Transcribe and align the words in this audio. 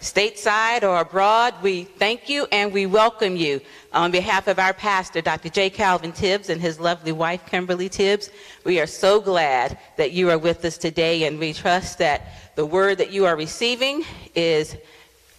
stateside 0.00 0.82
or 0.82 1.00
abroad, 1.00 1.54
we 1.62 1.84
thank 1.84 2.28
you 2.28 2.46
and 2.52 2.72
we 2.72 2.86
welcome 2.86 3.36
you. 3.36 3.60
On 3.92 4.10
behalf 4.10 4.48
of 4.48 4.58
our 4.58 4.72
pastor, 4.72 5.20
Dr. 5.20 5.48
J. 5.48 5.70
Calvin 5.70 6.12
Tibbs, 6.12 6.50
and 6.50 6.60
his 6.60 6.78
lovely 6.78 7.12
wife, 7.12 7.44
Kimberly 7.46 7.88
Tibbs, 7.88 8.30
we 8.64 8.78
are 8.80 8.86
so 8.86 9.20
glad 9.20 9.78
that 9.96 10.12
you 10.12 10.30
are 10.30 10.38
with 10.38 10.64
us 10.64 10.76
today, 10.76 11.24
and 11.24 11.38
we 11.38 11.52
trust 11.52 11.98
that 11.98 12.54
the 12.54 12.66
word 12.66 12.98
that 12.98 13.10
you 13.10 13.24
are 13.24 13.36
receiving 13.36 14.04
is 14.34 14.76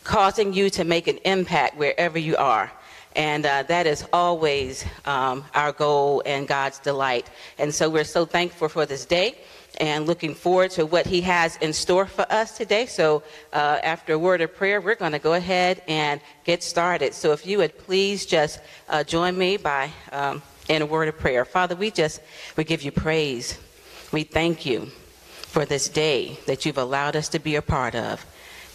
causing 0.04 0.54
you 0.54 0.70
to 0.72 0.84
make 0.84 1.08
an 1.08 1.18
impact 1.26 1.78
wherever 1.78 2.18
you 2.18 2.36
are. 2.38 2.72
And 3.16 3.46
uh, 3.46 3.64
that 3.64 3.86
is 3.86 4.06
always 4.14 4.86
um, 5.06 5.44
our 5.54 5.72
goal 5.72 6.24
and 6.26 6.48
God's 6.48 6.80
delight. 6.80 7.30
And 7.58 7.74
so 7.74 7.90
we're 7.90 8.04
so 8.04 8.26
thankful 8.26 8.70
for 8.70 8.86
this 8.86 9.06
day 9.06 9.38
and 9.80 10.06
looking 10.06 10.36
forward 10.36 10.72
to 10.72 10.86
what 10.86 11.06
he 11.06 11.22
has 11.22 11.58
in 11.58 11.74
store 11.74 12.06
for 12.06 12.26
us 12.32 12.58
today. 12.58 12.86
So 12.86 13.24
uh, 13.54 13.80
after 13.84 14.14
a 14.14 14.20
word 14.20 14.42
of 14.42 14.56
prayer, 14.56 14.82
we're 14.82 14.96
going 14.96 15.14
to 15.14 15.20
go 15.20 15.34
ahead 15.34 15.82
and 15.88 16.20
get 16.44 16.64
started. 16.64 17.14
So 17.14 17.32
if 17.32 17.46
you 17.46 17.60
would 17.60 17.78
please 17.78 18.26
just 18.26 18.60
uh, 18.90 19.04
join 19.04 19.38
me 19.38 19.58
by 19.58 19.92
um, 20.12 20.42
in 20.68 20.82
a 20.82 20.86
word 20.86 21.08
of 21.08 21.18
prayer. 21.18 21.46
Father, 21.46 21.76
we 21.76 21.92
just 21.92 22.22
we 22.56 22.64
give 22.64 22.84
you 22.84 22.92
praise. 22.92 23.58
We 24.12 24.24
thank 24.24 24.66
you 24.66 24.88
for 25.50 25.66
this 25.66 25.90
day 25.90 26.38
that 26.46 26.66
you've 26.66 26.78
allowed 26.78 27.16
us 27.16 27.30
to 27.30 27.40
be 27.40 27.56
a 27.56 27.62
part 27.62 27.96
of. 27.96 28.26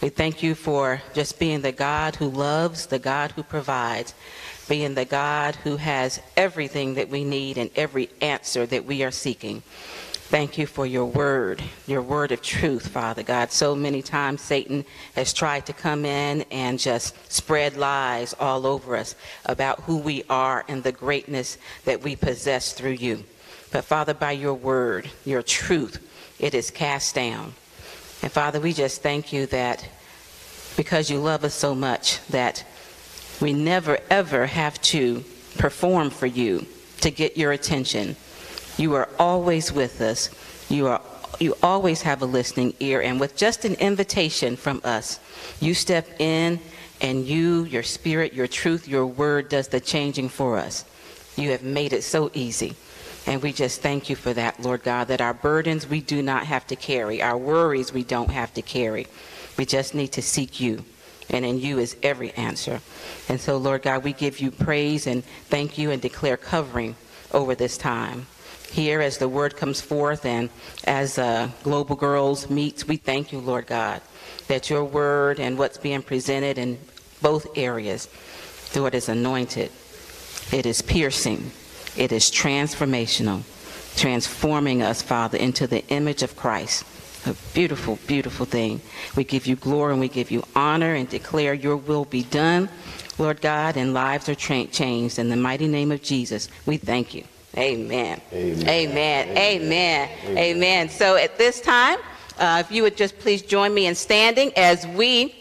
We 0.01 0.09
thank 0.09 0.43
you 0.43 0.55
for 0.55 1.01
just 1.13 1.39
being 1.39 1.61
the 1.61 1.71
God 1.71 2.17
who 2.17 2.29
loves, 2.29 2.87
the 2.87 2.99
God 2.99 3.31
who 3.31 3.43
provides, 3.43 4.13
being 4.67 4.93
the 4.93 5.05
God 5.05 5.55
who 5.55 5.77
has 5.77 6.21
everything 6.35 6.95
that 6.95 7.09
we 7.09 7.23
need 7.23 7.57
and 7.57 7.69
every 7.75 8.09
answer 8.21 8.65
that 8.65 8.85
we 8.85 9.03
are 9.03 9.11
seeking. 9.11 9.63
Thank 10.27 10.57
you 10.57 10.65
for 10.65 10.87
your 10.87 11.05
word, 11.05 11.61
your 11.85 12.01
word 12.01 12.31
of 12.31 12.41
truth, 12.41 12.87
Father 12.87 13.21
God. 13.21 13.51
So 13.51 13.75
many 13.75 14.01
times 14.01 14.41
Satan 14.41 14.83
has 15.13 15.31
tried 15.31 15.67
to 15.67 15.73
come 15.73 16.03
in 16.03 16.43
and 16.49 16.79
just 16.79 17.15
spread 17.31 17.77
lies 17.77 18.33
all 18.39 18.65
over 18.65 18.95
us 18.95 19.13
about 19.45 19.81
who 19.81 19.99
we 19.99 20.23
are 20.27 20.65
and 20.67 20.81
the 20.81 20.91
greatness 20.91 21.59
that 21.85 22.01
we 22.01 22.15
possess 22.15 22.73
through 22.73 22.93
you. 22.93 23.23
But 23.71 23.85
Father, 23.85 24.15
by 24.15 24.31
your 24.31 24.55
word, 24.55 25.07
your 25.25 25.43
truth, 25.43 25.99
it 26.39 26.55
is 26.55 26.71
cast 26.71 27.13
down. 27.13 27.53
And 28.23 28.31
Father, 28.31 28.59
we 28.59 28.73
just 28.73 29.03
thank 29.03 29.31
you 29.31 29.45
that 29.47 29.87
because 30.75 31.07
you 31.07 31.19
love 31.19 31.43
us 31.43 31.53
so 31.53 31.75
much 31.75 32.25
that 32.29 32.65
we 33.39 33.53
never 33.53 33.99
ever 34.09 34.47
have 34.47 34.81
to 34.81 35.23
perform 35.59 36.09
for 36.09 36.25
you 36.25 36.65
to 37.01 37.11
get 37.11 37.37
your 37.37 37.51
attention 37.51 38.15
you 38.77 38.95
are 38.95 39.09
always 39.19 39.71
with 39.71 40.01
us. 40.01 40.29
You 40.69 40.87
are 40.87 41.01
you 41.39 41.55
always 41.61 42.01
have 42.03 42.21
a 42.21 42.25
listening 42.25 42.73
ear 42.79 43.01
and 43.01 43.19
with 43.19 43.35
just 43.35 43.65
an 43.65 43.73
invitation 43.75 44.55
from 44.55 44.81
us, 44.83 45.19
you 45.59 45.73
step 45.73 46.07
in 46.19 46.59
and 47.01 47.25
you, 47.25 47.63
your 47.65 47.83
spirit, 47.83 48.33
your 48.33 48.47
truth, 48.47 48.87
your 48.87 49.05
word 49.05 49.49
does 49.49 49.67
the 49.67 49.79
changing 49.79 50.29
for 50.29 50.57
us. 50.57 50.85
You 51.35 51.51
have 51.51 51.63
made 51.63 51.93
it 51.93 52.03
so 52.03 52.31
easy. 52.33 52.75
And 53.27 53.41
we 53.41 53.51
just 53.51 53.81
thank 53.81 54.09
you 54.09 54.15
for 54.15 54.33
that, 54.33 54.61
Lord 54.61 54.83
God, 54.83 55.07
that 55.07 55.19
our 55.19 55.33
burdens 55.33 55.89
we 55.89 55.99
do 55.99 56.21
not 56.21 56.45
have 56.45 56.67
to 56.67 56.75
carry, 56.75 57.21
our 57.21 57.37
worries 57.37 57.91
we 57.91 58.03
don't 58.03 58.29
have 58.29 58.53
to 58.53 58.61
carry. 58.61 59.07
We 59.57 59.65
just 59.65 59.95
need 59.95 60.13
to 60.13 60.21
seek 60.21 60.59
you. 60.59 60.85
And 61.29 61.43
in 61.43 61.59
you 61.59 61.79
is 61.79 61.95
every 62.03 62.31
answer. 62.33 62.81
And 63.27 63.41
so, 63.41 63.57
Lord 63.57 63.81
God, 63.81 64.03
we 64.03 64.13
give 64.13 64.39
you 64.39 64.51
praise 64.51 65.07
and 65.07 65.25
thank 65.25 65.77
you 65.77 65.89
and 65.89 65.99
declare 65.99 66.37
covering 66.37 66.95
over 67.33 67.55
this 67.55 67.77
time 67.77 68.27
here 68.75 68.99
as 68.99 69.17
the 69.17 69.29
word 69.29 69.55
comes 69.55 69.79
forth 69.79 70.25
and 70.25 70.49
as 70.83 71.17
uh, 71.17 71.49
Global 71.63 71.95
Girls 71.95 72.49
meets. 72.49 72.85
We 72.85 72.97
thank 72.97 73.31
you, 73.31 73.39
Lord 73.39 73.67
God, 73.67 74.01
that 74.49 74.69
your 74.69 74.83
word 74.83 75.39
and 75.39 75.57
what's 75.57 75.77
being 75.77 76.01
presented 76.01 76.57
in 76.57 76.77
both 77.21 77.47
areas, 77.57 78.09
Lord, 78.75 78.93
is 78.93 79.07
anointed. 79.07 79.71
It 80.51 80.65
is 80.65 80.81
piercing. 80.81 81.51
It 81.95 82.11
is 82.11 82.29
transformational, 82.29 83.43
transforming 83.95 84.83
us, 84.83 85.01
Father, 85.01 85.37
into 85.37 85.67
the 85.67 85.87
image 85.87 86.21
of 86.21 86.35
Christ. 86.35 86.83
A 87.25 87.33
beautiful, 87.53 87.97
beautiful 88.07 88.45
thing. 88.45 88.81
We 89.15 89.23
give 89.23 89.47
you 89.47 89.55
glory 89.55 89.93
and 89.93 90.01
we 90.01 90.09
give 90.09 90.31
you 90.31 90.43
honor 90.53 90.93
and 90.93 91.07
declare 91.07 91.53
your 91.53 91.77
will 91.77 92.03
be 92.03 92.23
done, 92.23 92.67
Lord 93.17 93.39
God, 93.39 93.77
and 93.77 93.93
lives 93.93 94.27
are 94.27 94.35
changed. 94.35 95.17
In 95.17 95.29
the 95.29 95.37
mighty 95.37 95.69
name 95.69 95.93
of 95.93 96.03
Jesus, 96.03 96.49
we 96.65 96.75
thank 96.75 97.15
you. 97.15 97.23
Amen. 97.57 98.21
Amen. 98.33 98.67
Amen. 98.67 99.37
Amen. 99.37 100.09
Amen. 100.37 100.89
So 100.89 101.15
at 101.15 101.37
this 101.37 101.61
time, 101.61 101.99
uh, 102.37 102.63
if 102.65 102.71
you 102.71 102.83
would 102.83 102.97
just 102.97 103.17
please 103.19 103.41
join 103.41 103.73
me 103.73 103.87
in 103.87 103.95
standing 103.95 104.51
as 104.57 104.85
we 104.87 105.33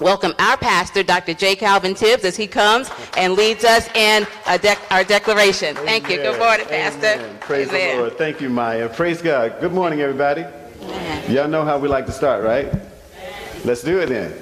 welcome 0.00 0.34
our 0.38 0.56
pastor, 0.56 1.02
Dr. 1.02 1.34
J. 1.34 1.54
Calvin 1.54 1.94
Tibbs, 1.94 2.24
as 2.24 2.36
he 2.36 2.46
comes 2.46 2.90
and 3.16 3.34
leads 3.34 3.64
us 3.64 3.88
in 3.94 4.24
dec- 4.44 4.80
our 4.90 5.04
declaration. 5.04 5.76
Thank 5.76 6.10
you. 6.10 6.16
Good 6.16 6.38
morning, 6.38 6.66
Pastor. 6.66 7.06
Amen. 7.06 7.38
Praise 7.40 7.70
the 7.70 7.96
Lord. 7.98 8.18
Thank 8.18 8.40
you, 8.40 8.50
Maya. 8.50 8.88
Praise 8.88 9.22
God. 9.22 9.60
Good 9.60 9.72
morning, 9.72 10.00
everybody. 10.00 10.44
Y'all 11.28 11.48
know 11.48 11.64
how 11.64 11.78
we 11.78 11.88
like 11.88 12.06
to 12.06 12.12
start, 12.12 12.44
right? 12.44 12.72
Let's 13.64 13.82
do 13.82 14.00
it 14.00 14.08
then. 14.08 14.34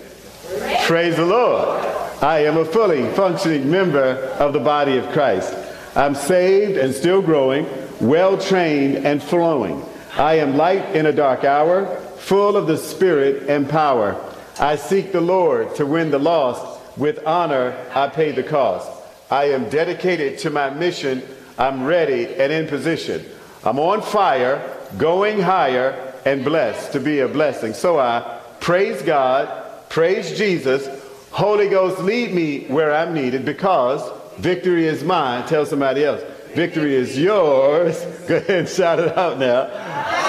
Praise 0.87 1.17
the 1.17 1.27
Lord. 1.27 1.79
I 2.23 2.45
am 2.45 2.57
a 2.57 2.65
fully 2.65 3.09
functioning 3.13 3.71
member 3.71 4.15
of 4.39 4.53
the 4.53 4.61
body 4.61 4.97
of 4.97 5.09
Christ. 5.11 5.55
I'm 5.95 6.15
saved 6.15 6.79
and 6.79 6.95
still 6.95 7.21
growing, 7.21 7.67
well 8.01 8.39
trained 8.39 9.07
and 9.07 9.23
flowing. 9.23 9.85
I 10.17 10.35
am 10.37 10.57
light 10.57 10.97
in 10.97 11.07
a 11.07 11.13
dark 11.13 11.45
hour, 11.45 11.87
full 12.17 12.57
of 12.57 12.67
the 12.67 12.79
Spirit 12.79 13.49
and 13.49 13.69
power. 13.69 14.19
I 14.59 14.77
seek 14.77 15.13
the 15.13 15.21
Lord 15.21 15.75
to 15.77 15.87
win 15.87 16.11
the 16.11 16.19
lost. 16.19 16.81
With 16.97 17.27
honor, 17.27 17.75
I 17.95 18.09
pay 18.09 18.33
the 18.33 18.43
cost. 18.43 18.91
I 19.31 19.45
am 19.47 19.71
dedicated 19.71 20.39
to 20.41 20.51
my 20.51 20.69
mission. 20.69 21.23
I'm 21.59 21.85
ready 21.85 22.27
and 22.27 22.53
in 22.53 22.69
position. 22.69 23.25
I'm 23.65 23.79
on 23.79 24.03
fire, 24.03 24.77
going 24.99 25.41
higher, 25.41 26.15
and 26.25 26.45
blessed 26.45 26.93
to 26.93 27.01
be 27.01 27.21
a 27.21 27.29
blessing. 27.29 27.73
So 27.73 27.99
I 27.99 28.41
praise 28.61 29.01
God, 29.03 29.89
praise 29.89 30.37
Jesus. 30.37 30.87
Holy 31.31 31.69
Ghost, 31.69 32.01
lead 32.01 32.35
me 32.35 32.65
where 32.67 32.95
I'm 32.95 33.15
needed 33.15 33.45
because 33.45 34.03
Victory 34.39 34.87
is 34.87 35.05
mine. 35.05 35.47
Tell 35.47 35.67
somebody 35.67 36.05
else. 36.05 36.23
Victory 36.55 36.95
is 36.95 37.19
yours. 37.19 37.99
Go 38.29 38.37
ahead 38.37 38.51
and 38.51 38.69
shout 38.69 38.99
it 38.99 39.17
out 39.17 39.39
now. 39.39 39.67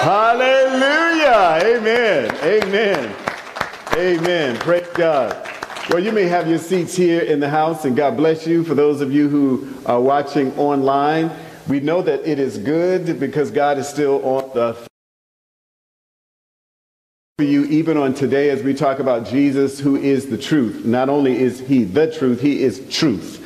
Hallelujah. 0.01 1.77
Amen. 1.77 2.35
Amen. 2.43 3.15
Amen. 3.95 4.55
Praise 4.57 4.87
God. 4.93 5.49
Well, 5.89 5.99
you 5.99 6.11
may 6.11 6.23
have 6.23 6.47
your 6.47 6.59
seats 6.59 6.95
here 6.95 7.21
in 7.21 7.41
the 7.41 7.49
house, 7.49 7.83
and 7.83 7.95
God 7.95 8.15
bless 8.15 8.47
you. 8.47 8.63
For 8.63 8.73
those 8.73 9.01
of 9.01 9.11
you 9.11 9.27
who 9.27 9.73
are 9.85 9.99
watching 9.99 10.57
online, 10.57 11.29
we 11.67 11.81
know 11.81 12.01
that 12.01 12.25
it 12.25 12.39
is 12.39 12.57
good 12.57 13.19
because 13.19 13.51
God 13.51 13.77
is 13.77 13.87
still 13.87 14.23
on 14.25 14.49
the 14.53 14.77
for 17.39 17.45
you 17.45 17.65
even 17.65 17.97
on 17.97 18.13
today 18.13 18.51
as 18.51 18.61
we 18.61 18.75
talk 18.75 18.99
about 18.99 19.25
Jesus 19.25 19.79
who 19.79 19.95
is 19.95 20.27
the 20.27 20.37
truth. 20.37 20.85
Not 20.85 21.09
only 21.09 21.35
is 21.41 21.61
he 21.61 21.83
the 21.83 22.11
truth, 22.11 22.39
he 22.39 22.61
is 22.61 22.87
truth 22.91 23.43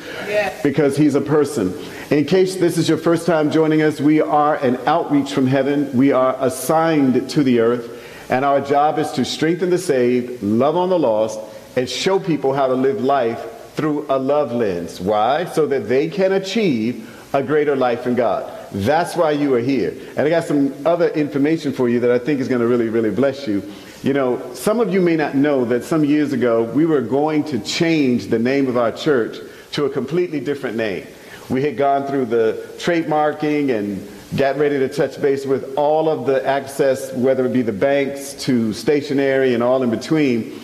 because 0.62 0.94
he's 0.94 1.14
a 1.14 1.22
person. 1.22 1.72
In 2.10 2.26
case 2.26 2.56
this 2.56 2.76
is 2.76 2.86
your 2.86 2.98
first 2.98 3.24
time 3.24 3.50
joining 3.50 3.80
us, 3.80 3.98
we 3.98 4.20
are 4.20 4.56
an 4.56 4.76
outreach 4.86 5.32
from 5.32 5.46
heaven. 5.46 5.90
We 5.96 6.12
are 6.12 6.36
assigned 6.38 7.30
to 7.30 7.42
the 7.42 7.60
earth, 7.60 8.28
and 8.30 8.44
our 8.44 8.60
job 8.60 8.98
is 8.98 9.10
to 9.12 9.24
strengthen 9.24 9.70
the 9.70 9.78
saved, 9.78 10.42
love 10.42 10.76
on 10.76 10.90
the 10.90 10.98
lost, 10.98 11.40
and 11.74 11.88
show 11.88 12.20
people 12.20 12.52
how 12.52 12.66
to 12.66 12.74
live 12.74 13.00
life 13.00 13.72
through 13.72 14.04
a 14.10 14.18
love 14.18 14.52
lens. 14.52 15.00
Why? 15.00 15.46
So 15.46 15.64
that 15.64 15.88
they 15.88 16.10
can 16.10 16.32
achieve 16.32 17.08
a 17.32 17.42
greater 17.42 17.74
life 17.74 18.06
in 18.06 18.16
God. 18.16 18.57
That's 18.72 19.16
why 19.16 19.32
you 19.32 19.54
are 19.54 19.60
here. 19.60 19.94
And 20.16 20.20
I 20.20 20.30
got 20.30 20.44
some 20.44 20.74
other 20.86 21.08
information 21.08 21.72
for 21.72 21.88
you 21.88 22.00
that 22.00 22.10
I 22.10 22.18
think 22.18 22.40
is 22.40 22.48
going 22.48 22.60
to 22.60 22.66
really, 22.66 22.88
really 22.88 23.10
bless 23.10 23.46
you. 23.46 23.62
You 24.02 24.12
know, 24.12 24.54
some 24.54 24.78
of 24.78 24.92
you 24.92 25.00
may 25.00 25.16
not 25.16 25.34
know 25.34 25.64
that 25.64 25.84
some 25.84 26.04
years 26.04 26.32
ago 26.32 26.62
we 26.62 26.86
were 26.86 27.00
going 27.00 27.44
to 27.44 27.58
change 27.60 28.26
the 28.26 28.38
name 28.38 28.68
of 28.68 28.76
our 28.76 28.92
church 28.92 29.38
to 29.72 29.86
a 29.86 29.90
completely 29.90 30.40
different 30.40 30.76
name. 30.76 31.06
We 31.50 31.62
had 31.62 31.76
gone 31.76 32.06
through 32.06 32.26
the 32.26 32.64
trademarking 32.76 33.76
and 33.76 34.06
got 34.36 34.58
ready 34.58 34.78
to 34.78 34.88
touch 34.88 35.20
base 35.20 35.46
with 35.46 35.74
all 35.76 36.08
of 36.08 36.26
the 36.26 36.46
access, 36.46 37.12
whether 37.14 37.46
it 37.46 37.52
be 37.52 37.62
the 37.62 37.72
banks 37.72 38.34
to 38.44 38.72
stationery 38.74 39.54
and 39.54 39.62
all 39.62 39.82
in 39.82 39.90
between. 39.90 40.60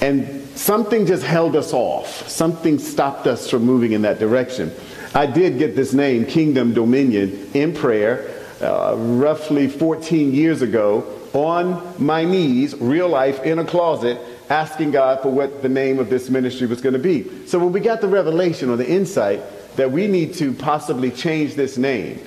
And 0.00 0.48
something 0.56 1.06
just 1.06 1.22
held 1.22 1.54
us 1.54 1.72
off. 1.72 2.28
Something 2.28 2.78
stopped 2.78 3.26
us 3.26 3.48
from 3.48 3.64
moving 3.64 3.92
in 3.92 4.02
that 4.02 4.18
direction. 4.18 4.72
I 5.14 5.26
did 5.26 5.58
get 5.58 5.76
this 5.76 5.92
name, 5.92 6.24
Kingdom 6.24 6.72
Dominion, 6.72 7.50
in 7.52 7.74
prayer 7.74 8.30
uh, 8.62 8.94
roughly 8.96 9.68
14 9.68 10.32
years 10.32 10.62
ago 10.62 11.18
on 11.34 11.94
my 12.02 12.24
knees, 12.24 12.74
real 12.76 13.08
life, 13.08 13.42
in 13.42 13.58
a 13.58 13.64
closet, 13.64 14.18
asking 14.48 14.90
God 14.90 15.20
for 15.20 15.30
what 15.30 15.60
the 15.60 15.68
name 15.68 15.98
of 15.98 16.08
this 16.08 16.30
ministry 16.30 16.66
was 16.66 16.80
going 16.80 16.94
to 16.94 16.98
be. 16.98 17.46
So 17.46 17.58
when 17.58 17.72
we 17.72 17.80
got 17.80 18.00
the 18.00 18.08
revelation 18.08 18.70
or 18.70 18.76
the 18.76 18.88
insight 18.88 19.42
that 19.76 19.90
we 19.90 20.06
need 20.06 20.34
to 20.34 20.52
possibly 20.54 21.10
change 21.10 21.54
this 21.54 21.76
name, 21.76 22.18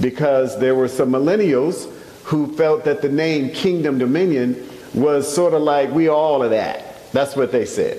because 0.00 0.58
there 0.58 0.74
were 0.74 0.88
some 0.88 1.10
millennials 1.10 1.92
who 2.24 2.52
felt 2.56 2.84
that 2.84 3.02
the 3.02 3.08
name 3.08 3.50
Kingdom 3.50 3.98
Dominion 3.98 4.68
was 4.94 5.32
sort 5.32 5.54
of 5.54 5.62
like 5.62 5.90
we 5.90 6.08
all 6.08 6.42
of 6.42 6.50
that. 6.50 7.10
That's 7.12 7.36
what 7.36 7.52
they 7.52 7.66
said. 7.66 7.98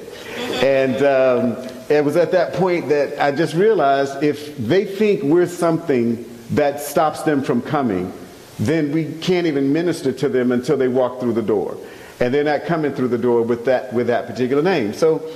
And 0.64 1.04
um, 1.04 1.73
it 1.90 2.04
was 2.04 2.16
at 2.16 2.32
that 2.32 2.54
point 2.54 2.90
that 2.90 3.20
I 3.22 3.32
just 3.32 3.54
realized 3.54 4.24
if 4.24 4.58
they 4.58 4.86
think 4.86 5.24
we're 5.24 5.48
something 5.48 6.26
that 6.52 6.80
stops 6.80 7.24
them 7.24 7.44
from 7.44 7.62
coming, 7.62 8.14
then 8.60 8.92
we 8.92 9.14
can't 9.16 9.48
even 9.48 9.74
minister 9.74 10.12
to 10.12 10.30
them 10.30 10.52
until 10.52 10.78
they 10.78 10.88
walk 10.88 11.20
through 11.20 11.34
the 11.34 11.42
door. 11.42 11.78
And 12.20 12.34
they're 12.34 12.44
not 12.44 12.66
coming 12.66 12.94
through 12.94 13.10
the 13.10 13.18
door 13.18 13.42
with 13.42 13.66
that, 13.66 13.92
with 13.94 14.08
that 14.08 14.28
particular 14.28 14.62
name. 14.62 14.94
So, 14.94 15.30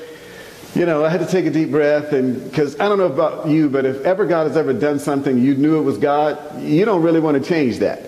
you 0.75 0.85
know, 0.85 1.03
I 1.03 1.09
had 1.09 1.19
to 1.21 1.25
take 1.25 1.45
a 1.45 1.49
deep 1.49 1.71
breath, 1.71 2.13
and 2.13 2.44
because 2.44 2.79
I 2.79 2.88
don't 2.88 3.00
know 3.00 3.05
about 3.05 3.47
you, 3.47 3.69
but 3.69 3.85
if 3.85 4.03
ever 4.05 4.25
God 4.25 4.47
has 4.47 4.55
ever 4.55 4.73
done 4.73 5.00
something 5.00 5.38
you 5.38 5.55
knew 5.55 5.79
it 5.79 5.81
was 5.81 5.97
God, 5.97 6.61
you 6.61 6.85
don't 6.85 7.01
really 7.01 7.19
want 7.19 7.41
to 7.41 7.50
change 7.50 7.79
that. 7.79 8.03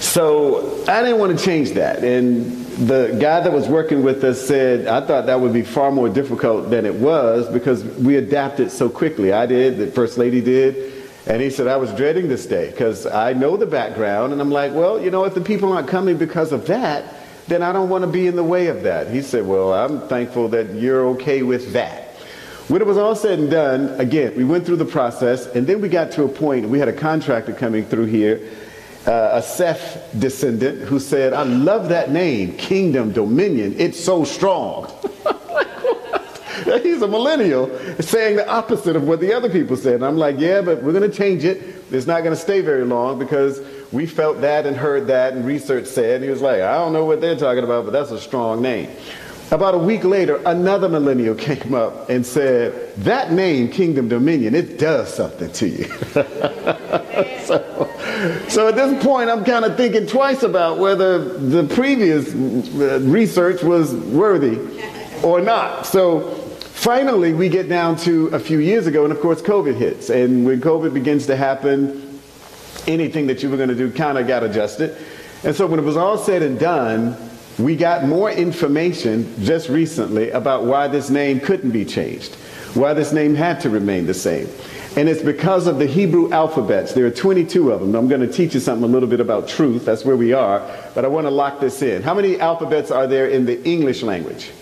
So 0.00 0.84
I 0.86 1.02
didn't 1.02 1.18
want 1.18 1.36
to 1.36 1.44
change 1.44 1.72
that. 1.72 2.04
And 2.04 2.63
the 2.76 3.16
guy 3.20 3.40
that 3.40 3.52
was 3.52 3.68
working 3.68 4.02
with 4.02 4.22
us 4.24 4.40
said, 4.40 4.86
I 4.86 5.04
thought 5.06 5.26
that 5.26 5.40
would 5.40 5.52
be 5.52 5.62
far 5.62 5.90
more 5.90 6.08
difficult 6.08 6.70
than 6.70 6.84
it 6.84 6.94
was 6.94 7.48
because 7.48 7.84
we 7.84 8.16
adapted 8.16 8.70
so 8.70 8.88
quickly. 8.88 9.32
I 9.32 9.46
did, 9.46 9.78
the 9.78 9.86
First 9.88 10.18
Lady 10.18 10.40
did. 10.40 10.92
And 11.26 11.40
he 11.40 11.48
said, 11.48 11.68
I 11.68 11.76
was 11.76 11.90
dreading 11.94 12.28
this 12.28 12.44
day 12.44 12.70
because 12.70 13.06
I 13.06 13.32
know 13.32 13.56
the 13.56 13.66
background. 13.66 14.32
And 14.32 14.42
I'm 14.42 14.50
like, 14.50 14.74
well, 14.74 15.00
you 15.00 15.10
know, 15.10 15.24
if 15.24 15.34
the 15.34 15.40
people 15.40 15.72
aren't 15.72 15.88
coming 15.88 16.18
because 16.18 16.52
of 16.52 16.66
that, 16.66 17.14
then 17.46 17.62
I 17.62 17.72
don't 17.72 17.88
want 17.88 18.02
to 18.04 18.10
be 18.10 18.26
in 18.26 18.36
the 18.36 18.44
way 18.44 18.66
of 18.66 18.82
that. 18.82 19.10
He 19.10 19.22
said, 19.22 19.46
well, 19.46 19.72
I'm 19.72 20.06
thankful 20.08 20.48
that 20.48 20.74
you're 20.74 21.06
okay 21.10 21.42
with 21.42 21.72
that. 21.72 22.02
When 22.68 22.80
it 22.80 22.86
was 22.86 22.96
all 22.96 23.14
said 23.14 23.38
and 23.38 23.50
done, 23.50 24.00
again, 24.00 24.34
we 24.36 24.44
went 24.44 24.64
through 24.64 24.76
the 24.76 24.86
process, 24.86 25.46
and 25.46 25.66
then 25.66 25.82
we 25.82 25.88
got 25.90 26.10
to 26.12 26.24
a 26.24 26.28
point, 26.28 26.68
we 26.68 26.78
had 26.78 26.88
a 26.88 26.94
contractor 26.94 27.52
coming 27.52 27.84
through 27.84 28.06
here 28.06 28.50
uh, 29.06 29.30
a 29.32 29.42
Seth 29.42 30.14
descendant 30.18 30.80
who 30.82 30.98
said, 30.98 31.32
I 31.32 31.42
love 31.42 31.88
that 31.90 32.10
name, 32.10 32.56
Kingdom 32.56 33.12
Dominion. 33.12 33.74
It's 33.78 34.02
so 34.02 34.24
strong. 34.24 34.90
He's 36.82 37.02
a 37.02 37.08
millennial 37.08 37.68
saying 38.00 38.36
the 38.36 38.48
opposite 38.48 38.96
of 38.96 39.06
what 39.06 39.20
the 39.20 39.32
other 39.34 39.50
people 39.50 39.76
said. 39.76 39.96
And 39.96 40.04
I'm 40.04 40.16
like, 40.16 40.38
yeah, 40.38 40.62
but 40.62 40.82
we're 40.82 40.92
going 40.92 41.08
to 41.08 41.14
change 41.14 41.44
it. 41.44 41.62
It's 41.90 42.06
not 42.06 42.22
going 42.22 42.34
to 42.34 42.40
stay 42.40 42.60
very 42.62 42.84
long 42.84 43.18
because 43.18 43.60
we 43.92 44.06
felt 44.06 44.40
that 44.40 44.64
and 44.66 44.76
heard 44.76 45.06
that 45.08 45.34
and 45.34 45.46
research 45.46 45.86
said. 45.86 46.16
And 46.16 46.24
he 46.24 46.30
was 46.30 46.40
like, 46.40 46.62
I 46.62 46.78
don't 46.78 46.92
know 46.92 47.04
what 47.04 47.20
they're 47.20 47.36
talking 47.36 47.64
about, 47.64 47.84
but 47.84 47.92
that's 47.92 48.10
a 48.10 48.20
strong 48.20 48.62
name. 48.62 48.90
About 49.54 49.76
a 49.76 49.78
week 49.78 50.02
later, 50.02 50.42
another 50.46 50.88
millennial 50.88 51.36
came 51.36 51.74
up 51.74 52.10
and 52.10 52.26
said, 52.26 52.92
That 52.96 53.30
name, 53.30 53.68
Kingdom 53.70 54.08
Dominion, 54.08 54.52
it 54.52 54.80
does 54.80 55.14
something 55.14 55.52
to 55.52 55.68
you. 55.68 55.84
so, 57.44 57.88
so 58.48 58.66
at 58.66 58.74
this 58.74 59.04
point, 59.04 59.30
I'm 59.30 59.44
kind 59.44 59.64
of 59.64 59.76
thinking 59.76 60.08
twice 60.08 60.42
about 60.42 60.78
whether 60.78 61.38
the 61.38 61.72
previous 61.72 62.34
uh, 62.34 62.98
research 63.04 63.62
was 63.62 63.94
worthy 63.94 64.58
or 65.22 65.40
not. 65.40 65.86
So 65.86 66.34
finally, 66.72 67.32
we 67.32 67.48
get 67.48 67.68
down 67.68 67.94
to 67.98 68.26
a 68.34 68.40
few 68.40 68.58
years 68.58 68.88
ago, 68.88 69.04
and 69.04 69.12
of 69.12 69.20
course, 69.20 69.40
COVID 69.40 69.76
hits. 69.76 70.10
And 70.10 70.44
when 70.44 70.60
COVID 70.60 70.92
begins 70.92 71.26
to 71.26 71.36
happen, 71.36 72.20
anything 72.88 73.28
that 73.28 73.44
you 73.44 73.50
were 73.50 73.56
going 73.56 73.68
to 73.68 73.76
do 73.76 73.92
kind 73.92 74.18
of 74.18 74.26
got 74.26 74.42
adjusted. 74.42 74.96
And 75.44 75.54
so 75.54 75.68
when 75.68 75.78
it 75.78 75.84
was 75.84 75.96
all 75.96 76.18
said 76.18 76.42
and 76.42 76.58
done, 76.58 77.16
we 77.58 77.76
got 77.76 78.04
more 78.04 78.30
information 78.30 79.32
just 79.44 79.68
recently 79.68 80.30
about 80.30 80.64
why 80.64 80.88
this 80.88 81.10
name 81.10 81.40
couldn't 81.40 81.70
be 81.70 81.84
changed, 81.84 82.34
why 82.74 82.94
this 82.94 83.12
name 83.12 83.34
had 83.34 83.60
to 83.60 83.70
remain 83.70 84.06
the 84.06 84.14
same. 84.14 84.48
And 84.96 85.08
it's 85.08 85.22
because 85.22 85.66
of 85.66 85.78
the 85.78 85.86
Hebrew 85.86 86.32
alphabets. 86.32 86.92
There 86.92 87.04
are 87.04 87.10
22 87.10 87.72
of 87.72 87.80
them. 87.80 87.96
I'm 87.96 88.06
going 88.06 88.20
to 88.20 88.32
teach 88.32 88.54
you 88.54 88.60
something 88.60 88.88
a 88.88 88.92
little 88.92 89.08
bit 89.08 89.20
about 89.20 89.48
truth. 89.48 89.84
That's 89.84 90.04
where 90.04 90.16
we 90.16 90.32
are. 90.32 90.60
But 90.94 91.04
I 91.04 91.08
want 91.08 91.26
to 91.26 91.32
lock 91.32 91.58
this 91.58 91.82
in. 91.82 92.02
How 92.02 92.14
many 92.14 92.38
alphabets 92.38 92.92
are 92.92 93.08
there 93.08 93.28
in 93.28 93.44
the 93.44 93.62
English 93.64 94.02
language? 94.02 94.52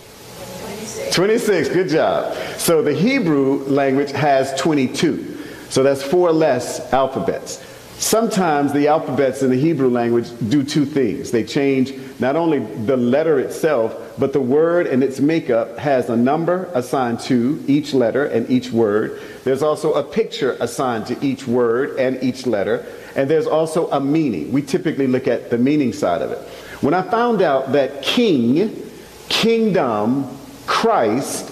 26. 1.12 1.14
26. 1.14 1.68
Good 1.68 1.88
job. 1.90 2.34
So 2.56 2.82
the 2.82 2.94
Hebrew 2.94 3.64
language 3.64 4.10
has 4.12 4.58
22. 4.58 5.38
So 5.68 5.82
that's 5.82 6.02
four 6.02 6.32
less 6.32 6.92
alphabets. 6.94 7.62
Sometimes 7.98 8.72
the 8.72 8.88
alphabets 8.88 9.42
in 9.42 9.50
the 9.50 9.56
Hebrew 9.56 9.88
language 9.88 10.28
do 10.48 10.64
two 10.64 10.84
things. 10.84 11.30
They 11.30 11.44
change 11.44 11.92
not 12.18 12.36
only 12.36 12.58
the 12.58 12.96
letter 12.96 13.38
itself, 13.38 13.96
but 14.18 14.32
the 14.32 14.40
word 14.40 14.86
and 14.86 15.02
its 15.02 15.20
makeup 15.20 15.78
has 15.78 16.10
a 16.10 16.16
number 16.16 16.68
assigned 16.74 17.20
to 17.20 17.62
each 17.66 17.94
letter 17.94 18.26
and 18.26 18.50
each 18.50 18.70
word. 18.70 19.20
There's 19.44 19.62
also 19.62 19.94
a 19.94 20.02
picture 20.02 20.56
assigned 20.60 21.06
to 21.06 21.24
each 21.24 21.46
word 21.46 21.98
and 21.98 22.22
each 22.22 22.46
letter. 22.46 22.84
And 23.14 23.30
there's 23.30 23.46
also 23.46 23.90
a 23.90 24.00
meaning. 24.00 24.52
We 24.52 24.62
typically 24.62 25.06
look 25.06 25.28
at 25.28 25.50
the 25.50 25.58
meaning 25.58 25.92
side 25.92 26.22
of 26.22 26.32
it. 26.32 26.38
When 26.82 26.94
I 26.94 27.02
found 27.02 27.40
out 27.40 27.72
that 27.72 28.02
king, 28.02 28.90
kingdom, 29.28 30.28
Christ, 30.66 31.50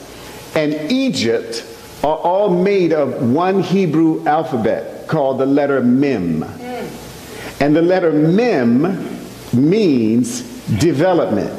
and 0.57 0.91
Egypt 0.91 1.65
are 2.03 2.17
all 2.17 2.51
made 2.51 2.93
of 2.93 3.31
one 3.31 3.63
Hebrew 3.63 4.27
alphabet, 4.27 5.00
called 5.11 5.39
the 5.39 5.47
letter 5.47 5.83
Mem. 5.83 6.45
And 7.61 7.77
the 7.77 7.83
letter 7.83 8.12
Mem 8.12 8.83
means 9.53 10.43
development. 10.79 11.51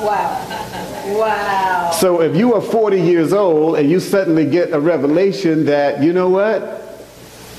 Wow. 0.00 0.48
Wow. 1.06 1.90
So 1.92 2.22
if 2.22 2.34
you 2.34 2.54
are 2.54 2.60
40 2.60 3.00
years 3.00 3.32
old 3.32 3.78
and 3.78 3.90
you 3.90 4.00
suddenly 4.00 4.46
get 4.46 4.72
a 4.72 4.80
revelation 4.80 5.66
that, 5.66 6.02
you 6.02 6.12
know 6.12 6.28
what? 6.28 6.80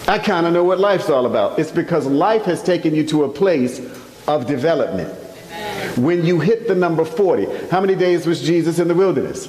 I 0.07 0.17
kind 0.17 0.45
of 0.45 0.51
know 0.51 0.63
what 0.63 0.79
life's 0.79 1.09
all 1.09 1.25
about. 1.25 1.59
It's 1.59 1.71
because 1.71 2.05
life 2.05 2.43
has 2.43 2.61
taken 2.61 2.93
you 2.93 3.05
to 3.07 3.23
a 3.23 3.29
place 3.29 3.79
of 4.27 4.47
development. 4.47 5.13
When 5.97 6.25
you 6.25 6.39
hit 6.39 6.67
the 6.67 6.75
number 6.75 7.05
40, 7.05 7.67
how 7.69 7.79
many 7.79 7.95
days 7.95 8.25
was 8.25 8.41
Jesus 8.41 8.79
in 8.79 8.87
the 8.87 8.95
wilderness? 8.95 9.47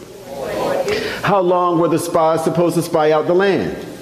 How 1.23 1.41
long 1.41 1.81
were 1.81 1.89
the 1.89 1.99
spies 1.99 2.45
supposed 2.45 2.75
to 2.77 2.83
spy 2.83 3.13
out 3.13 3.27
the 3.27 3.35
land? 3.35 3.94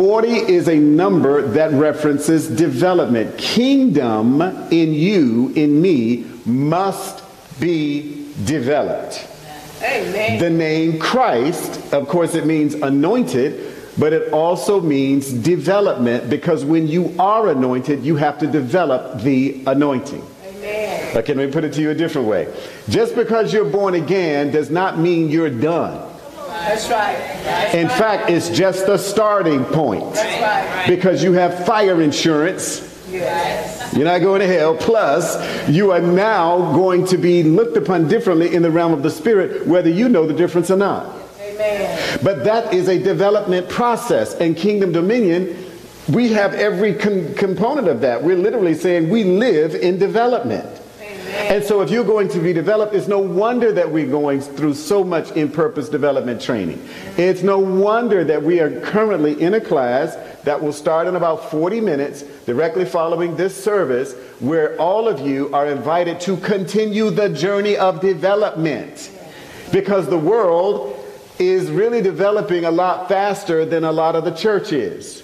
40 0.00 0.30
is 0.30 0.66
a 0.66 0.76
number 0.76 1.42
that 1.42 1.72
references 1.72 2.48
development. 2.48 3.36
Kingdom 3.36 4.40
in 4.70 4.94
you, 4.94 5.52
in 5.56 5.78
me, 5.82 6.24
must 6.46 7.22
be 7.60 8.32
developed. 8.46 9.28
Amen. 9.82 10.38
The 10.38 10.48
name 10.48 10.98
Christ, 10.98 11.92
of 11.92 12.08
course, 12.08 12.34
it 12.34 12.46
means 12.46 12.76
anointed, 12.76 13.74
but 13.98 14.14
it 14.14 14.32
also 14.32 14.80
means 14.80 15.34
development 15.34 16.30
because 16.30 16.64
when 16.64 16.88
you 16.88 17.14
are 17.18 17.50
anointed, 17.50 18.02
you 18.02 18.16
have 18.16 18.38
to 18.38 18.46
develop 18.46 19.20
the 19.20 19.62
anointing. 19.66 20.26
Amen. 20.46 21.10
But 21.12 21.26
can 21.26 21.36
we 21.36 21.46
put 21.48 21.64
it 21.64 21.74
to 21.74 21.82
you 21.82 21.90
a 21.90 21.94
different 21.94 22.26
way? 22.26 22.50
Just 22.88 23.14
because 23.14 23.52
you're 23.52 23.68
born 23.68 23.92
again 23.92 24.50
does 24.50 24.70
not 24.70 24.98
mean 24.98 25.28
you're 25.28 25.50
done. 25.50 26.09
That's 26.68 26.88
right. 26.88 27.16
That's 27.44 27.74
In 27.74 27.88
right. 27.88 27.98
fact, 27.98 28.30
it's 28.30 28.48
just 28.48 28.86
the 28.86 28.96
starting 28.98 29.64
point. 29.64 30.14
That's 30.14 30.42
right. 30.42 30.86
Because 30.88 31.22
you 31.22 31.32
have 31.32 31.64
fire 31.66 32.00
insurance. 32.02 32.86
Yes. 33.10 33.92
You're 33.94 34.04
not 34.04 34.20
going 34.20 34.40
to 34.40 34.46
hell. 34.46 34.76
Plus, 34.76 35.68
you 35.68 35.90
are 35.90 36.00
now 36.00 36.72
going 36.74 37.04
to 37.06 37.18
be 37.18 37.42
looked 37.42 37.76
upon 37.76 38.06
differently 38.06 38.54
in 38.54 38.62
the 38.62 38.70
realm 38.70 38.92
of 38.92 39.02
the 39.02 39.10
spirit, 39.10 39.66
whether 39.66 39.90
you 39.90 40.08
know 40.08 40.26
the 40.26 40.34
difference 40.34 40.70
or 40.70 40.76
not. 40.76 41.16
Amen. 41.40 42.18
But 42.22 42.44
that 42.44 42.72
is 42.72 42.88
a 42.88 42.98
development 43.02 43.68
process. 43.68 44.34
And 44.34 44.56
kingdom 44.56 44.92
dominion, 44.92 45.56
we 46.08 46.32
have 46.32 46.54
every 46.54 46.94
con- 46.94 47.34
component 47.34 47.88
of 47.88 48.00
that. 48.02 48.22
We're 48.22 48.36
literally 48.36 48.74
saying 48.74 49.08
we 49.08 49.24
live 49.24 49.74
in 49.74 49.98
development. 49.98 50.79
And 51.30 51.64
so, 51.64 51.80
if 51.80 51.90
you're 51.90 52.04
going 52.04 52.28
to 52.30 52.40
be 52.40 52.52
developed, 52.52 52.94
it's 52.94 53.06
no 53.06 53.20
wonder 53.20 53.72
that 53.72 53.90
we're 53.90 54.10
going 54.10 54.40
through 54.40 54.74
so 54.74 55.04
much 55.04 55.30
in 55.32 55.50
purpose 55.50 55.88
development 55.88 56.40
training. 56.40 56.84
It's 57.16 57.42
no 57.42 57.58
wonder 57.58 58.24
that 58.24 58.42
we 58.42 58.58
are 58.60 58.80
currently 58.80 59.40
in 59.40 59.54
a 59.54 59.60
class 59.60 60.16
that 60.42 60.60
will 60.60 60.72
start 60.72 61.06
in 61.06 61.16
about 61.16 61.50
40 61.50 61.80
minutes, 61.80 62.22
directly 62.46 62.84
following 62.84 63.36
this 63.36 63.62
service, 63.62 64.14
where 64.40 64.76
all 64.80 65.06
of 65.06 65.20
you 65.20 65.54
are 65.54 65.68
invited 65.68 66.20
to 66.22 66.36
continue 66.38 67.10
the 67.10 67.28
journey 67.28 67.76
of 67.76 68.00
development. 68.00 69.10
Because 69.70 70.08
the 70.08 70.18
world 70.18 70.96
is 71.38 71.70
really 71.70 72.02
developing 72.02 72.64
a 72.64 72.70
lot 72.70 73.08
faster 73.08 73.64
than 73.64 73.84
a 73.84 73.92
lot 73.92 74.16
of 74.16 74.24
the 74.24 74.32
church 74.32 74.72
is. 74.72 75.22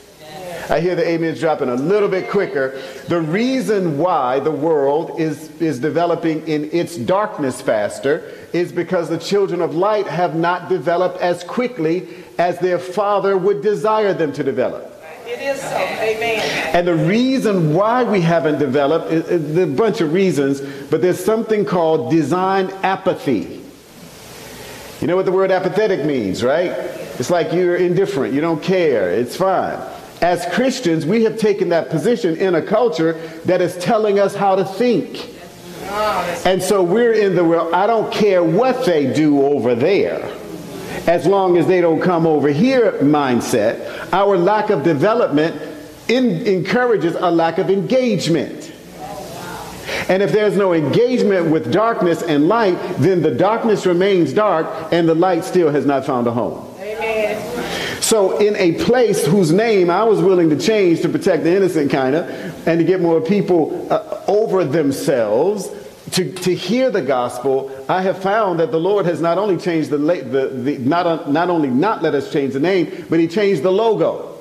I 0.69 0.81
hear 0.81 0.97
the 0.97 1.15
amens 1.15 1.39
dropping 1.39 1.69
a 1.69 1.75
little 1.75 2.09
bit 2.09 2.29
quicker. 2.29 2.81
The 3.09 3.21
reason 3.21 3.99
why 3.99 4.41
the 4.41 4.51
world 4.51 5.21
is, 5.21 5.51
is 5.61 5.79
developing 5.79 6.47
in 6.49 6.71
its 6.73 6.97
darkness 6.97 7.61
faster 7.61 8.33
is 8.53 8.73
because 8.73 9.09
the 9.09 9.19
children 9.19 9.61
of 9.61 9.75
light 9.75 10.07
have 10.07 10.35
not 10.35 10.69
developed 10.69 11.21
as 11.21 11.45
quickly 11.45 12.09
as 12.39 12.59
their 12.59 12.79
father 12.79 13.37
would 13.37 13.63
desire 13.63 14.13
them 14.13 14.33
to 14.33 14.43
develop. 14.43 14.93
It 15.27 15.41
is 15.41 15.61
so. 15.61 15.77
Amen. 15.77 16.41
And 16.75 16.87
the 16.87 16.95
reason 16.95 17.75
why 17.75 18.05
we 18.05 18.21
haven't 18.21 18.59
developed, 18.59 19.13
is, 19.13 19.29
is, 19.29 19.55
there 19.55 19.65
a 19.65 19.69
bunch 19.69 20.01
of 20.01 20.13
reasons, 20.13 20.61
but 20.91 21.01
there's 21.01 21.23
something 21.23 21.65
called 21.65 22.11
design 22.11 22.71
apathy. 22.83 23.63
You 25.01 25.07
know 25.07 25.17
what 25.17 25.27
the 25.27 25.33
word 25.33 25.51
apathetic 25.51 26.05
means, 26.05 26.43
right? 26.43 26.71
It's 27.19 27.31
like 27.31 27.53
you're 27.53 27.77
indifferent, 27.77 28.35
you 28.35 28.41
don't 28.41 28.63
care, 28.63 29.11
it's 29.11 29.37
fine. 29.37 29.79
As 30.23 30.47
Christians, 30.55 31.05
we 31.05 31.25
have 31.25 31.39
taken 31.39 31.69
that 31.71 31.91
position 31.91 32.37
in 32.37 32.55
a 32.55 32.63
culture 32.63 33.15
that 33.45 33.61
is 33.61 33.77
telling 33.77 34.19
us 34.19 34.35
how 34.35 34.57
to 34.57 34.65
think. 34.65 35.35
And 36.45 36.63
so 36.63 36.83
we're 36.83 37.13
in 37.13 37.35
the 37.35 37.45
world. 37.45 37.73
I 37.73 37.87
don't 37.87 38.13
care 38.13 38.43
what 38.43 38.85
they 38.87 39.13
do 39.13 39.43
over 39.45 39.75
there, 39.75 40.25
as 41.07 41.27
long 41.27 41.59
as 41.59 41.67
they 41.67 41.81
don't 41.81 42.01
come 42.01 42.27
over 42.27 42.49
here 42.49 42.93
mindset. 42.93 44.13
Our 44.13 44.37
lack 44.37 44.71
of 44.71 44.83
development 44.83 45.61
in, 46.09 46.47
encourages 46.47 47.15
a 47.15 47.31
lack 47.31 47.59
of 47.59 47.71
engagement. 47.71 48.73
And 50.09 50.23
if 50.23 50.33
there's 50.33 50.57
no 50.57 50.73
engagement 50.73 51.51
with 51.51 51.73
darkness 51.73 52.23
and 52.23 52.49
light, 52.49 52.79
then 52.99 53.23
the 53.23 53.35
darkness 53.35 53.87
remains 53.87 54.33
dark 54.33 54.93
and 54.93 55.09
the 55.09 55.15
light 55.15 55.45
still 55.45 55.71
has 55.71 55.85
not 55.85 56.07
found 56.07 56.27
a 56.27 56.31
home. 56.31 56.76
Amen. 57.97 58.03
So, 58.03 58.39
in 58.39 58.57
a 58.57 58.73
place 58.85 59.25
whose 59.25 59.53
name 59.53 59.91
I 59.91 60.05
was 60.05 60.21
willing 60.21 60.51
to 60.51 60.59
change 60.59 61.03
to 61.03 61.09
protect 61.09 61.45
the 61.45 61.57
innocent, 61.57 61.91
kind 61.91 62.15
of, 62.15 62.29
and 62.69 62.79
to 62.79 62.85
get 62.85 63.01
more 63.01 63.21
people 63.21 63.87
uh, 63.93 64.23
over 64.29 64.65
themselves 64.65 65.71
to, 66.13 66.33
to 66.33 66.55
hear 66.55 66.91
the 66.91 67.03
gospel, 67.03 67.71
I 67.89 68.03
have 68.03 68.23
found 68.23 68.61
that 68.61 68.71
the 68.71 68.81
Lord 68.81 69.07
has 69.07 69.21
not 69.21 69.39
only 69.39 69.57
changed 69.57 69.91
the, 69.91 69.99
the, 69.99 70.49
the 70.49 70.79
not, 70.79 71.31
not 71.31 71.51
only 71.51 71.69
not 71.69 72.03
let 72.03 72.15
us 72.15 72.33
change 72.33 72.53
the 72.53 72.61
name, 72.61 73.07
but 73.11 73.19
He 73.19 73.29
changed 73.29 73.63
the 73.63 73.73
logo. 73.73 74.35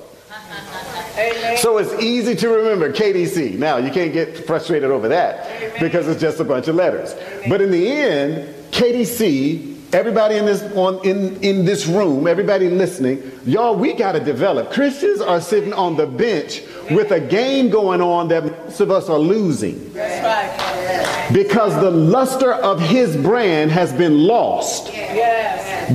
Amen. 1.17 1.57
So 1.57 1.77
it's 1.77 1.93
easy 2.03 2.35
to 2.35 2.49
remember 2.49 2.91
KDC. 2.91 3.57
Now, 3.57 3.77
you 3.77 3.89
can't 3.89 4.11
get 4.11 4.45
frustrated 4.45 4.91
over 4.91 5.07
that 5.07 5.79
because 5.79 6.07
it's 6.09 6.19
just 6.19 6.41
a 6.41 6.43
bunch 6.43 6.67
of 6.67 6.75
letters. 6.75 7.15
But 7.47 7.61
in 7.61 7.71
the 7.71 7.87
end, 7.87 8.53
KDC, 8.71 9.74
everybody 9.93 10.35
in 10.35 10.45
this 10.45 10.61
on 10.75 11.05
in, 11.05 11.37
in 11.41 11.65
this 11.65 11.85
room, 11.85 12.27
everybody 12.27 12.69
listening, 12.69 13.31
y'all, 13.45 13.75
we 13.75 13.93
got 13.93 14.13
to 14.13 14.19
develop. 14.19 14.71
Christians 14.71 15.21
are 15.21 15.41
sitting 15.41 15.73
on 15.73 15.95
the 15.95 16.05
bench 16.05 16.61
with 16.91 17.11
a 17.11 17.19
game 17.19 17.69
going 17.69 18.01
on 18.01 18.27
that 18.29 18.43
most 18.43 18.79
of 18.79 18.91
us 18.91 19.09
are 19.09 19.17
losing 19.19 19.93
right. 19.93 21.29
because 21.33 21.73
the 21.81 21.89
luster 21.89 22.53
of 22.53 22.79
his 22.79 23.15
brand 23.17 23.71
has 23.71 23.93
been 23.93 24.25
lost 24.27 24.87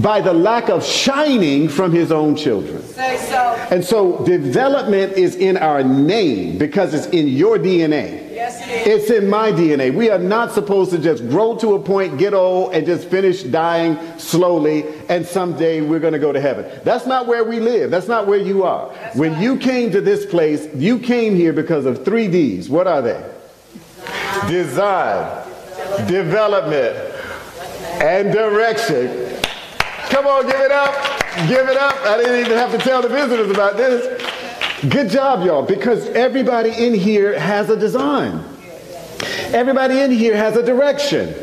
by 0.03 0.21
the 0.21 0.33
lack 0.33 0.69
of 0.69 0.85
shining 0.85 1.69
from 1.69 1.93
his 1.93 2.11
own 2.11 2.37
children. 2.37 2.83
And 3.71 3.85
so 3.85 4.25
development 4.25 5.13
is 5.13 5.37
in 5.37 5.57
our 5.57 5.83
name 5.83 6.59
because 6.59 6.95
it's 6.95 7.07
in 7.09 7.29
your 7.29 7.59
DNA. 7.59 8.30
Yes, 8.51 8.69
it 8.69 8.87
is. 8.87 9.03
It's 9.03 9.11
in 9.11 9.29
my 9.29 9.53
DNA. 9.53 9.95
We 9.95 10.11
are 10.11 10.19
not 10.19 10.53
supposed 10.53 10.91
to 10.93 10.99
just 10.99 11.29
grow 11.29 11.57
to 11.59 11.75
a 11.75 11.79
point, 11.79 12.19
get 12.19 12.35
old, 12.35 12.75
and 12.75 12.87
just 12.87 13.09
finish 13.09 13.43
dying 13.43 13.99
slowly, 14.19 14.85
and 15.09 15.25
someday 15.25 15.81
we're 15.81 16.01
going 16.01 16.13
to 16.13 16.19
go 16.19 16.33
to 16.33 16.41
heaven. 16.41 16.67
That's 16.85 17.07
not 17.07 17.27
where 17.27 17.45
we 17.45 17.61
live. 17.61 17.91
That's 17.91 18.09
not 18.09 18.27
where 18.27 18.39
you 18.39 18.65
are. 18.65 18.89
when 19.15 19.41
you 19.41 19.57
came 19.57 19.91
to 19.93 20.01
this 20.01 20.27
place, 20.27 20.69
you 20.75 20.99
came 20.99 21.35
here 21.35 21.53
because 21.53 21.87
of 21.87 22.05
three 22.05 22.29
D's. 22.29 22.69
What 22.69 22.87
are 22.87 23.03
they? 23.03 23.33
Design, 24.49 25.47
development, 26.07 26.97
and 28.01 28.33
direction. 28.33 29.39
Come 30.09 30.27
on, 30.27 30.47
give 30.47 30.61
it 30.61 30.73
up. 30.73 30.95
Give 31.49 31.69
it 31.69 31.77
up. 31.77 31.95
I 32.05 32.17
didn't 32.17 32.41
even 32.41 32.59
have 32.59 32.73
to 32.73 32.79
tell 32.79 33.03
the 33.03 33.09
visitors 33.09 33.51
about 33.51 33.77
this. 33.77 34.30
Good 34.89 35.11
job, 35.11 35.45
y'all, 35.45 35.63
because 35.63 36.07
everybody 36.09 36.71
in 36.71 36.95
here 36.95 37.39
has 37.39 37.69
a 37.69 37.77
design. 37.77 38.43
Everybody 39.53 40.01
in 40.01 40.11
here 40.11 40.35
has 40.35 40.57
a 40.57 40.63
direction. 40.63 41.35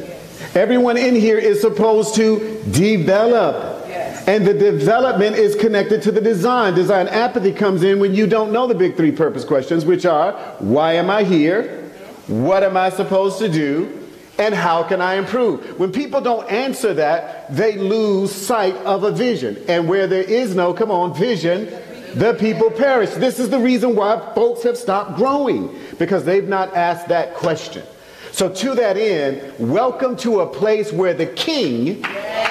Everyone 0.56 0.98
in 0.98 1.14
here 1.14 1.38
is 1.38 1.62
supposed 1.62 2.16
to 2.16 2.64
develop. 2.72 3.86
And 4.28 4.46
the 4.46 4.56
development 4.56 5.36
is 5.36 5.54
connected 5.54 6.02
to 6.02 6.12
the 6.12 6.20
design. 6.20 6.74
Design 6.74 7.08
apathy 7.10 7.54
comes 7.54 7.84
in 7.84 8.00
when 8.00 8.16
you 8.16 8.26
don't 8.26 8.52
know 8.52 8.66
the 8.66 8.74
big 8.74 8.98
three 8.98 9.12
purpose 9.12 9.46
questions, 9.46 9.86
which 9.86 10.08
are 10.08 10.32
why 10.58 10.94
am 10.94 11.12
I 11.12 11.24
here? 11.24 11.92
What 12.26 12.64
am 12.64 12.76
I 12.76 12.90
supposed 12.90 13.38
to 13.38 13.50
do? 13.50 14.04
And 14.40 14.56
how 14.56 14.82
can 14.82 15.00
I 15.00 15.16
improve? 15.16 15.80
When 15.80 15.92
people 15.92 16.22
don't 16.22 16.50
answer 16.52 16.94
that, 16.96 17.56
they 17.56 17.78
lose 17.78 18.34
sight 18.34 18.76
of 18.78 19.04
a 19.04 19.12
vision. 19.12 19.64
And 19.68 19.88
where 19.88 20.08
there 20.08 20.24
is 20.24 20.56
no, 20.56 20.74
come 20.74 20.90
on, 20.90 21.14
vision, 21.14 21.72
the 22.18 22.34
people 22.34 22.72
perish. 22.72 23.12
This 23.12 23.38
is 23.38 23.50
the 23.50 23.60
reason 23.60 23.96
why 23.96 24.34
folks 24.34 24.64
have 24.64 24.76
stopped 24.76 25.16
growing 25.18 25.80
because 26.00 26.26
they've 26.26 26.48
not 26.48 26.74
asked 26.76 27.08
that 27.10 27.36
question. 27.36 27.84
So, 28.32 28.50
to 28.50 28.76
that 28.76 28.98
end, 28.98 29.54
welcome 29.60 30.16
to 30.18 30.42
a 30.42 30.48
place 30.48 30.92
where 30.92 31.14
the 31.14 31.28
king 31.28 32.04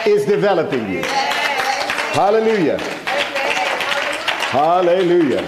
is 0.07 0.25
developing 0.25 0.89
you. 0.91 1.03
Hallelujah. 2.13 2.79
Hallelujah. 4.51 5.45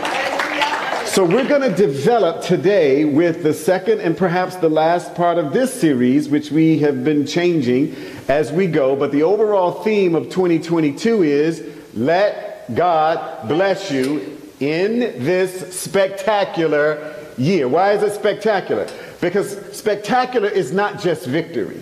So, 1.07 1.25
we're 1.25 1.49
going 1.49 1.63
to 1.63 1.75
develop 1.75 2.43
today 2.43 3.05
with 3.05 3.45
the 3.45 3.55
second 3.55 4.01
and 4.01 4.17
perhaps 4.17 4.57
the 4.57 4.69
last 4.69 5.15
part 5.15 5.39
of 5.39 5.53
this 5.53 5.73
series, 5.73 6.29
which 6.29 6.51
we 6.51 6.79
have 6.81 7.05
been 7.05 7.25
changing 7.25 7.95
as 8.29 8.53
we 8.53 8.67
go. 8.67 8.97
But 8.97 9.13
the 9.13 9.23
overall 9.23 9.83
theme 9.83 10.15
of 10.15 10.25
2022 10.25 11.23
is 11.23 11.65
let 11.95 12.48
God 12.75 13.49
bless 13.49 13.91
you 13.91 14.41
in 14.61 14.99
this 15.25 15.79
spectacular 15.79 17.15
year. 17.37 17.69
Why 17.69 17.93
is 17.93 18.03
it 18.03 18.15
spectacular? 18.15 18.89
Because 19.21 19.77
spectacular 19.77 20.49
is 20.49 20.73
not 20.73 21.01
just 21.01 21.27
victory. 21.27 21.81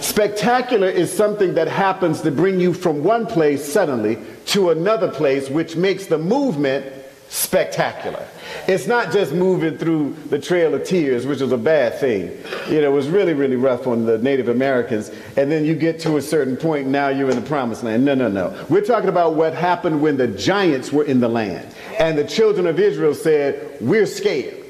Spectacular 0.00 0.88
is 0.88 1.12
something 1.12 1.54
that 1.54 1.68
happens 1.68 2.22
to 2.22 2.30
bring 2.30 2.58
you 2.58 2.72
from 2.72 3.04
one 3.04 3.26
place 3.26 3.64
suddenly 3.64 4.18
to 4.46 4.70
another 4.70 5.10
place, 5.10 5.48
which 5.48 5.76
makes 5.76 6.06
the 6.06 6.18
movement 6.18 6.86
spectacular. 7.28 8.26
It's 8.68 8.86
not 8.86 9.12
just 9.12 9.32
moving 9.32 9.78
through 9.78 10.14
the 10.28 10.38
Trail 10.38 10.74
of 10.74 10.84
Tears, 10.84 11.26
which 11.26 11.40
was 11.40 11.52
a 11.52 11.58
bad 11.58 11.98
thing. 11.98 12.30
You 12.68 12.80
know, 12.80 12.92
it 12.92 12.94
was 12.94 13.08
really, 13.08 13.34
really 13.34 13.56
rough 13.56 13.86
on 13.86 14.06
the 14.06 14.18
Native 14.18 14.48
Americans. 14.48 15.10
And 15.36 15.50
then 15.50 15.64
you 15.64 15.74
get 15.74 15.98
to 16.00 16.16
a 16.16 16.22
certain 16.22 16.56
point, 16.56 16.86
now 16.86 17.08
you're 17.08 17.30
in 17.30 17.36
the 17.36 17.46
promised 17.46 17.82
land. 17.82 18.04
No, 18.04 18.14
no, 18.14 18.28
no. 18.28 18.64
We're 18.68 18.84
talking 18.84 19.08
about 19.08 19.34
what 19.34 19.54
happened 19.54 20.00
when 20.00 20.16
the 20.16 20.28
giants 20.28 20.92
were 20.92 21.04
in 21.04 21.20
the 21.20 21.28
land. 21.28 21.74
And 21.98 22.16
the 22.16 22.24
children 22.24 22.66
of 22.66 22.78
Israel 22.78 23.14
said, 23.14 23.76
We're 23.80 24.06
scared. 24.06 24.65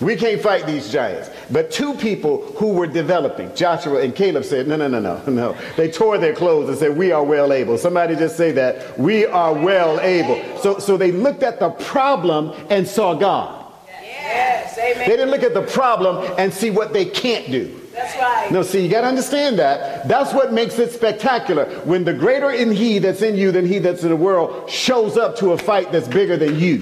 We 0.00 0.16
can't 0.16 0.40
fight 0.40 0.66
these 0.66 0.90
giants. 0.90 1.30
But 1.50 1.70
two 1.70 1.94
people 1.94 2.42
who 2.56 2.72
were 2.72 2.86
developing, 2.86 3.54
Joshua 3.54 4.00
and 4.00 4.14
Caleb 4.14 4.44
said, 4.44 4.66
no, 4.66 4.76
no, 4.76 4.88
no, 4.88 5.00
no, 5.00 5.22
no. 5.26 5.56
They 5.76 5.90
tore 5.90 6.18
their 6.18 6.34
clothes 6.34 6.68
and 6.68 6.78
said, 6.78 6.96
we 6.96 7.12
are 7.12 7.24
well 7.24 7.52
able. 7.52 7.78
Somebody 7.78 8.16
just 8.16 8.36
say 8.36 8.52
that. 8.52 8.98
We 8.98 9.26
are 9.26 9.52
well 9.52 10.00
able. 10.00 10.42
So, 10.58 10.78
so 10.78 10.96
they 10.96 11.12
looked 11.12 11.42
at 11.42 11.60
the 11.60 11.70
problem 11.70 12.52
and 12.70 12.86
saw 12.86 13.14
God. 13.14 13.72
Yes. 14.02 14.78
Amen. 14.78 14.98
They 14.98 15.16
didn't 15.16 15.30
look 15.30 15.42
at 15.42 15.54
the 15.54 15.62
problem 15.62 16.34
and 16.38 16.52
see 16.52 16.70
what 16.70 16.92
they 16.92 17.04
can't 17.04 17.50
do. 17.50 17.80
That's 17.92 18.16
right. 18.16 18.50
No, 18.50 18.62
see, 18.62 18.82
you 18.82 18.90
got 18.90 19.02
to 19.02 19.06
understand 19.06 19.58
that. 19.60 20.08
That's 20.08 20.34
what 20.34 20.52
makes 20.52 20.78
it 20.80 20.90
spectacular. 20.90 21.66
When 21.84 22.02
the 22.02 22.12
greater 22.12 22.50
in 22.50 22.72
he 22.72 22.98
that's 22.98 23.22
in 23.22 23.36
you 23.36 23.52
than 23.52 23.66
he 23.66 23.78
that's 23.78 24.02
in 24.02 24.08
the 24.08 24.16
world 24.16 24.68
shows 24.68 25.16
up 25.16 25.36
to 25.36 25.52
a 25.52 25.58
fight 25.58 25.92
that's 25.92 26.08
bigger 26.08 26.36
than 26.36 26.58
you. 26.58 26.80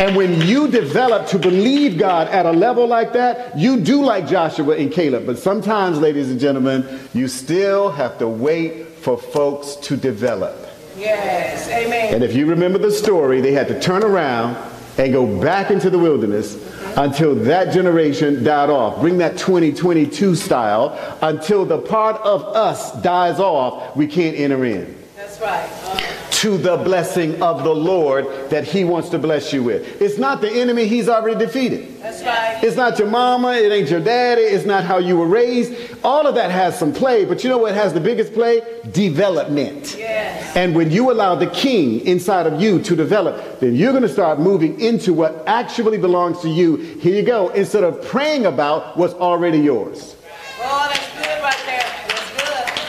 And 0.00 0.16
when 0.16 0.40
you 0.40 0.66
develop 0.66 1.26
to 1.28 1.38
believe 1.38 1.98
God 1.98 2.28
at 2.28 2.46
a 2.46 2.52
level 2.52 2.86
like 2.86 3.12
that, 3.12 3.58
you 3.58 3.78
do 3.78 4.02
like 4.02 4.26
Joshua 4.26 4.74
and 4.76 4.90
Caleb. 4.90 5.26
But 5.26 5.38
sometimes, 5.38 5.98
ladies 5.98 6.30
and 6.30 6.40
gentlemen, 6.40 7.00
you 7.12 7.28
still 7.28 7.90
have 7.90 8.18
to 8.18 8.26
wait 8.26 8.86
for 8.86 9.18
folks 9.18 9.76
to 9.76 9.98
develop. 9.98 10.56
Yes. 10.96 11.68
Amen. 11.68 12.14
And 12.14 12.24
if 12.24 12.34
you 12.34 12.46
remember 12.46 12.78
the 12.78 12.90
story, 12.90 13.42
they 13.42 13.52
had 13.52 13.68
to 13.68 13.78
turn 13.78 14.02
around 14.02 14.56
and 14.96 15.12
go 15.12 15.38
back 15.38 15.70
into 15.70 15.90
the 15.90 15.98
wilderness 15.98 16.56
until 16.96 17.34
that 17.34 17.74
generation 17.74 18.42
died 18.42 18.70
off. 18.70 19.00
Bring 19.02 19.18
that 19.18 19.36
2022 19.36 20.34
style 20.34 21.18
until 21.20 21.66
the 21.66 21.78
part 21.78 22.16
of 22.22 22.42
us 22.44 22.92
dies 23.02 23.38
off, 23.38 23.94
we 23.94 24.06
can't 24.06 24.34
enter 24.38 24.64
in 24.64 24.96
That's 25.14 25.38
right. 25.42 25.68
Uh, 25.84 26.19
to 26.40 26.56
the 26.56 26.78
blessing 26.78 27.42
of 27.42 27.64
the 27.64 27.74
Lord 27.74 28.24
that 28.48 28.64
he 28.64 28.82
wants 28.82 29.10
to 29.10 29.18
bless 29.18 29.52
you 29.52 29.62
with. 29.62 30.00
It's 30.00 30.16
not 30.16 30.40
the 30.40 30.50
enemy 30.50 30.86
he's 30.86 31.06
already 31.06 31.38
defeated. 31.38 32.00
that's 32.00 32.22
right. 32.22 32.64
It's 32.64 32.76
not 32.76 32.98
your 32.98 33.08
mama, 33.08 33.52
it 33.52 33.70
ain't 33.70 33.90
your 33.90 34.00
daddy, 34.00 34.40
it's 34.40 34.64
not 34.64 34.84
how 34.84 34.96
you 34.96 35.18
were 35.18 35.26
raised. 35.26 35.74
All 36.02 36.26
of 36.26 36.34
that 36.36 36.50
has 36.50 36.78
some 36.78 36.94
play, 36.94 37.26
but 37.26 37.44
you 37.44 37.50
know 37.50 37.58
what 37.58 37.74
has 37.74 37.92
the 37.92 38.00
biggest 38.00 38.32
play? 38.32 38.62
Development. 38.90 39.94
Yes. 39.98 40.56
And 40.56 40.74
when 40.74 40.90
you 40.90 41.10
allow 41.10 41.34
the 41.34 41.48
king 41.48 42.00
inside 42.06 42.46
of 42.46 42.58
you 42.58 42.80
to 42.84 42.96
develop, 42.96 43.60
then 43.60 43.76
you're 43.76 43.92
going 43.92 44.02
to 44.02 44.08
start 44.08 44.40
moving 44.40 44.80
into 44.80 45.12
what 45.12 45.44
actually 45.46 45.98
belongs 45.98 46.40
to 46.40 46.48
you. 46.48 46.76
Here 46.76 47.16
you 47.16 47.22
go, 47.22 47.50
instead 47.50 47.84
of 47.84 48.02
praying 48.06 48.46
about 48.46 48.96
what's 48.96 49.12
already 49.12 49.58
yours. 49.58 50.16
Oh, 50.62 50.88
that's 50.88 51.06
good 51.18 51.42
right 51.42 51.62
there. 51.66 51.79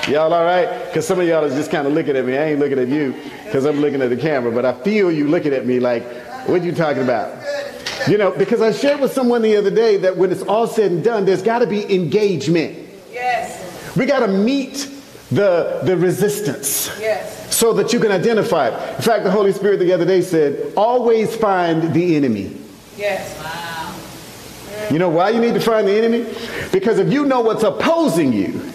Y'all 0.07 0.33
all 0.33 0.43
right? 0.43 0.85
Because 0.87 1.05
some 1.07 1.19
of 1.19 1.27
y'all 1.27 1.45
are 1.45 1.49
just 1.49 1.69
kind 1.71 1.85
of 1.87 1.93
looking 1.93 2.15
at 2.15 2.25
me. 2.25 2.37
I 2.37 2.45
ain't 2.45 2.59
looking 2.59 2.79
at 2.79 2.87
you 2.87 3.13
because 3.45 3.65
I'm 3.65 3.79
looking 3.79 4.01
at 4.01 4.09
the 4.09 4.17
camera, 4.17 4.51
but 4.51 4.65
I 4.65 4.73
feel 4.83 5.11
you 5.11 5.27
looking 5.27 5.53
at 5.53 5.65
me 5.65 5.79
like, 5.79 6.03
what 6.47 6.63
you 6.63 6.71
talking 6.71 7.03
about? 7.03 7.37
You 8.07 8.17
know, 8.17 8.31
because 8.31 8.61
I 8.61 8.71
shared 8.71 8.99
with 8.99 9.13
someone 9.13 9.43
the 9.43 9.55
other 9.55 9.69
day 9.69 9.97
that 9.97 10.17
when 10.17 10.31
it's 10.31 10.41
all 10.41 10.65
said 10.65 10.91
and 10.91 11.03
done, 11.03 11.23
there's 11.25 11.43
got 11.43 11.59
to 11.59 11.67
be 11.67 11.93
engagement. 11.93 12.77
Yes. 13.11 13.95
We 13.95 14.05
got 14.07 14.19
to 14.25 14.27
meet 14.27 14.89
the, 15.29 15.81
the 15.83 15.95
resistance 15.95 16.89
Yes. 16.99 17.55
so 17.55 17.71
that 17.73 17.93
you 17.93 17.99
can 17.99 18.11
identify 18.11 18.69
it. 18.69 18.95
In 18.95 19.01
fact, 19.03 19.23
the 19.23 19.31
Holy 19.31 19.51
Spirit 19.53 19.79
the 19.79 19.93
other 19.93 20.05
day 20.05 20.21
said, 20.21 20.73
always 20.75 21.35
find 21.35 21.93
the 21.93 22.15
enemy. 22.15 22.57
Yes. 22.97 23.37
Wow. 23.37 24.87
You 24.91 24.97
know 24.99 25.09
why 25.09 25.29
you 25.29 25.39
need 25.39 25.53
to 25.53 25.59
find 25.61 25.87
the 25.87 25.93
enemy? 25.95 26.23
Because 26.71 26.97
if 26.97 27.13
you 27.13 27.25
know 27.25 27.41
what's 27.41 27.63
opposing 27.63 28.33
you, 28.33 28.70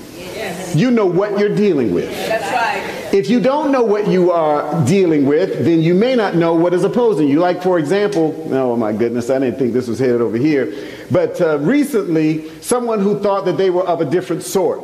you 0.74 0.90
know 0.90 1.06
what 1.06 1.38
you're 1.38 1.54
dealing 1.54 1.92
with. 1.92 2.10
That's 2.28 2.52
right. 2.52 3.14
If 3.14 3.30
you 3.30 3.40
don't 3.40 3.70
know 3.70 3.82
what 3.82 4.08
you 4.08 4.32
are 4.32 4.84
dealing 4.84 5.26
with, 5.26 5.64
then 5.64 5.80
you 5.80 5.94
may 5.94 6.14
not 6.16 6.34
know 6.34 6.54
what 6.54 6.74
is 6.74 6.84
opposing 6.84 7.28
you. 7.28 7.38
Like, 7.38 7.62
for 7.62 7.78
example, 7.78 8.34
oh 8.52 8.76
my 8.76 8.92
goodness, 8.92 9.30
I 9.30 9.38
didn't 9.38 9.58
think 9.58 9.72
this 9.72 9.86
was 9.86 9.98
headed 9.98 10.20
over 10.20 10.36
here. 10.36 10.74
But 11.10 11.40
uh, 11.40 11.58
recently, 11.58 12.60
someone 12.60 13.00
who 13.00 13.20
thought 13.20 13.44
that 13.44 13.56
they 13.56 13.70
were 13.70 13.86
of 13.86 14.00
a 14.00 14.04
different 14.04 14.42
sort 14.42 14.82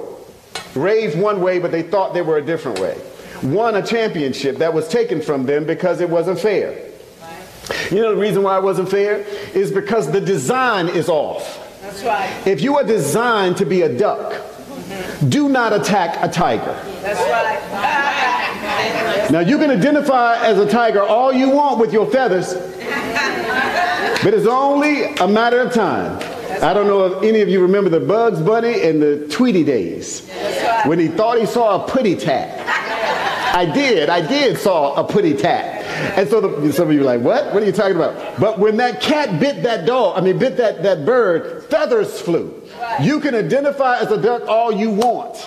raised 0.74 1.18
one 1.18 1.40
way, 1.40 1.58
but 1.58 1.72
they 1.72 1.82
thought 1.82 2.14
they 2.14 2.22
were 2.22 2.38
a 2.38 2.44
different 2.44 2.78
way, 2.78 2.98
won 3.42 3.74
a 3.74 3.84
championship 3.84 4.58
that 4.58 4.72
was 4.72 4.88
taken 4.88 5.20
from 5.20 5.44
them 5.46 5.66
because 5.66 6.00
it 6.00 6.08
wasn't 6.08 6.38
fair. 6.38 6.90
You 7.90 8.00
know 8.00 8.14
the 8.14 8.20
reason 8.20 8.42
why 8.42 8.58
it 8.58 8.62
wasn't 8.62 8.90
fair? 8.90 9.18
Is 9.54 9.70
because 9.70 10.10
the 10.10 10.20
design 10.20 10.88
is 10.88 11.08
off. 11.08 11.58
That's 11.80 12.02
right. 12.04 12.46
If 12.46 12.60
you 12.60 12.76
are 12.76 12.84
designed 12.84 13.56
to 13.58 13.66
be 13.66 13.82
a 13.82 13.98
duck, 13.98 14.51
do 15.28 15.49
not 15.49 15.72
attack 15.72 16.18
a 16.22 16.28
tiger. 16.32 16.76
That's 17.02 17.20
right. 17.30 17.62
Now 19.30 19.40
you 19.40 19.58
can 19.58 19.70
identify 19.70 20.37
as 20.44 20.58
a 20.58 20.68
tiger 20.68 21.02
all 21.02 21.32
you 21.32 21.50
want 21.50 21.78
with 21.78 21.92
your 21.92 22.11
feathers, 22.11 22.54
but 24.22 24.34
it's 24.34 24.46
only 24.46 25.14
a 25.14 25.26
matter 25.26 25.61
of 25.61 25.72
time. 25.72 26.18
I 26.62 26.75
don't 26.75 26.87
know 26.87 27.06
if 27.06 27.22
any 27.22 27.40
of 27.40 27.49
you 27.49 27.61
remember 27.61 27.90
the 27.90 28.00
Bugs 28.00 28.40
Bunny 28.40 28.82
and 28.82 29.02
the 29.02 29.26
Tweety 29.28 29.64
days 29.64 30.28
when 30.84 30.99
he 30.99 31.08
thought 31.08 31.38
he 31.38 31.46
saw 31.46 31.82
a 31.84 31.88
putty 31.88 32.14
tat. 32.14 32.61
I 33.54 33.66
did, 33.66 34.08
I 34.08 34.26
did 34.26 34.58
saw 34.58 34.94
a 34.94 35.04
putty 35.04 35.34
tat. 35.34 35.82
And 36.16 36.28
so 36.28 36.40
the, 36.40 36.72
some 36.72 36.88
of 36.88 36.94
you 36.94 37.02
are 37.02 37.04
like, 37.04 37.20
what? 37.20 37.52
What 37.52 37.62
are 37.62 37.66
you 37.66 37.72
talking 37.72 37.96
about? 37.96 38.40
But 38.40 38.58
when 38.58 38.76
that 38.78 39.00
cat 39.00 39.38
bit 39.40 39.62
that 39.62 39.87
dog, 39.87 40.18
I 40.18 40.20
mean, 40.20 40.38
bit 40.38 40.56
that, 40.56 40.82
that 40.82 41.04
bird, 41.04 41.64
feathers 41.64 42.20
flew. 42.20 42.62
You 43.00 43.20
can 43.20 43.34
identify 43.34 43.98
as 43.98 44.10
a 44.10 44.20
duck 44.20 44.46
all 44.48 44.72
you 44.72 44.90
want. 44.90 45.46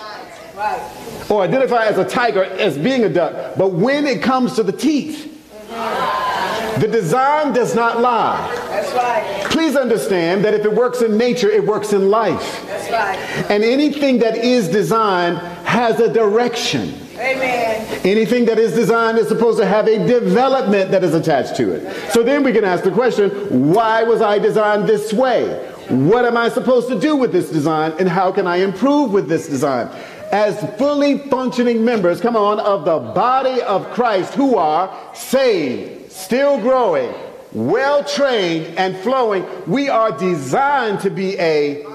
Or 1.29 1.41
identify 1.41 1.85
as 1.85 1.97
a 1.97 2.05
tiger 2.05 2.43
as 2.43 2.77
being 2.77 3.03
a 3.03 3.09
duck. 3.09 3.55
But 3.57 3.73
when 3.73 4.05
it 4.05 4.21
comes 4.21 4.53
to 4.55 4.63
the 4.63 4.71
teeth, 4.71 5.25
mm-hmm. 5.69 6.79
the 6.81 6.87
design 6.87 7.51
does 7.51 7.75
not 7.75 7.99
lie. 7.99 8.49
That's 8.69 8.93
right. 8.93 9.51
Please 9.51 9.75
understand 9.75 10.45
that 10.45 10.53
if 10.53 10.63
it 10.63 10.73
works 10.73 11.01
in 11.01 11.17
nature, 11.17 11.49
it 11.49 11.65
works 11.65 11.91
in 11.93 12.09
life. 12.09 12.63
That's 12.67 12.89
right. 12.91 13.17
And 13.49 13.63
anything 13.63 14.19
that 14.19 14.37
is 14.37 14.69
designed 14.69 15.37
has 15.65 15.99
a 15.99 16.11
direction. 16.11 16.93
Amen. 17.15 18.01
Anything 18.05 18.45
that 18.45 18.59
is 18.59 18.73
designed 18.73 19.17
is 19.17 19.27
supposed 19.27 19.57
to 19.59 19.65
have 19.65 19.87
a 19.87 20.05
development 20.05 20.91
that 20.91 21.03
is 21.03 21.13
attached 21.13 21.55
to 21.57 21.71
it. 21.73 22.11
So 22.11 22.23
then 22.23 22.43
we 22.43 22.51
can 22.51 22.63
ask 22.63 22.83
the 22.83 22.91
question, 22.91 23.73
why 23.73 24.03
was 24.03 24.21
I 24.21 24.37
designed 24.37 24.87
this 24.87 25.11
way? 25.11 25.73
What 25.89 26.25
am 26.25 26.35
I 26.35 26.49
supposed 26.49 26.87
to 26.89 26.99
do 26.99 27.15
with 27.15 27.31
this 27.31 27.51
design 27.51 27.93
and 27.99 28.09
how 28.09 28.31
can 28.31 28.47
I 28.47 28.57
improve 28.57 29.11
with 29.11 29.29
this 29.29 29.47
design? 29.47 29.87
As 30.31 30.59
fully 30.77 31.19
functioning 31.19 31.85
members, 31.85 32.19
come 32.19 32.35
on, 32.35 32.59
of 32.59 32.85
the 32.85 32.97
body 33.13 33.61
of 33.61 33.91
Christ 33.91 34.33
who 34.33 34.57
are 34.57 34.91
saved, 35.13 36.11
still 36.11 36.59
growing, 36.59 37.13
well 37.53 38.03
trained 38.03 38.77
and 38.79 38.97
flowing, 38.97 39.45
we 39.67 39.87
are 39.87 40.11
designed 40.17 41.01
to 41.01 41.11
be 41.11 41.37
a 41.39 41.85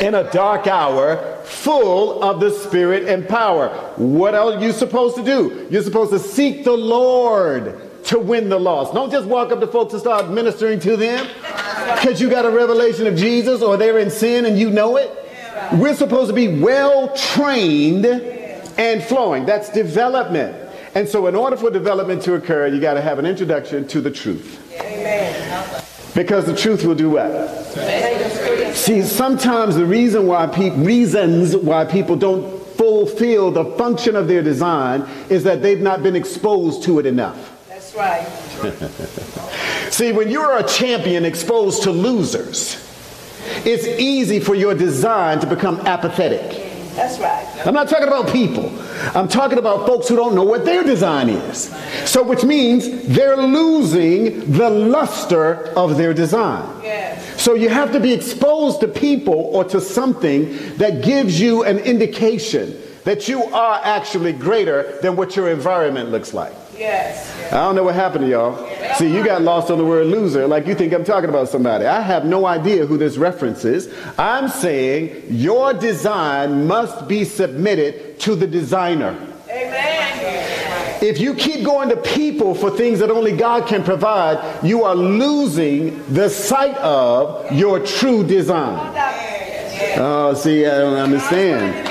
in 0.00 0.14
a 0.14 0.30
dark 0.30 0.68
hour 0.68 1.42
full 1.44 2.22
of 2.22 2.38
the 2.38 2.50
Spirit 2.50 3.08
and 3.08 3.28
power. 3.28 3.68
What 3.96 4.36
are 4.36 4.62
you 4.62 4.70
supposed 4.70 5.16
to 5.16 5.24
do? 5.24 5.66
You're 5.68 5.82
supposed 5.82 6.12
to 6.12 6.20
seek 6.20 6.64
the 6.64 6.76
Lord 6.76 7.89
to 8.04 8.18
win 8.18 8.48
the 8.48 8.58
lost. 8.58 8.94
Don't 8.94 9.10
just 9.10 9.26
walk 9.26 9.52
up 9.52 9.60
to 9.60 9.66
folks 9.66 9.92
and 9.92 10.00
start 10.00 10.28
ministering 10.30 10.80
to 10.80 10.96
them 10.96 11.26
because 11.94 12.20
you 12.20 12.30
got 12.30 12.44
a 12.44 12.50
revelation 12.50 13.06
of 13.06 13.16
Jesus 13.16 13.62
or 13.62 13.76
they're 13.76 13.98
in 13.98 14.10
sin 14.10 14.46
and 14.46 14.58
you 14.58 14.70
know 14.70 14.96
it. 14.96 15.10
We're 15.72 15.94
supposed 15.94 16.28
to 16.28 16.34
be 16.34 16.60
well 16.60 17.14
trained 17.16 18.06
and 18.06 19.02
flowing. 19.02 19.46
That's 19.46 19.70
development. 19.70 20.56
And 20.94 21.08
so, 21.08 21.28
in 21.28 21.36
order 21.36 21.56
for 21.56 21.70
development 21.70 22.22
to 22.22 22.34
occur, 22.34 22.66
you 22.66 22.80
got 22.80 22.94
to 22.94 23.00
have 23.00 23.18
an 23.18 23.26
introduction 23.26 23.86
to 23.88 24.00
the 24.00 24.10
truth. 24.10 24.58
Because 26.14 26.46
the 26.46 26.56
truth 26.56 26.84
will 26.84 26.96
do 26.96 27.10
what? 27.10 28.74
See, 28.74 29.02
sometimes 29.02 29.76
the 29.76 29.84
reason 29.84 30.26
why 30.26 30.46
pe- 30.48 30.70
reasons 30.70 31.56
why 31.56 31.84
people 31.84 32.16
don't 32.16 32.60
fulfill 32.76 33.52
the 33.52 33.64
function 33.76 34.16
of 34.16 34.26
their 34.26 34.42
design 34.42 35.08
is 35.28 35.44
that 35.44 35.62
they've 35.62 35.80
not 35.80 36.02
been 36.02 36.16
exposed 36.16 36.82
to 36.84 36.98
it 36.98 37.06
enough. 37.06 37.49
That's 37.92 38.62
right. 38.62 39.92
See, 39.92 40.12
when 40.12 40.28
you're 40.28 40.58
a 40.58 40.62
champion 40.62 41.24
exposed 41.24 41.82
to 41.84 41.90
losers, 41.90 42.86
it's 43.64 43.86
easy 43.86 44.40
for 44.40 44.54
your 44.54 44.74
design 44.74 45.40
to 45.40 45.46
become 45.46 45.80
apathetic. 45.80 46.68
That's 46.94 47.18
right. 47.18 47.46
I'm 47.66 47.74
not 47.74 47.88
talking 47.88 48.08
about 48.08 48.28
people. 48.32 48.70
I'm 49.14 49.28
talking 49.28 49.58
about 49.58 49.86
folks 49.86 50.08
who 50.08 50.16
don't 50.16 50.34
know 50.34 50.42
what 50.42 50.64
their 50.64 50.82
design 50.82 51.28
is. 51.28 51.74
So, 52.04 52.22
which 52.22 52.44
means 52.44 53.06
they're 53.06 53.36
losing 53.36 54.52
the 54.52 54.68
luster 54.68 55.66
of 55.76 55.96
their 55.96 56.12
design. 56.12 56.82
Yes. 56.82 57.40
So, 57.40 57.54
you 57.54 57.68
have 57.68 57.92
to 57.92 58.00
be 58.00 58.12
exposed 58.12 58.80
to 58.80 58.88
people 58.88 59.34
or 59.34 59.64
to 59.64 59.80
something 59.80 60.76
that 60.76 61.02
gives 61.04 61.40
you 61.40 61.64
an 61.64 61.78
indication 61.78 62.80
that 63.04 63.28
you 63.28 63.44
are 63.44 63.80
actually 63.82 64.32
greater 64.32 64.98
than 65.00 65.16
what 65.16 65.36
your 65.36 65.48
environment 65.48 66.10
looks 66.10 66.34
like. 66.34 66.52
Yes. 66.80 67.52
I 67.52 67.56
don't 67.56 67.76
know 67.76 67.82
what 67.82 67.94
happened 67.94 68.24
to 68.24 68.30
y'all. 68.30 68.56
See, 68.94 69.12
you 69.12 69.22
got 69.22 69.42
lost 69.42 69.70
on 69.70 69.76
the 69.76 69.84
word 69.84 70.06
loser 70.06 70.46
like 70.46 70.66
you 70.66 70.74
think 70.74 70.94
I'm 70.94 71.04
talking 71.04 71.28
about 71.28 71.50
somebody. 71.50 71.84
I 71.84 72.00
have 72.00 72.24
no 72.24 72.46
idea 72.46 72.86
who 72.86 72.96
this 72.96 73.18
reference 73.18 73.66
is. 73.66 73.92
I'm 74.16 74.48
saying 74.48 75.24
your 75.28 75.74
design 75.74 76.66
must 76.66 77.06
be 77.06 77.24
submitted 77.24 78.18
to 78.20 78.34
the 78.34 78.46
designer. 78.46 79.14
Amen. 79.50 81.02
If 81.02 81.20
you 81.20 81.34
keep 81.34 81.64
going 81.66 81.90
to 81.90 81.96
people 81.96 82.54
for 82.54 82.70
things 82.70 82.98
that 83.00 83.10
only 83.10 83.36
God 83.36 83.66
can 83.66 83.84
provide, 83.84 84.64
you 84.64 84.84
are 84.84 84.94
losing 84.94 86.02
the 86.12 86.30
sight 86.30 86.76
of 86.76 87.52
your 87.52 87.80
true 87.80 88.26
design. 88.26 88.94
Oh, 89.96 90.32
see, 90.34 90.66
I 90.66 90.78
don't 90.78 90.96
understand. 90.96 91.89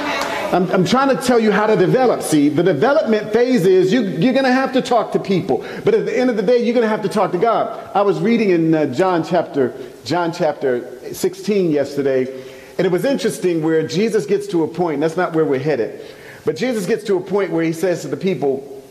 I'm, 0.52 0.68
I'm 0.72 0.84
trying 0.84 1.16
to 1.16 1.22
tell 1.22 1.40
you 1.40 1.52
how 1.52 1.68
to 1.68 1.76
develop. 1.76 2.24
See, 2.24 2.50
the 2.50 2.64
development 2.64 3.32
phase 3.32 3.68
is 3.68 3.94
you, 3.94 4.02
you're 4.02 4.34
going 4.34 4.46
to 4.46 4.52
have 4.52 4.74
to 4.74 4.82
talk 4.82 5.12
to 5.12 5.20
people. 5.20 5.64
But 5.86 5.94
at 5.94 6.08
the 6.08 6.18
end 6.18 6.32
of 6.32 6.38
the 6.38 6.42
day, 6.42 6.58
you're 6.58 6.74
going 6.74 6.86
to 6.86 6.90
have 6.90 7.04
to 7.04 7.10
talk 7.10 7.32
to 7.34 7.38
God. 7.38 7.88
I 7.94 8.02
was 8.02 8.20
reading 8.20 8.50
in 8.50 8.74
uh, 8.74 8.88
John 8.88 9.24
chapter, 9.24 9.76
John 10.06 10.34
chapter 10.34 11.14
16 11.14 11.70
yesterday, 11.70 12.44
and 12.80 12.88
it 12.88 12.92
was 12.92 13.06
interesting 13.06 13.62
where 13.62 13.88
Jesus 13.88 14.26
gets 14.26 14.48
to 14.48 14.64
a 14.64 14.68
point, 14.68 15.02
that's 15.02 15.16
not 15.16 15.34
where 15.34 15.46
we're 15.46 15.60
headed, 15.60 16.04
but 16.46 16.56
Jesus 16.56 16.88
gets 16.88 17.04
to 17.04 17.18
a 17.18 17.22
point 17.22 17.52
where 17.52 17.64
he 17.64 17.74
says 17.74 18.02
to 18.02 18.08
the 18.08 18.18
people, 18.18 18.84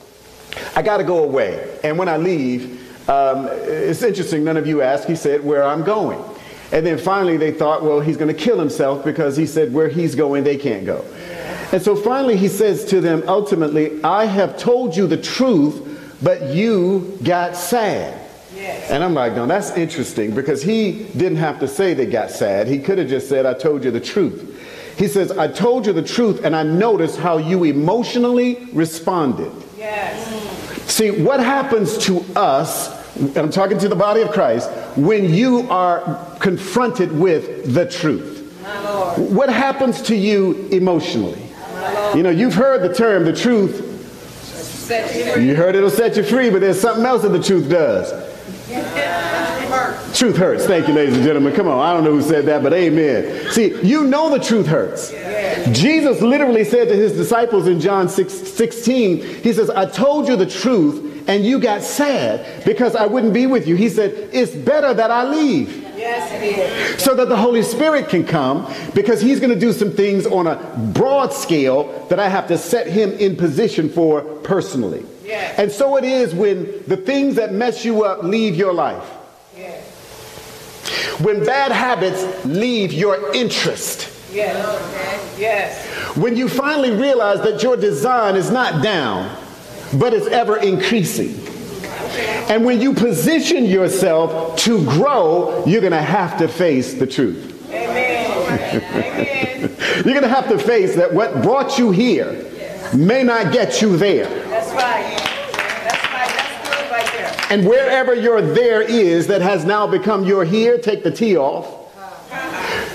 I 0.77 0.83
got 0.83 0.99
to 0.99 1.05
go 1.05 1.25
away. 1.25 1.77
And 1.83 1.99
when 1.99 2.09
I 2.09 2.18
leave, 2.18 3.09
um, 3.11 3.49
it's 3.51 4.05
interesting, 4.05 4.44
none 4.44 4.57
of 4.57 4.68
you 4.68 4.81
asked, 4.81 5.09
he 5.09 5.16
said, 5.16 5.44
where 5.44 5.64
I'm 5.64 5.83
going. 5.83 6.23
And 6.71 6.87
then 6.87 6.99
finally 6.99 7.37
they 7.37 7.51
thought, 7.51 7.83
well, 7.83 8.01
he's 8.01 8.16
going 8.16 8.33
to 8.33 8.40
kill 8.40 8.59
himself 8.61 9.05
because 9.05 9.37
he 9.37 9.47
said 9.47 9.73
where 9.73 9.88
he's 9.88 10.14
going, 10.14 10.44
they 10.44 10.57
can't 10.57 10.87
go. 10.87 11.05
And 11.72 11.83
so 11.83 11.94
finally 11.94 12.37
he 12.37 12.48
says 12.48 12.85
to 12.87 13.00
them, 13.00 13.22
ultimately, 13.26 14.02
I 14.02 14.24
have 14.24 14.57
told 14.59 14.96
you 14.96 15.07
the 15.07 15.18
truth, 15.18 16.16
but 16.22 16.54
you 16.54 17.18
got 17.22 17.57
sad. 17.57 18.26
Yes. 18.54 18.90
And 18.90 19.04
I'm 19.04 19.14
like, 19.14 19.35
no, 19.35 19.46
that's 19.46 19.70
interesting 19.76 20.35
because 20.35 20.62
he 20.62 21.04
didn't 21.16 21.37
have 21.37 21.61
to 21.61 21.68
say 21.68 21.94
they 21.94 22.07
got 22.07 22.31
sad. 22.31 22.66
He 22.66 22.78
could 22.78 22.98
have 22.98 23.09
just 23.09 23.28
said, 23.28 23.46
I 23.46 23.54
told 23.54 23.85
you 23.85 23.90
the 23.90 24.00
truth. 24.00 24.54
He 24.98 25.07
says, 25.07 25.31
I 25.31 25.46
told 25.46 25.87
you 25.87 25.92
the 25.92 26.02
truth, 26.02 26.44
and 26.44 26.57
I 26.57 26.64
noticed 26.64 27.18
how 27.18 27.38
you 27.38 27.62
emotionally 27.64 28.66
responded. 28.72 29.52
Yes. 29.76 30.26
See, 30.90 31.22
what 31.22 31.38
happens 31.38 31.98
to 31.98 32.24
us, 32.35 32.90
and 33.16 33.37
I'm 33.37 33.50
talking 33.50 33.78
to 33.78 33.88
the 33.88 33.94
body 33.94 34.22
of 34.22 34.31
Christ, 34.33 34.68
when 34.96 35.33
you 35.33 35.70
are 35.70 36.26
confronted 36.40 37.12
with 37.12 37.74
the 37.74 37.88
truth? 37.88 38.37
What 39.18 39.50
happens 39.50 40.02
to 40.02 40.16
you 40.16 40.68
emotionally? 40.72 41.47
You 42.14 42.23
know, 42.23 42.31
you've 42.31 42.55
heard 42.55 42.83
the 42.83 42.94
term, 42.94 43.25
the 43.25 43.33
truth. 43.33 43.85
You 45.38 45.55
heard 45.55 45.75
it'll 45.75 45.90
set 45.90 46.16
you 46.16 46.23
free, 46.23 46.51
but 46.51 46.61
there's 46.61 46.81
something 46.81 47.05
else 47.05 47.23
that 47.23 47.29
the 47.29 47.42
truth 47.42 47.68
does. 47.68 48.11
Truth 50.16 50.37
hurts. 50.37 50.66
Thank 50.66 50.88
you, 50.88 50.94
ladies 50.94 51.14
and 51.14 51.25
gentlemen. 51.25 51.55
Come 51.55 51.68
on. 51.68 51.79
I 51.79 51.92
don't 51.92 52.03
know 52.03 52.12
who 52.12 52.23
said 52.23 52.47
that, 52.47 52.62
but 52.62 52.73
amen. 52.73 53.51
See, 53.53 53.81
you 53.83 54.05
know 54.05 54.31
the 54.31 54.42
truth 54.42 54.66
hurts. 54.66 55.11
Jesus 55.79 56.21
literally 56.21 56.64
said 56.64 56.88
to 56.88 56.97
his 56.97 57.12
disciples 57.12 57.66
in 57.66 57.79
John 57.79 58.09
6, 58.09 58.33
16, 58.33 59.18
he 59.42 59.53
says, 59.53 59.71
I 59.71 59.85
told 59.87 60.27
you 60.27 60.37
the 60.37 60.47
truth 60.47 61.29
and 61.29 61.44
you 61.44 61.61
got 61.61 61.83
sad 61.83 62.64
because 62.64 62.97
I 62.97 63.07
wouldn't 63.07 63.35
be 63.35 63.47
with 63.47 63.68
you. 63.68 63.77
He 63.77 63.90
said, 63.90 64.31
it's 64.33 64.55
better 64.55 64.94
that 64.94 65.11
I 65.11 65.25
leave. 65.25 65.88
Yes, 66.09 66.33
it 66.33 66.97
is. 66.97 67.03
So 67.03 67.14
that 67.14 67.29
the 67.29 67.37
Holy 67.37 67.62
Spirit 67.62 68.09
can 68.09 68.25
come 68.25 68.73
because 68.94 69.21
he's 69.21 69.40
going 69.40 69.53
to 69.53 69.59
do 69.59 69.73
some 69.73 69.92
things 69.92 70.27
on 70.27 70.47
a 70.47 70.57
broad 70.94 71.33
scale 71.33 72.07
that 72.09 72.18
I 72.18 72.29
have 72.29 72.49
to 72.49 72.57
set 72.57 72.87
him 72.87 73.12
in 73.12 73.37
position 73.37 73.88
for 73.90 74.23
personally. 74.23 75.05
Yes. 75.25 75.59
And 75.59 75.71
so 75.71 75.97
it 75.97 76.05
is 76.05 76.35
when 76.35 76.83
the 76.87 76.97
things 76.97 77.35
that 77.35 77.53
mess 77.53 77.85
you 77.85 78.05
up 78.05 78.23
leave 78.23 78.57
your 78.57 78.73
life. 78.73 79.07
Yes. 79.57 79.85
When 81.21 81.44
bad 81.44 81.73
habits 81.73 82.44
leave 82.47 82.92
your 82.92 83.35
interest. 83.35 84.11
Yes. 84.33 85.38
Yes. 85.38 86.16
When 86.16 86.37
you 86.37 86.49
finally 86.49 86.92
realize 86.92 87.42
that 87.42 87.62
your 87.62 87.77
design 87.77 88.37
is 88.37 88.51
not 88.51 88.83
down, 88.83 89.37
but 89.94 90.14
it's 90.14 90.27
ever 90.27 90.57
increasing. 90.57 91.47
And 92.51 92.64
when 92.64 92.81
you 92.81 92.92
position 92.94 93.64
yourself 93.64 94.57
to 94.61 94.85
grow, 94.85 95.64
you're 95.66 95.81
going 95.81 95.92
to 95.92 96.01
have 96.03 96.38
to 96.38 96.49
face 96.49 96.94
the 96.94 97.07
truth. 97.07 97.55
Amen. 97.71 98.18
You're 100.05 100.14
going 100.14 100.23
to 100.23 100.29
have 100.29 100.49
to 100.49 100.59
face 100.59 100.94
that 100.94 101.12
what 101.12 101.42
brought 101.42 101.79
you 101.79 101.90
here 101.90 102.47
may 102.94 103.23
not 103.23 103.53
get 103.53 103.83
you 103.83 103.97
there. 103.97 104.29
That's 104.49 104.71
right. 104.71 105.18
That's 105.53 106.05
right. 106.12 106.29
That's 106.29 106.68
good 106.68 106.90
right 106.90 107.12
there. 107.12 107.47
And 107.51 107.66
wherever 107.66 108.14
your 108.14 108.40
there 108.40 108.81
is 108.81 109.27
that 109.27 109.42
has 109.42 109.64
now 109.64 109.87
become 109.87 110.25
your 110.25 110.44
here, 110.44 110.79
take 110.79 111.03
the 111.03 111.11
T 111.11 111.37
off. 111.37 111.75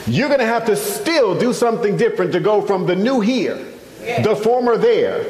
You're 0.08 0.28
going 0.28 0.40
to 0.40 0.46
have 0.46 0.66
to 0.66 0.76
still 0.76 1.38
do 1.38 1.54
something 1.54 1.98
different 1.98 2.32
to 2.34 2.40
go 2.40 2.62
from 2.62 2.86
the 2.86 2.96
new 2.96 3.20
here, 3.20 3.58
the 4.24 4.36
former 4.36 4.78
there, 4.78 5.24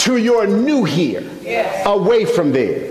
to 0.00 0.16
your 0.16 0.46
new 0.46 0.84
here, 0.84 1.22
away 1.84 2.24
from 2.24 2.52
there. 2.52 2.88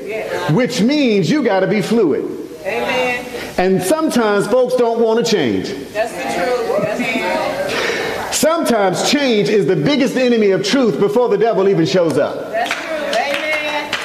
Which 0.53 0.81
means 0.81 1.29
you 1.29 1.43
got 1.43 1.61
to 1.61 1.67
be 1.67 1.81
fluid. 1.81 2.23
Amen. 2.61 3.25
And 3.57 3.81
sometimes 3.81 4.47
folks 4.47 4.75
don't 4.75 5.01
want 5.01 5.25
to 5.25 5.29
change. 5.29 5.69
That's 5.91 6.11
the 6.13 6.21
truth. 6.21 6.81
That's 6.81 6.99
the 6.99 7.75
truth. 8.25 8.33
Sometimes 8.33 9.09
change 9.09 9.49
is 9.49 9.65
the 9.65 9.75
biggest 9.75 10.15
enemy 10.15 10.51
of 10.51 10.63
truth 10.63 10.99
before 10.99 11.29
the 11.29 11.37
devil 11.37 11.67
even 11.67 11.85
shows 11.85 12.17
up. 12.17 12.48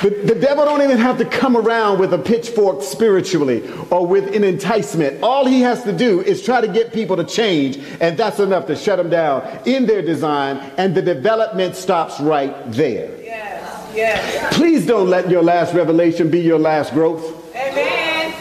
That's 0.04 0.10
true. 0.10 0.10
Amen. 0.10 0.26
The, 0.26 0.34
the 0.34 0.40
devil 0.40 0.64
don't 0.64 0.82
even 0.82 0.98
have 0.98 1.18
to 1.18 1.24
come 1.24 1.56
around 1.56 1.98
with 1.98 2.12
a 2.12 2.18
pitchfork 2.18 2.82
spiritually 2.82 3.62
or 3.90 4.06
with 4.06 4.34
an 4.34 4.44
enticement. 4.44 5.22
All 5.22 5.46
he 5.46 5.60
has 5.62 5.82
to 5.84 5.92
do 5.92 6.20
is 6.20 6.42
try 6.42 6.60
to 6.60 6.68
get 6.68 6.92
people 6.92 7.16
to 7.16 7.24
change, 7.24 7.78
and 8.00 8.16
that's 8.16 8.38
enough 8.38 8.66
to 8.66 8.76
shut 8.76 8.98
them 8.98 9.10
down 9.10 9.42
in 9.66 9.86
their 9.86 10.02
design, 10.02 10.58
and 10.76 10.94
the 10.94 11.02
development 11.02 11.76
stops 11.76 12.20
right 12.20 12.54
there. 12.72 13.10
Yes. 13.22 13.94
Yes. 13.94 14.56
Please 14.56 14.86
don't 14.86 15.08
let 15.08 15.30
your 15.30 15.42
last 15.42 15.72
revelation 15.74 16.30
be 16.30 16.40
your 16.40 16.58
last 16.58 16.92
growth. 16.92 17.22
Amen. 17.54 18.34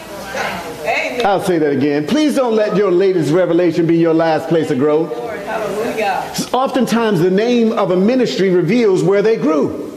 Amen. 0.81 1.25
I'll 1.25 1.43
say 1.43 1.59
that 1.59 1.71
again. 1.71 2.07
Please 2.07 2.35
don't 2.35 2.55
let 2.55 2.75
your 2.75 2.91
latest 2.91 3.31
revelation 3.31 3.85
be 3.85 3.97
your 3.97 4.13
last 4.13 4.49
place 4.49 4.71
of 4.71 4.79
growth. 4.79 5.15
Lord, 5.15 5.39
hallelujah. 5.41 6.33
Oftentimes, 6.51 7.19
the 7.19 7.29
name 7.31 7.71
of 7.71 7.91
a 7.91 7.95
ministry 7.95 8.49
reveals 8.49 9.03
where 9.03 9.21
they 9.21 9.37
grew. 9.37 9.92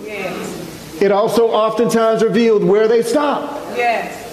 It 1.00 1.12
also 1.12 1.48
oftentimes 1.48 2.22
revealed 2.22 2.64
where 2.64 2.88
they 2.88 3.02
stopped. 3.02 3.76
Yes. 3.76 4.24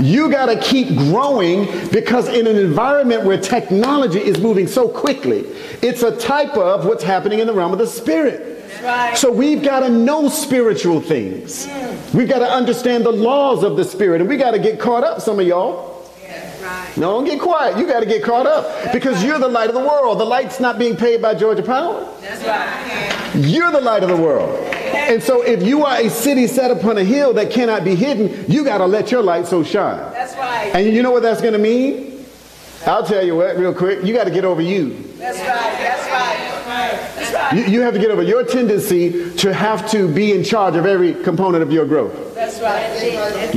You 0.00 0.30
got 0.30 0.46
to 0.46 0.60
keep 0.60 0.88
growing 0.96 1.66
because 1.88 2.28
in 2.28 2.46
an 2.46 2.56
environment 2.56 3.24
where 3.24 3.38
technology 3.38 4.20
is 4.20 4.38
moving 4.38 4.66
so 4.66 4.88
quickly, 4.88 5.40
it's 5.82 6.02
a 6.02 6.16
type 6.16 6.56
of 6.56 6.84
what's 6.84 7.02
happening 7.02 7.38
in 7.38 7.46
the 7.46 7.54
realm 7.54 7.72
of 7.72 7.78
the 7.78 7.86
spirit. 7.86 8.64
Right. 8.82 9.16
So 9.16 9.32
we've 9.32 9.62
got 9.62 9.80
to 9.80 9.88
know 9.88 10.28
spiritual 10.28 11.00
things. 11.00 11.66
Mm. 11.66 12.14
We've 12.14 12.28
got 12.28 12.40
to 12.40 12.50
understand 12.50 13.04
the 13.04 13.12
laws 13.12 13.62
of 13.62 13.76
the 13.76 13.84
spirit, 13.84 14.20
and 14.20 14.28
we 14.28 14.36
got 14.36 14.50
to 14.52 14.58
get 14.58 14.78
caught 14.78 15.02
up, 15.02 15.20
some 15.20 15.40
of 15.40 15.46
y'all. 15.46 15.95
No, 16.96 17.12
don't 17.12 17.24
get 17.24 17.40
quiet. 17.40 17.76
You 17.76 17.86
got 17.86 18.00
to 18.00 18.06
get 18.06 18.22
caught 18.22 18.46
up 18.46 18.92
because 18.92 19.22
you're 19.22 19.38
the 19.38 19.48
light 19.48 19.68
of 19.68 19.74
the 19.74 19.80
world. 19.80 20.18
The 20.18 20.24
light's 20.24 20.60
not 20.60 20.78
being 20.78 20.96
paid 20.96 21.20
by 21.20 21.34
Georgia 21.34 21.62
Power. 21.62 22.10
That's 22.20 22.42
right. 22.44 23.34
You're 23.34 23.70
the 23.70 23.82
light 23.82 24.02
of 24.02 24.08
the 24.08 24.16
world. 24.16 24.58
And 24.74 25.22
so 25.22 25.42
if 25.42 25.62
you 25.62 25.84
are 25.84 25.98
a 26.00 26.08
city 26.08 26.46
set 26.46 26.70
upon 26.70 26.96
a 26.96 27.04
hill 27.04 27.34
that 27.34 27.50
cannot 27.50 27.84
be 27.84 27.94
hidden, 27.94 28.50
you 28.50 28.64
got 28.64 28.78
to 28.78 28.86
let 28.86 29.10
your 29.10 29.22
light 29.22 29.46
so 29.46 29.62
shine. 29.62 29.98
That's 30.12 30.34
right. 30.36 30.72
And 30.74 30.94
you 30.94 31.02
know 31.02 31.10
what 31.10 31.22
that's 31.22 31.40
going 31.40 31.52
to 31.52 31.58
mean? 31.58 32.24
I'll 32.86 33.04
tell 33.04 33.24
you 33.24 33.36
what, 33.36 33.56
real 33.56 33.74
quick. 33.74 34.04
You 34.04 34.14
got 34.14 34.24
to 34.24 34.30
get 34.30 34.44
over 34.44 34.62
you. 34.62 34.90
That's 35.18 35.38
right. 35.38 35.46
That's 35.46 36.06
right. 36.10 36.56
That's 37.16 37.32
right. 37.32 37.54
you. 37.54 37.72
You 37.74 37.80
have 37.82 37.94
to 37.94 38.00
get 38.00 38.10
over 38.10 38.22
your 38.22 38.44
tendency 38.44 39.34
to 39.36 39.52
have 39.52 39.90
to 39.90 40.12
be 40.12 40.32
in 40.32 40.44
charge 40.44 40.76
of 40.76 40.86
every 40.86 41.14
component 41.14 41.62
of 41.62 41.72
your 41.72 41.84
growth. 41.84 42.34
That's 42.34 42.60
right. 42.60 43.56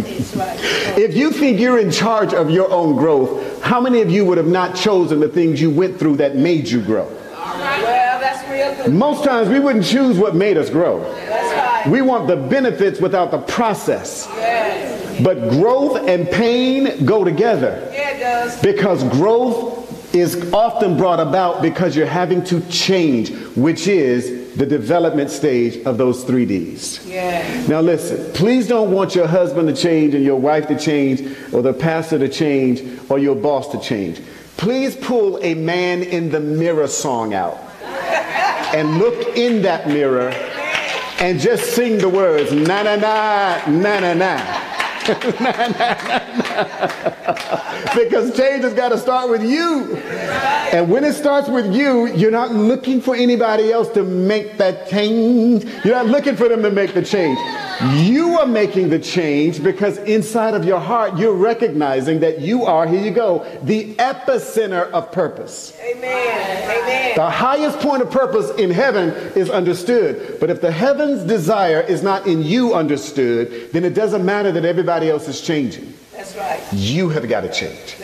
If 0.98 1.16
you 1.16 1.32
think 1.32 1.60
you're 1.60 1.80
in 1.80 1.92
charge 1.92 2.34
of 2.34 2.50
your 2.50 2.70
own 2.72 2.96
growth, 2.96 3.62
how 3.62 3.80
many 3.82 4.02
of 4.02 4.10
you 4.10 4.26
would 4.26 4.38
have 4.38 4.48
not 4.48 4.76
chosen 4.76 5.20
the 5.20 5.28
things 5.30 5.62
you 5.62 5.70
went 5.70 5.98
through 6.00 6.18
that 6.18 6.36
made 6.36 6.68
you 6.68 6.82
grow? 6.82 7.06
Well, 7.06 8.20
that's 8.20 8.48
real 8.50 8.76
good. 8.86 8.94
Most 8.94 9.24
times 9.24 9.50
we 9.50 9.60
wouldn't 9.60 9.86
choose 9.86 10.18
what 10.18 10.36
made 10.36 10.58
us 10.58 10.70
grow. 10.70 11.02
That's 11.02 11.86
right. 11.86 11.92
We 11.92 12.02
want 12.02 12.28
the 12.28 12.36
benefits 12.36 13.00
without 13.00 13.32
the 13.32 13.40
process. 13.40 14.28
Yes. 14.36 15.22
But 15.24 15.50
growth 15.50 16.08
and 16.08 16.30
pain 16.30 17.06
go 17.06 17.24
together 17.26 17.90
Yeah, 17.92 18.10
it 18.12 18.20
does. 18.20 18.62
because 18.62 19.04
growth 19.06 20.16
is 20.16 20.52
often 20.54 20.98
brought 20.98 21.20
about 21.20 21.62
because 21.62 21.96
you're 21.96 22.06
having 22.08 22.44
to 22.46 22.62
change, 22.70 23.30
which 23.56 23.88
is 23.88 24.39
the 24.60 24.66
development 24.66 25.32
stage 25.32 25.78
of 25.86 25.98
those 25.98 26.26
three 26.26 26.46
Ds. 26.46 27.06
Yeah. 27.06 27.66
Now, 27.68 27.80
listen, 27.80 28.30
please 28.34 28.68
don't 28.68 28.92
want 28.92 29.16
your 29.16 29.26
husband 29.26 29.70
to 29.70 29.74
change 29.74 30.14
and 30.14 30.22
your 30.22 30.36
wife 30.36 30.68
to 30.68 30.78
change 30.78 31.22
or 31.54 31.62
the 31.62 31.72
pastor 31.72 32.20
to 32.20 32.28
change 32.28 32.82
or 33.10 33.20
your 33.20 33.36
boss 33.36 33.70
to 33.70 33.80
change. 33.80 34.22
Please 34.58 34.98
pull 34.98 35.40
a 35.42 35.54
man 35.54 36.04
in 36.04 36.30
the 36.30 36.42
mirror 36.42 36.88
song 36.88 37.34
out 37.34 37.56
and 38.76 38.98
look 38.98 39.38
in 39.38 39.62
that 39.62 39.88
mirror 39.88 40.32
and 41.20 41.40
just 41.40 41.74
sing 41.74 41.98
the 41.98 42.10
words 42.10 42.52
na 42.52 42.84
na 42.84 42.98
na 42.98 43.64
na 43.66 44.00
na 44.02 44.14
na. 44.14 44.59
because 47.96 48.38
change 48.38 48.64
has 48.64 48.74
got 48.74 48.90
to 48.90 48.98
start 48.98 49.30
with 49.30 49.44
you. 49.44 49.96
And 49.98 50.90
when 50.90 51.04
it 51.04 51.14
starts 51.14 51.50
with 51.50 51.74
you, 51.74 52.06
you're 52.08 52.30
not 52.30 52.54
looking 52.54 53.02
for 53.02 53.16
anybody 53.16 53.72
else 53.72 53.90
to 53.90 54.04
make 54.04 54.60
that 54.60 54.88
change. 54.88 55.64
You're 55.84 55.96
not 55.96 56.06
looking 56.06 56.36
for 56.36 56.48
them 56.48 56.62
to 56.62 56.70
make 56.70 56.94
the 56.94 57.04
change. 57.04 57.40
You 57.82 58.38
are 58.38 58.46
making 58.46 58.90
the 58.90 59.00
change 59.00 59.64
because 59.64 60.00
inside 60.00 60.54
of 60.54 60.66
your 60.66 60.82
heart, 60.82 61.18
you're 61.18 61.34
recognizing 61.34 62.20
that 62.20 62.42
you 62.42 62.66
are, 62.66 62.86
here 62.86 63.02
you 63.02 63.12
go, 63.12 63.48
the 63.64 63.96
epicenter 63.96 64.92
of 64.92 65.14
purpose. 65.14 65.80
Amen. 65.82 66.70
Amen. 66.70 67.16
The 67.16 67.30
highest 67.30 67.80
point 67.80 68.02
of 68.02 68.12
purpose 68.12 68.52
in 68.58 68.70
heaven 68.70 69.12
is 69.36 69.50
understood. 69.50 70.42
But 70.42 70.50
if 70.50 70.60
the 70.60 70.72
heaven's 70.72 71.24
desire 71.24 71.80
is 71.80 72.04
not 72.04 72.28
in 72.28 72.44
you 72.44 72.74
understood, 72.74 73.72
then 73.72 73.86
it 73.86 73.94
doesn't 73.94 74.26
matter 74.26 74.52
that 74.52 74.66
everybody 74.66 74.99
else 75.08 75.28
is 75.28 75.40
changing. 75.40 75.94
That's 76.12 76.36
right. 76.36 76.62
You 76.74 77.08
have 77.10 77.30
got 77.30 77.42
to 77.42 77.52
change. 77.52 77.96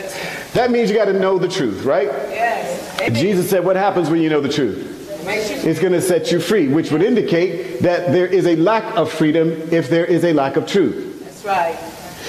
That 0.54 0.72
means 0.72 0.90
you 0.90 0.96
got 0.96 1.06
to 1.06 1.20
know 1.20 1.38
the 1.38 1.50
truth, 1.50 1.84
right? 1.84 2.06
Yes. 2.06 3.02
Amen. 3.02 3.14
Jesus 3.14 3.50
said, 3.50 3.66
What 3.66 3.76
happens 3.76 4.10
when 4.10 4.22
you 4.22 4.30
know 4.30 4.40
the 4.40 4.48
truth? 4.48 4.94
It's 5.28 5.80
going 5.80 5.94
to 5.94 6.02
set 6.02 6.32
you 6.32 6.40
free, 6.40 6.68
which 6.68 6.92
would 6.92 7.02
indicate 7.02 7.82
that 7.82 8.12
there 8.12 8.28
is 8.28 8.46
a 8.46 8.56
lack 8.56 8.96
of 8.96 9.12
freedom 9.12 9.50
if 9.72 9.90
there 9.90 10.06
is 10.06 10.24
a 10.24 10.34
lack 10.34 10.56
of 10.56 10.68
truth. 10.68 11.24
That's 11.24 11.44
right. 11.44 11.76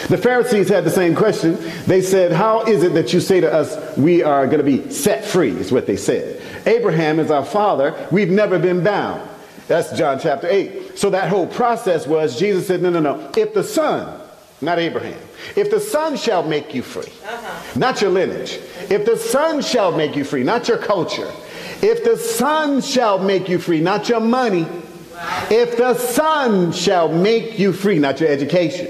The 0.09 0.19
Pharisees 0.19 0.69
had 0.69 0.85
the 0.85 0.91
same 0.91 1.15
question. 1.15 1.57
They 1.87 2.01
said, 2.01 2.33
How 2.33 2.63
is 2.65 2.83
it 2.83 2.95
that 2.95 3.13
you 3.13 3.21
say 3.21 3.41
to 3.41 3.53
us, 3.53 3.97
we 3.97 4.23
are 4.23 4.47
going 4.47 4.59
to 4.59 4.65
be 4.65 4.91
set 4.91 5.25
free? 5.25 5.51
Is 5.51 5.73
what 5.73 5.87
they 5.87 5.97
said. 5.97 6.43
Abraham 6.67 7.21
is 7.21 7.31
our 7.31 7.45
father. 7.45 7.95
We've 8.11 8.31
never 8.31 8.59
been 8.59 8.83
bound. 8.83 9.29
That's 9.69 9.97
John 9.97 10.21
chapter 10.21 10.49
8. 10.49 10.99
So 10.99 11.11
that 11.11 11.29
whole 11.29 11.47
process 11.47 12.07
was 12.07 12.39
Jesus 12.39 12.67
said, 12.67 12.83
No, 12.83 12.91
no, 12.91 13.01
no. 13.01 13.33
If 13.37 13.53
the 13.55 13.65
Son, 13.65 14.21
not 14.61 14.79
Abraham, 14.79 15.21
if 15.55 15.71
the 15.71 15.81
Son 15.81 16.17
shall 16.17 16.43
make 16.43 16.75
you 16.75 16.83
free, 16.83 17.13
uh-huh. 17.25 17.79
not 17.79 18.01
your 18.01 18.11
lineage, 18.11 18.59
if 18.91 19.05
the 19.05 19.17
Son 19.17 19.61
shall 19.61 19.97
make 19.97 20.17
you 20.17 20.25
free, 20.25 20.43
not 20.43 20.69
your 20.69 20.79
culture, 20.79 21.31
if 21.83 22.05
the 22.05 22.17
Son 22.17 22.81
shall 22.81 23.19
make 23.19 23.49
you 23.49 23.59
free, 23.59 23.81
not 23.81 24.09
your 24.09 24.21
money, 24.21 24.67
if 25.51 25.77
the 25.77 25.95
Son 25.95 26.73
shall 26.73 27.09
make 27.09 27.59
you 27.59 27.73
free, 27.73 27.99
not 27.99 28.21
your 28.21 28.31
education, 28.31 28.87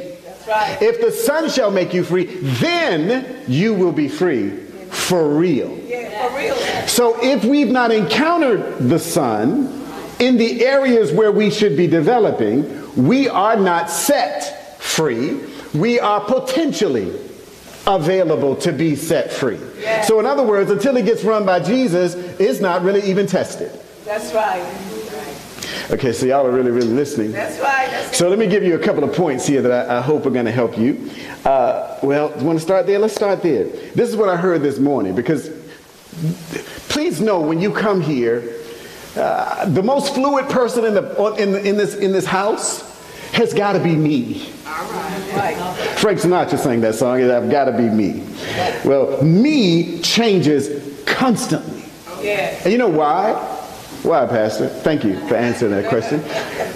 right. 0.48 0.78
if 0.80 1.00
the 1.00 1.10
Son 1.10 1.50
shall 1.50 1.70
make 1.70 1.92
you 1.92 2.04
free, 2.04 2.26
then 2.60 3.44
you 3.48 3.74
will 3.74 3.92
be 3.92 4.08
free 4.08 4.50
for 4.90 5.28
real. 5.28 5.76
Yeah, 5.86 6.28
for 6.28 6.36
real. 6.36 6.54
So 6.86 7.22
if 7.22 7.44
we've 7.44 7.70
not 7.70 7.90
encountered 7.90 8.78
the 8.78 8.98
Son 8.98 9.84
in 10.18 10.36
the 10.36 10.64
areas 10.64 11.12
where 11.12 11.32
we 11.32 11.50
should 11.50 11.76
be 11.76 11.86
developing, 11.86 12.64
we 12.96 13.28
are 13.28 13.56
not 13.56 13.90
set 13.90 14.80
free. 14.80 15.40
We 15.76 16.00
are 16.00 16.20
potentially 16.20 17.12
available 17.86 18.56
to 18.56 18.72
be 18.72 18.96
set 18.96 19.32
free. 19.32 19.58
So 20.04 20.18
in 20.18 20.26
other 20.26 20.42
words, 20.42 20.70
until 20.70 20.96
it 20.96 21.04
gets 21.04 21.22
run 21.22 21.46
by 21.46 21.60
Jesus, 21.60 22.14
it's 22.14 22.60
not 22.60 22.82
really 22.82 23.02
even 23.02 23.26
tested. 23.26 23.70
That's 24.04 24.32
right. 24.32 24.62
Okay, 25.90 26.12
so 26.12 26.26
y'all 26.26 26.44
are 26.44 26.50
really, 26.50 26.72
really 26.72 26.88
listening. 26.88 27.30
That's 27.30 27.60
right. 27.60 27.88
That's 27.90 28.16
So 28.16 28.28
let 28.28 28.40
me 28.40 28.48
give 28.48 28.64
you 28.64 28.74
a 28.74 28.78
couple 28.78 29.04
of 29.04 29.14
points 29.14 29.46
here 29.46 29.62
that 29.62 29.88
I, 29.88 29.98
I 29.98 30.00
hope 30.00 30.26
are 30.26 30.30
going 30.30 30.46
to 30.46 30.52
help 30.52 30.76
you. 30.76 31.10
Uh, 31.44 31.96
well, 32.02 32.30
want 32.40 32.58
to 32.58 32.62
start 32.64 32.86
there? 32.86 32.98
Let's 32.98 33.14
start 33.14 33.42
there. 33.42 33.64
This 33.64 34.08
is 34.08 34.16
what 34.16 34.28
I 34.28 34.36
heard 34.36 34.62
this 34.62 34.80
morning 34.80 35.14
because 35.14 35.50
please 36.88 37.20
know 37.20 37.40
when 37.40 37.60
you 37.60 37.72
come 37.72 38.00
here, 38.00 38.56
uh, 39.16 39.64
the 39.66 39.82
most 39.82 40.14
fluid 40.14 40.48
person 40.48 40.84
in, 40.84 40.94
the, 40.94 41.34
in, 41.34 41.54
in, 41.66 41.76
this, 41.76 41.94
in 41.94 42.12
this 42.12 42.26
house 42.26 42.82
has 43.32 43.52
got 43.52 43.72
to 43.72 43.80
be 43.80 43.94
me. 43.94 44.52
all 44.66 45.74
Frank 45.96 46.20
Sinatra 46.20 46.58
sang 46.58 46.80
that 46.82 46.94
song, 46.94 47.22
I've 47.22 47.50
got 47.50 47.66
to 47.66 47.72
be 47.72 47.88
me. 47.88 48.24
Well, 48.84 49.22
me 49.22 50.00
changes 50.00 51.04
constantly. 51.06 51.84
Yeah. 52.22 52.58
And 52.62 52.72
you 52.72 52.78
know 52.78 52.88
why? 52.88 53.34
Why, 54.02 54.26
Pastor? 54.26 54.68
Thank 54.68 55.04
you 55.04 55.18
for 55.26 55.34
answering 55.34 55.72
that 55.72 55.88
question. 55.88 56.22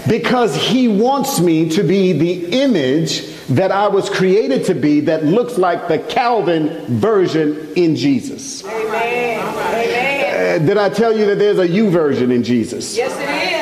Because 0.08 0.56
he 0.56 0.88
wants 0.88 1.38
me 1.38 1.68
to 1.70 1.82
be 1.82 2.12
the 2.12 2.62
image 2.62 3.26
that 3.50 3.70
I 3.70 3.88
was 3.88 4.08
created 4.08 4.64
to 4.66 4.74
be 4.74 5.00
that 5.00 5.24
looks 5.24 5.58
like 5.58 5.88
the 5.88 5.98
Calvin 5.98 6.86
version 6.86 7.72
in 7.74 7.94
Jesus. 7.96 8.64
Amen. 8.64 9.40
Amen. 9.40 10.62
Uh, 10.62 10.66
did 10.66 10.76
I 10.78 10.88
tell 10.88 11.16
you 11.16 11.26
that 11.26 11.38
there's 11.38 11.58
a 11.58 11.68
you 11.68 11.90
version 11.90 12.32
in 12.32 12.42
Jesus? 12.42 12.96
Yes, 12.96 13.12
it 13.16 13.54
is. 13.54 13.59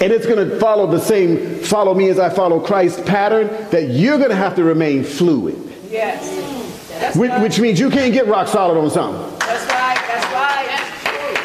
And 0.00 0.12
it's 0.12 0.24
going 0.24 0.48
to 0.48 0.58
follow 0.58 0.90
the 0.90 0.98
same 0.98 1.60
follow 1.60 1.94
me 1.94 2.08
as 2.08 2.18
I 2.18 2.30
follow 2.30 2.58
Christ 2.58 3.04
pattern 3.04 3.48
that 3.70 3.90
you're 3.90 4.16
going 4.16 4.30
to 4.30 4.36
have 4.36 4.56
to 4.56 4.64
remain 4.64 5.04
fluid. 5.04 5.56
Yes. 5.90 7.16
Which, 7.16 7.30
which, 7.40 7.58
means 7.58 7.80
you 7.80 7.90
can't 7.90 8.12
get 8.12 8.26
rock 8.26 8.46
solid 8.46 8.78
on 8.78 8.90
something. 8.90 9.38
That's 9.40 9.66
right. 9.72 9.98
That's 10.06 10.32
right. 10.32 10.60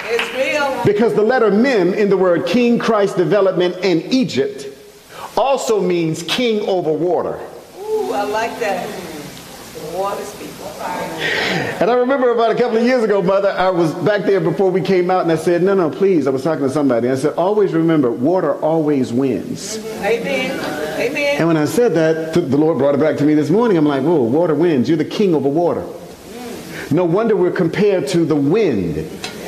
It's 0.08 0.34
real. 0.36 0.84
Because 0.86 1.13
the 1.15 1.22
letter 1.22 1.50
mem 1.50 1.94
in 1.94 2.10
the 2.10 2.18
word 2.18 2.46
King, 2.46 2.78
Christ, 2.78 3.18
development, 3.18 3.76
and 3.84 4.02
Egypt 4.13 4.68
also 5.38 5.82
means 5.82 6.24
king 6.24 6.68
over 6.68 6.91
water. 6.91 7.39
Ooh, 7.80 8.12
I 8.12 8.24
like 8.24 8.60
that. 8.60 8.88
Water 9.94 10.24
speak. 10.24 10.45
And 11.80 11.91
I 11.91 11.95
remember 11.95 12.32
about 12.32 12.52
a 12.52 12.56
couple 12.56 12.78
of 12.78 12.84
years 12.84 13.04
ago, 13.04 13.21
Mother, 13.21 13.50
I 13.50 13.69
was 13.69 13.93
back 13.95 14.21
there 14.21 14.39
before 14.39 14.71
we 14.71 14.82
came 14.82 15.12
out, 15.12 15.24
and 15.24 15.32
I 15.32 15.36
said, 15.36 15.62
No, 15.62 15.74
no, 15.74 15.89
please. 15.89 16.26
I 16.26 16.30
was 16.30 16.43
talking 16.43 16.65
to 16.65 16.69
somebody. 16.69 17.10
I 17.10 17.15
said, 17.15 17.34
Always 17.34 17.74
remember, 17.74 18.12
water 18.12 18.56
always 18.62 19.12
wins. 19.12 19.78
Amen. 19.98 20.60
Amen. 21.00 21.38
And 21.38 21.48
when 21.48 21.58
I 21.58 21.65
said 21.65 21.93
that, 21.95 22.34
the 22.34 22.58
Lord 22.58 22.78
brought 22.78 22.95
it 22.95 23.02
back 23.02 23.17
to 23.17 23.24
me 23.26 23.34
this 23.34 23.50
morning. 23.50 23.78
I'm 23.78 23.86
like, 23.86 24.04
Whoa, 24.04 24.21
water 24.21 24.56
wins. 24.56 24.88
You're 24.88 24.98
the 24.98 25.06
king 25.06 25.36
over 25.36 25.50
water. 25.50 25.86
No 26.91 27.04
wonder 27.04 27.36
we're 27.36 27.52
compared 27.52 28.08
to 28.10 28.26
the 28.26 28.36
wind, 28.36 28.95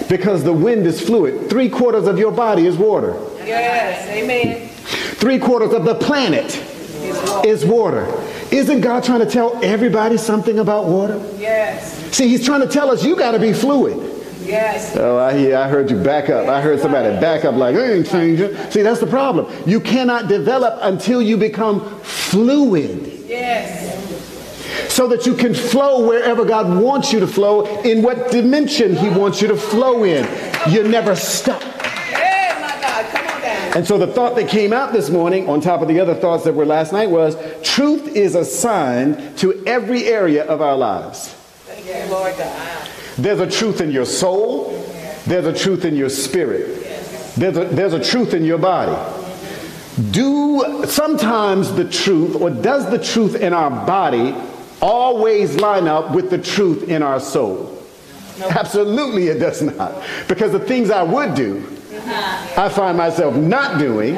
because 0.09 0.43
the 0.43 0.53
wind 0.53 0.85
is 0.85 1.01
fluid. 1.01 1.49
Three 1.49 1.69
quarters 1.69 2.07
of 2.07 2.19
your 2.19 2.31
body 2.31 2.65
is 2.65 2.77
water. 2.77 3.13
Yes. 3.45 4.07
Amen. 4.09 4.67
Three 5.17 5.39
quarters 5.39 5.73
of 5.73 5.85
the 5.85 5.95
planet 5.95 6.57
is 7.45 7.63
water. 7.63 8.05
Isn't 8.51 8.81
God 8.81 9.03
trying 9.03 9.19
to 9.19 9.25
tell 9.25 9.59
everybody 9.63 10.17
something 10.17 10.59
about 10.59 10.85
water? 10.85 11.17
Yes. 11.37 11.95
See, 12.15 12.29
he's 12.29 12.45
trying 12.45 12.61
to 12.61 12.67
tell 12.67 12.89
us 12.89 13.03
you 13.03 13.15
got 13.15 13.31
to 13.31 13.39
be 13.39 13.53
fluid. 13.53 13.97
Yes. 14.41 14.95
Oh, 14.95 15.17
I 15.17 15.37
hear. 15.37 15.57
I 15.57 15.67
heard 15.67 15.91
you 15.91 16.01
back 16.01 16.29
up. 16.29 16.47
I 16.47 16.61
heard 16.61 16.79
somebody 16.79 17.09
back 17.19 17.43
up 17.43 17.55
like, 17.55 17.75
I 17.75 17.91
ain't 17.93 18.07
changing. 18.07 18.55
See, 18.71 18.81
that's 18.81 19.01
the 19.01 19.07
problem. 19.07 19.51
You 19.65 19.81
cannot 19.81 20.29
develop 20.29 20.79
until 20.81 21.21
you 21.21 21.35
become 21.35 21.99
fluid. 22.01 23.25
Yes. 23.27 23.95
So 24.89 25.07
that 25.09 25.25
you 25.25 25.33
can 25.33 25.53
flow 25.53 26.07
wherever 26.07 26.45
God 26.45 26.81
wants 26.81 27.11
you 27.11 27.19
to 27.19 27.27
flow, 27.27 27.65
in 27.81 28.01
what 28.01 28.31
dimension 28.31 28.95
He 28.95 29.09
wants 29.09 29.41
you 29.41 29.49
to 29.49 29.57
flow 29.57 30.05
in. 30.05 30.25
You're 30.71 30.87
never 30.87 31.15
stuck. 31.15 31.76
And 33.75 33.85
so 33.85 33.97
the 33.97 34.07
thought 34.07 34.35
that 34.35 34.49
came 34.49 34.73
out 34.73 34.93
this 34.93 35.09
morning, 35.09 35.47
on 35.49 35.61
top 35.61 35.81
of 35.81 35.87
the 35.87 35.99
other 35.99 36.15
thoughts 36.15 36.43
that 36.45 36.53
were 36.53 36.65
last 36.65 36.93
night, 36.93 37.09
was 37.09 37.35
truth 37.63 38.07
is 38.07 38.35
assigned 38.35 39.37
to 39.39 39.63
every 39.65 40.05
area 40.05 40.45
of 40.45 40.61
our 40.61 40.75
lives. 40.75 41.35
You, 41.85 41.93
Lord 42.09 42.35
God. 42.37 42.89
There's 43.17 43.39
a 43.39 43.49
truth 43.49 43.81
in 43.81 43.91
your 43.91 44.05
soul, 44.05 44.71
there's 45.25 45.45
a 45.45 45.53
truth 45.53 45.85
in 45.85 45.95
your 45.95 46.09
spirit, 46.09 46.83
there's 47.35 47.57
a, 47.57 47.65
there's 47.65 47.93
a 47.93 48.03
truth 48.03 48.33
in 48.33 48.43
your 48.43 48.57
body. 48.57 48.95
Do 50.11 50.83
sometimes 50.85 51.73
the 51.73 51.89
truth, 51.89 52.35
or 52.35 52.49
does 52.49 52.89
the 52.91 52.99
truth 52.99 53.35
in 53.35 53.53
our 53.53 53.69
body 53.69 54.35
always 54.81 55.55
line 55.55 55.87
up 55.87 56.11
with 56.13 56.29
the 56.29 56.37
truth 56.37 56.87
in 56.89 57.01
our 57.01 57.19
soul? 57.19 57.73
Absolutely, 58.41 59.27
it 59.27 59.39
does 59.39 59.61
not. 59.61 60.03
Because 60.27 60.51
the 60.51 60.59
things 60.59 60.91
I 60.91 61.01
would 61.01 61.33
do, 61.33 61.76
I 62.05 62.69
find 62.69 62.97
myself 62.97 63.35
not 63.35 63.79
doing 63.79 64.15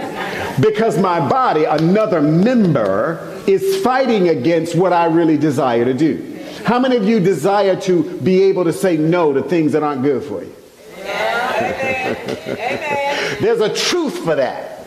because 0.60 0.98
my 0.98 1.28
body, 1.28 1.66
another 1.66 2.22
member, 2.22 3.42
is 3.48 3.82
fighting 3.82 4.30
against 4.30 4.76
what 4.76 4.94
I 4.94 5.06
really 5.06 5.38
desire 5.38 5.86
to 5.86 5.94
do. 5.94 6.26
How 6.66 6.80
many 6.80 6.98
of 6.98 7.06
you 7.06 7.20
desire 7.20 7.80
to 7.82 8.20
be 8.20 8.44
able 8.44 8.66
to 8.66 8.74
say 8.74 8.98
no 8.98 9.34
to 9.34 9.42
things 9.42 9.72
that 9.72 9.84
aren't 9.84 10.04
good 10.04 10.24
for 10.24 10.44
you? 10.44 10.54
There's 13.42 13.62
a 13.62 13.74
truth 13.74 14.20
for 14.20 14.36
that. 14.36 14.86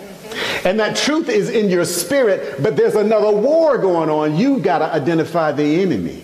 And 0.64 0.78
that 0.78 0.96
truth 0.96 1.28
is 1.28 1.50
in 1.50 1.70
your 1.70 1.84
spirit, 1.84 2.62
but 2.62 2.76
there's 2.76 2.94
another 2.94 3.32
war 3.32 3.78
going 3.78 4.08
on. 4.08 4.36
You've 4.36 4.62
got 4.62 4.78
to 4.78 4.84
identify 4.84 5.50
the 5.50 5.82
enemy. 5.82 6.22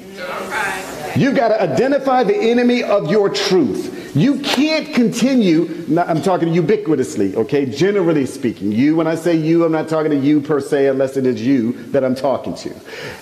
You've 1.17 1.35
got 1.35 1.49
to 1.49 1.61
identify 1.61 2.23
the 2.23 2.37
enemy 2.37 2.85
of 2.85 3.11
your 3.11 3.29
truth. 3.29 3.98
You 4.15 4.41
can't 4.41 4.95
continue, 4.95 5.85
I'm 5.99 6.23
talking 6.23 6.49
ubiquitously, 6.49 7.35
okay, 7.37 7.67
generally 7.67 8.27
speaking. 8.27 8.73
You, 8.73 8.97
when 8.97 9.07
I 9.07 9.15
say 9.15 9.37
you, 9.37 9.65
I'm 9.65 9.73
not 9.73 9.89
talking 9.89 10.11
to 10.11 10.17
you 10.17 10.41
per 10.41 10.61
se, 10.61 10.87
unless 10.87 11.17
it 11.17 11.27
is 11.27 11.41
you 11.43 11.73
that 11.91 12.05
I'm 12.05 12.15
talking 12.15 12.55
to. 12.57 12.75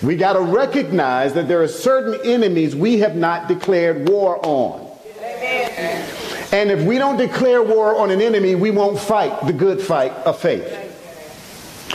We 0.03 0.17
got 0.17 0.35
to 0.35 0.41
recognize 0.41 1.35
that 1.35 1.49
there 1.49 1.61
are 1.63 1.69
certain 1.69 2.21
enemies 2.25 2.77
we 2.77 2.99
have 3.01 3.17
not 3.17 3.49
declared 3.49 4.09
war 4.09 4.39
on. 4.45 4.89
Amen. 5.19 6.09
And 6.53 6.71
if 6.71 6.83
we 6.87 6.99
don't 6.99 7.17
declare 7.17 7.63
war 7.63 7.99
on 7.99 8.11
an 8.11 8.21
enemy, 8.21 8.55
we 8.55 8.71
won't 8.71 8.99
fight 8.99 9.45
the 9.47 9.53
good 9.53 9.81
fight 9.81 10.13
of 10.13 10.39
faith. 10.39 10.86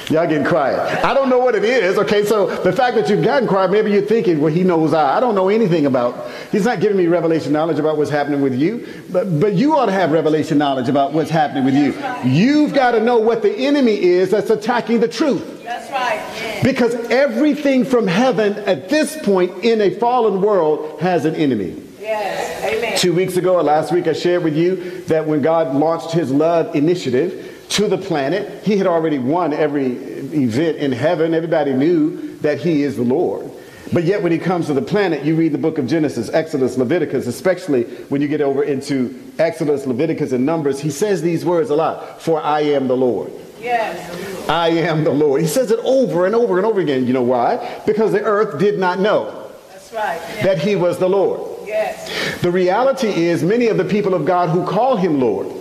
Y'all 0.09 0.27
getting 0.27 0.45
quiet. 0.45 1.03
I 1.05 1.13
don't 1.13 1.29
know 1.29 1.39
what 1.39 1.55
it 1.55 1.63
is. 1.63 1.97
Okay, 1.97 2.25
so 2.25 2.53
the 2.63 2.71
fact 2.71 2.95
that 2.95 3.09
you've 3.09 3.23
gotten 3.23 3.47
quiet, 3.47 3.71
maybe 3.71 3.91
you're 3.91 4.01
thinking, 4.01 4.39
well, 4.39 4.51
he 4.51 4.63
knows 4.63 4.93
I. 4.93 5.17
I 5.17 5.19
don't 5.19 5.35
know 5.35 5.49
anything 5.49 5.85
about. 5.85 6.29
He's 6.51 6.65
not 6.65 6.79
giving 6.79 6.97
me 6.97 7.07
revelation 7.07 7.53
knowledge 7.53 7.79
about 7.79 7.97
what's 7.97 8.09
happening 8.09 8.41
with 8.41 8.53
you, 8.53 8.87
but 9.09 9.39
but 9.39 9.53
you 9.53 9.75
ought 9.75 9.85
to 9.87 9.91
have 9.91 10.11
revelation 10.11 10.57
knowledge 10.57 10.89
about 10.89 11.13
what's 11.13 11.29
happening 11.29 11.63
with 11.65 11.75
you. 11.75 11.93
You've 12.23 12.73
got 12.73 12.91
to 12.91 13.01
know 13.01 13.19
what 13.19 13.41
the 13.41 13.53
enemy 13.53 14.01
is 14.01 14.31
that's 14.31 14.49
attacking 14.49 14.99
the 14.99 15.07
truth. 15.07 15.63
That's 15.63 15.89
right. 15.91 16.61
Because 16.63 16.93
everything 17.09 17.85
from 17.85 18.07
heaven 18.07 18.53
at 18.59 18.89
this 18.89 19.17
point 19.23 19.63
in 19.63 19.81
a 19.81 19.91
fallen 19.91 20.41
world 20.41 20.99
has 21.01 21.25
an 21.25 21.35
enemy. 21.35 21.81
Yes. 21.99 22.63
Amen. 22.63 22.97
Two 22.97 23.13
weeks 23.13 23.37
ago 23.37 23.55
or 23.55 23.63
last 23.63 23.93
week, 23.93 24.07
I 24.07 24.13
shared 24.13 24.43
with 24.43 24.55
you 24.55 25.01
that 25.03 25.25
when 25.25 25.41
God 25.41 25.75
launched 25.75 26.11
his 26.11 26.31
love 26.31 26.75
initiative, 26.75 27.50
to 27.71 27.87
the 27.87 27.97
planet. 27.97 28.63
He 28.63 28.77
had 28.77 28.87
already 28.87 29.17
won 29.17 29.53
every 29.53 29.93
event 29.93 30.77
in 30.77 30.91
heaven. 30.91 31.33
Everybody 31.33 31.73
knew 31.73 32.37
that 32.39 32.59
he 32.59 32.83
is 32.83 32.97
the 32.97 33.03
Lord. 33.03 33.49
But 33.93 34.03
yet, 34.05 34.23
when 34.23 34.31
he 34.31 34.37
comes 34.37 34.67
to 34.67 34.73
the 34.73 34.81
planet, 34.81 35.25
you 35.25 35.35
read 35.35 35.51
the 35.51 35.57
book 35.57 35.77
of 35.77 35.87
Genesis, 35.87 36.29
Exodus, 36.29 36.77
Leviticus, 36.77 37.27
especially 37.27 37.83
when 38.07 38.21
you 38.21 38.27
get 38.27 38.39
over 38.39 38.63
into 38.63 39.33
Exodus, 39.37 39.85
Leviticus, 39.85 40.31
and 40.31 40.45
Numbers, 40.45 40.79
he 40.79 40.89
says 40.89 41.21
these 41.21 41.43
words 41.43 41.69
a 41.69 41.75
lot 41.75 42.21
For 42.21 42.41
I 42.41 42.61
am 42.61 42.87
the 42.87 42.95
Lord. 42.95 43.31
Yes. 43.59 44.49
I 44.49 44.69
am 44.69 45.03
the 45.03 45.11
Lord. 45.11 45.41
He 45.41 45.47
says 45.47 45.71
it 45.71 45.79
over 45.83 46.25
and 46.25 46.33
over 46.33 46.57
and 46.57 46.65
over 46.65 46.79
again. 46.79 47.05
You 47.05 47.13
know 47.13 47.21
why? 47.21 47.81
Because 47.85 48.11
the 48.11 48.21
earth 48.21 48.59
did 48.59 48.79
not 48.79 48.99
know 48.99 49.51
That's 49.69 49.93
right. 49.93 50.15
Yes. 50.15 50.43
that 50.43 50.57
he 50.59 50.75
was 50.75 50.97
the 50.97 51.09
Lord. 51.09 51.67
Yes. 51.67 52.41
The 52.41 52.51
reality 52.51 53.07
is, 53.07 53.43
many 53.43 53.67
of 53.67 53.77
the 53.77 53.85
people 53.85 54.13
of 54.13 54.25
God 54.25 54.49
who 54.49 54.65
call 54.65 54.97
him 54.97 55.19
Lord 55.19 55.60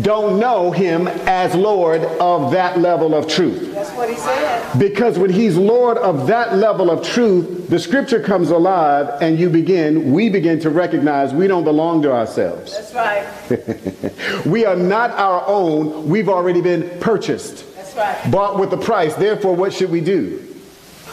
don't 0.00 0.38
know 0.38 0.70
him 0.70 1.08
as 1.08 1.54
Lord 1.54 2.02
of 2.02 2.52
that 2.52 2.78
level 2.78 3.14
of 3.14 3.28
truth. 3.28 3.72
That's 3.74 3.90
what 3.90 4.08
he 4.08 4.16
said. 4.16 4.78
Because 4.78 5.18
when 5.18 5.30
he's 5.30 5.56
Lord 5.56 5.98
of 5.98 6.26
that 6.28 6.56
level 6.56 6.90
of 6.90 7.06
truth, 7.06 7.68
the 7.68 7.78
scripture 7.78 8.20
comes 8.20 8.50
alive 8.50 9.20
and 9.20 9.38
you 9.38 9.50
begin, 9.50 10.12
we 10.12 10.28
begin 10.28 10.60
to 10.60 10.70
recognize 10.70 11.32
we 11.32 11.46
don't 11.46 11.64
belong 11.64 12.02
to 12.02 12.12
ourselves. 12.12 12.72
That's 12.72 12.94
right. 12.94 14.46
we 14.46 14.64
are 14.64 14.76
not 14.76 15.10
our 15.12 15.46
own. 15.46 16.08
We've 16.08 16.28
already 16.28 16.60
been 16.60 17.00
purchased. 17.00 17.64
That's 17.74 17.96
right. 17.96 18.30
Bought 18.30 18.58
with 18.58 18.70
the 18.70 18.78
price. 18.78 19.14
Therefore, 19.14 19.54
what 19.54 19.72
should 19.72 19.90
we 19.90 20.00
do? 20.00 20.51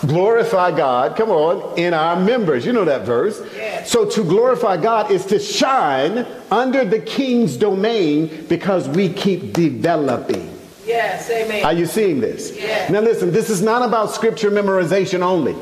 Glorify 0.01 0.71
God, 0.75 1.15
come 1.15 1.29
on, 1.29 1.77
in 1.77 1.93
our 1.93 2.19
members. 2.19 2.65
You 2.65 2.73
know 2.73 2.85
that 2.85 3.05
verse. 3.05 3.41
Yes. 3.55 3.91
So 3.91 4.09
to 4.09 4.23
glorify 4.23 4.77
God 4.77 5.12
is 5.12 5.25
to 5.27 5.39
shine 5.39 6.25
under 6.51 6.85
the 6.85 6.99
king's 6.99 7.57
domain 7.57 8.45
because 8.47 8.88
we 8.89 9.12
keep 9.12 9.53
developing. 9.53 10.57
Yes, 10.85 11.29
amen. 11.29 11.65
Are 11.65 11.73
you 11.73 11.85
seeing 11.85 12.19
this? 12.19 12.55
Yes. 12.55 12.89
Now 12.89 13.01
listen, 13.01 13.31
this 13.31 13.49
is 13.49 13.62
not 13.62 13.88
about 13.88 14.12
scripture 14.12 14.49
memorization 14.49 15.21
only. 15.21 15.53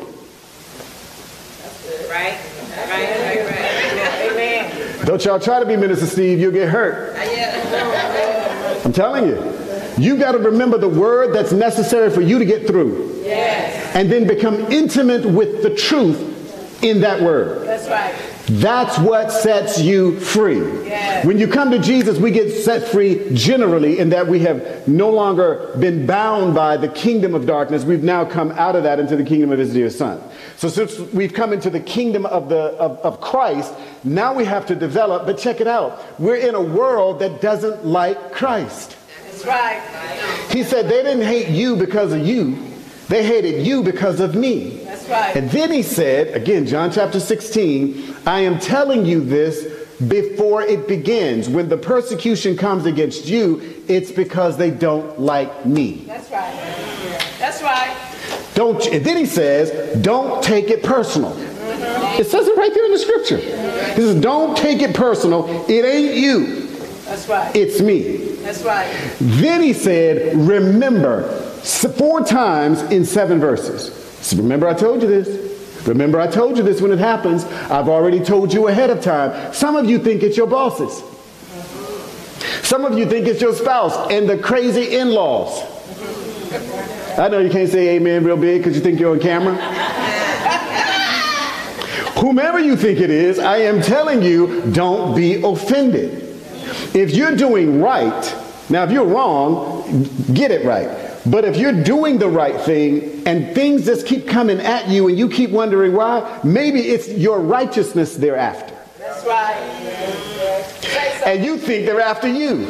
Right? 2.09 2.39
Right, 2.77 2.89
right, 2.89 3.45
right. 3.45 4.31
Amen. 4.31 5.05
Don't 5.05 5.23
y'all 5.25 5.39
try 5.39 5.59
to 5.59 5.65
be 5.65 5.75
Minister 5.75 6.05
Steve, 6.05 6.39
you'll 6.39 6.51
get 6.51 6.69
hurt. 6.69 7.15
Uh, 7.17 8.81
I'm 8.85 8.93
telling 8.93 9.27
you. 9.27 9.53
You 9.97 10.15
got 10.15 10.33
to 10.33 10.37
remember 10.37 10.77
the 10.77 10.87
word 10.87 11.33
that's 11.33 11.51
necessary 11.51 12.11
for 12.11 12.21
you 12.21 12.37
to 12.37 12.45
get 12.45 12.67
through. 12.67 13.16
Yes. 13.27 13.95
And 13.95 14.11
then 14.11 14.25
become 14.27 14.55
intimate 14.71 15.25
with 15.25 15.63
the 15.63 15.75
truth 15.75 16.83
in 16.83 17.01
that 17.01 17.21
word. 17.21 17.67
That's 17.67 17.87
right. 17.87 18.15
That's 18.49 18.97
what 18.99 19.29
sets 19.29 19.81
you 19.81 20.19
free. 20.21 20.59
Yes. 20.87 21.25
When 21.25 21.37
you 21.37 21.47
come 21.47 21.69
to 21.71 21.79
Jesus, 21.79 22.17
we 22.17 22.31
get 22.31 22.49
set 22.63 22.87
free 22.87 23.29
generally 23.33 23.99
in 23.99 24.09
that 24.11 24.25
we 24.25 24.39
have 24.39 24.87
no 24.87 25.09
longer 25.09 25.75
been 25.79 26.05
bound 26.05 26.55
by 26.55 26.77
the 26.77 26.87
kingdom 26.87 27.35
of 27.35 27.45
darkness. 27.45 27.83
We've 27.83 28.03
now 28.03 28.23
come 28.23 28.51
out 28.53 28.77
of 28.77 28.83
that 28.83 28.99
into 28.99 29.17
the 29.17 29.25
kingdom 29.25 29.51
of 29.51 29.59
his 29.59 29.73
dear 29.73 29.89
son. 29.89 30.21
So 30.55 30.69
since 30.69 30.97
we've 30.97 31.33
come 31.33 31.51
into 31.51 31.69
the 31.69 31.81
kingdom 31.81 32.25
of, 32.25 32.47
the, 32.47 32.73
of, 32.79 32.99
of 32.99 33.19
Christ, 33.19 33.73
now 34.05 34.33
we 34.33 34.45
have 34.45 34.65
to 34.67 34.75
develop, 34.75 35.25
but 35.25 35.37
check 35.37 35.59
it 35.59 35.67
out. 35.67 36.01
We're 36.17 36.37
in 36.37 36.55
a 36.55 36.61
world 36.61 37.19
that 37.19 37.41
doesn't 37.41 37.85
like 37.85 38.31
Christ. 38.31 38.95
That's 39.25 39.45
right. 39.45 39.81
He 40.51 40.63
said 40.63 40.85
they 40.85 41.03
didn't 41.03 41.25
hate 41.25 41.49
you 41.49 41.75
because 41.75 42.13
of 42.13 42.25
you. 42.25 42.66
They 43.07 43.25
hated 43.25 43.65
you 43.65 43.83
because 43.83 44.19
of 44.19 44.35
me. 44.35 44.81
That's 44.83 45.07
right. 45.07 45.35
And 45.35 45.49
then 45.49 45.71
he 45.71 45.81
said, 45.81 46.35
again, 46.35 46.65
John 46.65 46.91
chapter 46.91 47.19
16, 47.19 48.15
I 48.25 48.41
am 48.41 48.59
telling 48.59 49.05
you 49.05 49.23
this 49.23 49.87
before 50.07 50.61
it 50.61 50.87
begins. 50.87 51.49
When 51.49 51.69
the 51.69 51.77
persecution 51.77 52.57
comes 52.57 52.85
against 52.85 53.25
you, 53.25 53.83
it's 53.87 54.11
because 54.11 54.57
they 54.57 54.71
don't 54.71 55.19
like 55.19 55.65
me. 55.65 56.03
That's 56.05 56.29
right. 56.29 56.53
That's 57.39 57.61
right. 57.61 57.95
Don't 58.53 58.85
and 58.87 59.05
then 59.05 59.17
he 59.17 59.25
says, 59.25 60.01
don't 60.01 60.43
take 60.43 60.69
it 60.69 60.83
personal. 60.83 61.31
Mm-hmm. 61.31 62.21
It 62.21 62.27
says 62.27 62.47
it 62.47 62.57
right 62.57 62.73
there 62.73 62.85
in 62.85 62.91
the 62.91 62.99
scripture. 62.99 63.37
He 63.37 64.01
says, 64.01 64.21
don't 64.21 64.57
take 64.57 64.81
it 64.81 64.95
personal. 64.95 65.47
It 65.69 65.85
ain't 65.85 66.15
you. 66.15 66.67
That's 67.05 67.27
right. 67.29 67.55
It's 67.55 67.79
me. 67.79 68.17
That's 68.43 68.63
right. 68.63 68.91
Then 69.19 69.61
he 69.61 69.73
said, 69.73 70.35
remember, 70.35 71.53
four 71.63 72.23
times 72.23 72.81
in 72.83 73.05
seven 73.05 73.39
verses. 73.39 73.93
So 74.25 74.37
remember 74.37 74.67
I 74.67 74.73
told 74.73 75.01
you 75.01 75.07
this. 75.07 75.47
Remember, 75.87 76.19
I 76.19 76.27
told 76.27 76.57
you 76.57 76.63
this 76.63 76.81
when 76.81 76.91
it 76.91 76.99
happens. 76.99 77.45
I've 77.45 77.87
already 77.87 78.19
told 78.19 78.53
you 78.53 78.67
ahead 78.67 78.89
of 78.89 79.01
time. 79.01 79.53
Some 79.53 79.77
of 79.77 79.89
you 79.89 79.99
think 79.99 80.21
it's 80.21 80.35
your 80.35 80.47
bosses. 80.47 81.01
Some 82.65 82.83
of 82.83 82.97
you 82.97 83.05
think 83.05 83.27
it's 83.27 83.41
your 83.41 83.53
spouse 83.53 84.11
and 84.11 84.27
the 84.27 84.37
crazy 84.37 84.97
in 84.97 85.11
laws. 85.11 85.63
I 87.17 87.29
know 87.29 87.39
you 87.39 87.49
can't 87.49 87.69
say 87.69 87.95
amen 87.95 88.25
real 88.25 88.35
big 88.35 88.61
because 88.61 88.75
you 88.75 88.81
think 88.81 88.99
you're 88.99 89.13
on 89.13 89.21
camera. 89.21 89.55
Whomever 92.19 92.59
you 92.59 92.75
think 92.75 92.99
it 92.99 93.09
is, 93.09 93.39
I 93.39 93.57
am 93.57 93.81
telling 93.81 94.21
you, 94.21 94.63
don't 94.71 95.15
be 95.15 95.41
offended. 95.41 96.23
If 96.93 97.11
you're 97.11 97.35
doing 97.35 97.81
right, 97.81 98.35
now 98.69 98.83
if 98.83 98.91
you're 98.91 99.05
wrong, 99.05 100.03
get 100.33 100.51
it 100.51 100.65
right. 100.65 101.06
But 101.29 101.45
if 101.45 101.57
you're 101.57 101.83
doing 101.83 102.19
the 102.19 102.29
right 102.29 102.59
thing 102.61 103.27
and 103.27 103.53
things 103.53 103.85
just 103.85 104.07
keep 104.07 104.27
coming 104.27 104.59
at 104.59 104.87
you 104.87 105.07
and 105.07 105.17
you 105.17 105.29
keep 105.29 105.49
wondering 105.49 105.93
why, 105.93 106.39
maybe 106.43 106.79
it's 106.79 107.09
your 107.09 107.39
righteousness 107.39 108.15
they're 108.15 108.37
after. 108.37 108.75
That's 108.97 109.25
right. 109.25 109.57
And 111.25 111.43
you 111.43 111.57
think 111.57 111.85
they're 111.85 112.01
after 112.01 112.27
you. 112.27 112.65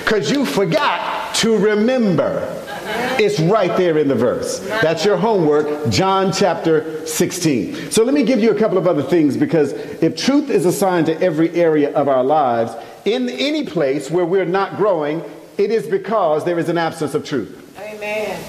Because 0.00 0.30
you 0.30 0.44
forgot 0.44 1.34
to 1.36 1.56
remember. 1.56 2.58
It's 3.18 3.38
right 3.38 3.76
there 3.76 3.98
in 3.98 4.08
the 4.08 4.14
verse. 4.14 4.58
That's 4.58 5.04
your 5.04 5.16
homework, 5.16 5.90
John 5.90 6.32
chapter 6.32 7.06
16. 7.06 7.90
So 7.90 8.02
let 8.04 8.14
me 8.14 8.24
give 8.24 8.40
you 8.40 8.50
a 8.50 8.58
couple 8.58 8.78
of 8.78 8.86
other 8.88 9.02
things 9.02 9.36
because 9.36 9.72
if 9.72 10.16
truth 10.16 10.50
is 10.50 10.66
assigned 10.66 11.06
to 11.06 11.20
every 11.20 11.50
area 11.50 11.92
of 11.94 12.08
our 12.08 12.24
lives, 12.24 12.72
in 13.04 13.28
any 13.28 13.64
place 13.64 14.10
where 14.10 14.24
we're 14.24 14.44
not 14.44 14.76
growing, 14.76 15.22
it 15.58 15.70
is 15.70 15.86
because 15.86 16.44
there 16.44 16.58
is 16.58 16.68
an 16.68 16.78
absence 16.78 17.14
of 17.14 17.24
truth. 17.24 17.58
Amen. 17.78 18.42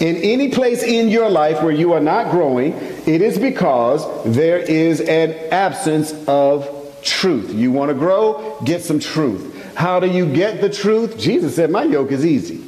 In 0.00 0.16
any 0.16 0.50
place 0.50 0.82
in 0.82 1.08
your 1.08 1.28
life 1.28 1.62
where 1.62 1.72
you 1.72 1.92
are 1.92 2.00
not 2.00 2.30
growing, 2.30 2.72
it 2.72 3.20
is 3.20 3.38
because 3.38 4.06
there 4.24 4.58
is 4.58 5.02
an 5.02 5.32
absence 5.52 6.14
of 6.26 6.66
truth. 7.02 7.52
You 7.52 7.70
want 7.70 7.90
to 7.90 7.94
grow? 7.94 8.58
Get 8.64 8.82
some 8.82 8.98
truth. 8.98 9.74
How 9.74 10.00
do 10.00 10.06
you 10.06 10.32
get 10.32 10.62
the 10.62 10.70
truth? 10.70 11.18
Jesus 11.18 11.54
said, 11.54 11.70
My 11.70 11.84
yoke 11.84 12.12
is 12.12 12.24
easy. 12.24 12.64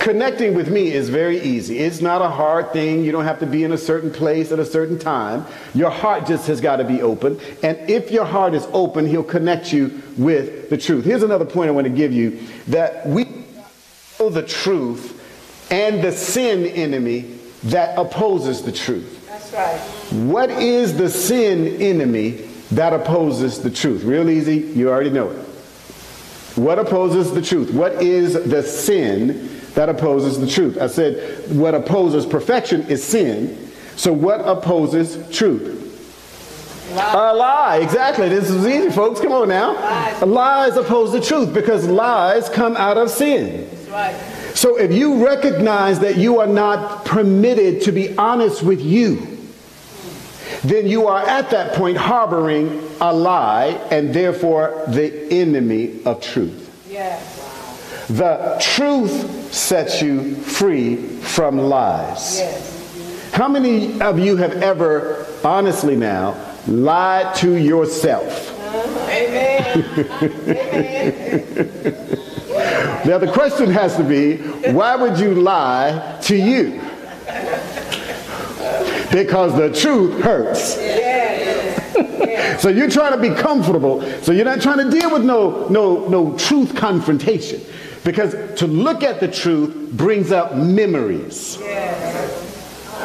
Connecting 0.00 0.54
with 0.54 0.70
me 0.70 0.92
is 0.92 1.10
very 1.10 1.40
easy. 1.40 1.78
It's 1.78 2.00
not 2.00 2.22
a 2.22 2.28
hard 2.28 2.72
thing. 2.72 3.04
You 3.04 3.12
don't 3.12 3.24
have 3.24 3.38
to 3.40 3.46
be 3.46 3.64
in 3.64 3.72
a 3.72 3.78
certain 3.78 4.10
place 4.10 4.50
at 4.50 4.58
a 4.58 4.64
certain 4.64 4.98
time. 4.98 5.44
Your 5.74 5.90
heart 5.90 6.26
just 6.26 6.46
has 6.46 6.60
got 6.60 6.76
to 6.76 6.84
be 6.84 7.02
open. 7.02 7.38
And 7.62 7.78
if 7.90 8.10
your 8.10 8.24
heart 8.24 8.54
is 8.54 8.66
open, 8.72 9.06
he'll 9.06 9.22
connect 9.22 9.72
you 9.72 10.02
with 10.16 10.70
the 10.70 10.78
truth. 10.78 11.04
Here's 11.04 11.22
another 11.22 11.44
point 11.44 11.68
I 11.68 11.72
want 11.72 11.86
to 11.86 11.92
give 11.92 12.12
you 12.12 12.40
that 12.68 13.06
we 13.06 13.24
know 14.18 14.30
the 14.30 14.42
truth 14.42 15.18
and 15.70 16.02
the 16.02 16.12
sin 16.12 16.66
enemy 16.66 17.38
that 17.64 17.98
opposes 17.98 18.62
the 18.62 18.72
truth. 18.72 19.26
That's 19.28 19.52
right. 19.52 19.78
What 20.24 20.50
is 20.50 20.96
the 20.96 21.10
sin 21.10 21.80
enemy 21.80 22.48
that 22.72 22.92
opposes 22.92 23.60
the 23.62 23.70
truth? 23.70 24.02
Real 24.02 24.30
easy. 24.30 24.56
You 24.56 24.90
already 24.90 25.10
know 25.10 25.30
it. 25.30 25.51
What 26.56 26.78
opposes 26.78 27.32
the 27.32 27.42
truth? 27.42 27.72
What 27.72 28.02
is 28.02 28.34
the 28.34 28.62
sin 28.62 29.48
that 29.74 29.88
opposes 29.88 30.38
the 30.38 30.46
truth. 30.46 30.78
I 30.78 30.86
said 30.86 31.50
what 31.50 31.74
opposes 31.74 32.26
perfection 32.26 32.82
is 32.88 33.02
sin. 33.02 33.70
So 33.96 34.12
what 34.12 34.40
opposes 34.40 35.34
truth? 35.34 35.80
Lie. 36.94 37.12
A 37.14 37.34
lie, 37.34 37.76
exactly. 37.78 38.28
This 38.28 38.50
is 38.50 38.66
easy, 38.66 38.90
folks. 38.90 39.20
Come 39.20 39.32
on 39.32 39.48
now. 39.48 39.74
Lies. 39.74 40.22
Lies 40.22 40.76
oppose 40.76 41.12
the 41.12 41.20
truth 41.22 41.54
because 41.54 41.86
lies 41.86 42.50
come 42.50 42.76
out 42.76 42.98
of 42.98 43.10
sin. 43.10 43.68
Right. 43.90 44.14
So 44.54 44.76
if 44.78 44.92
you 44.92 45.26
recognize 45.26 46.00
that 46.00 46.16
you 46.18 46.38
are 46.38 46.46
not 46.46 47.06
permitted 47.06 47.82
to 47.82 47.92
be 47.92 48.14
honest 48.18 48.62
with 48.62 48.82
you, 48.82 49.31
then 50.60 50.86
you 50.86 51.06
are 51.06 51.26
at 51.26 51.50
that 51.50 51.74
point 51.74 51.96
harboring 51.96 52.82
a 53.00 53.12
lie 53.12 53.68
and 53.90 54.14
therefore 54.14 54.84
the 54.88 55.32
enemy 55.32 56.02
of 56.04 56.20
truth. 56.20 56.68
Yes. 56.88 58.06
The 58.08 58.58
truth 58.60 59.52
sets 59.52 60.02
you 60.02 60.34
free 60.36 60.96
from 60.96 61.58
lies. 61.58 62.38
Yes. 62.38 63.30
How 63.32 63.48
many 63.48 64.00
of 64.02 64.18
you 64.18 64.36
have 64.36 64.62
ever, 64.62 65.26
honestly 65.42 65.96
now, 65.96 66.36
lied 66.66 67.34
to 67.36 67.54
yourself? 67.54 68.50
Uh-huh. 68.60 69.10
Amen. 69.10 69.86
now 73.06 73.18
the 73.18 73.30
question 73.32 73.70
has 73.70 73.96
to 73.96 74.04
be, 74.04 74.36
why 74.72 74.96
would 74.96 75.18
you 75.18 75.34
lie 75.34 76.18
to 76.22 76.36
you? 76.36 76.80
Because 79.12 79.54
the 79.54 79.72
truth 79.72 80.22
hurts. 80.22 80.74
so 82.62 82.68
you're 82.68 82.90
trying 82.90 83.12
to 83.12 83.20
be 83.20 83.34
comfortable. 83.40 84.00
So 84.22 84.32
you're 84.32 84.44
not 84.44 84.60
trying 84.60 84.78
to 84.78 84.90
deal 84.90 85.12
with 85.12 85.22
no 85.24 85.68
no 85.68 86.08
no 86.08 86.36
truth 86.38 86.74
confrontation. 86.74 87.60
Because 88.04 88.58
to 88.58 88.66
look 88.66 89.02
at 89.02 89.20
the 89.20 89.28
truth 89.28 89.92
brings 89.92 90.32
up 90.32 90.54
memories 90.54 91.58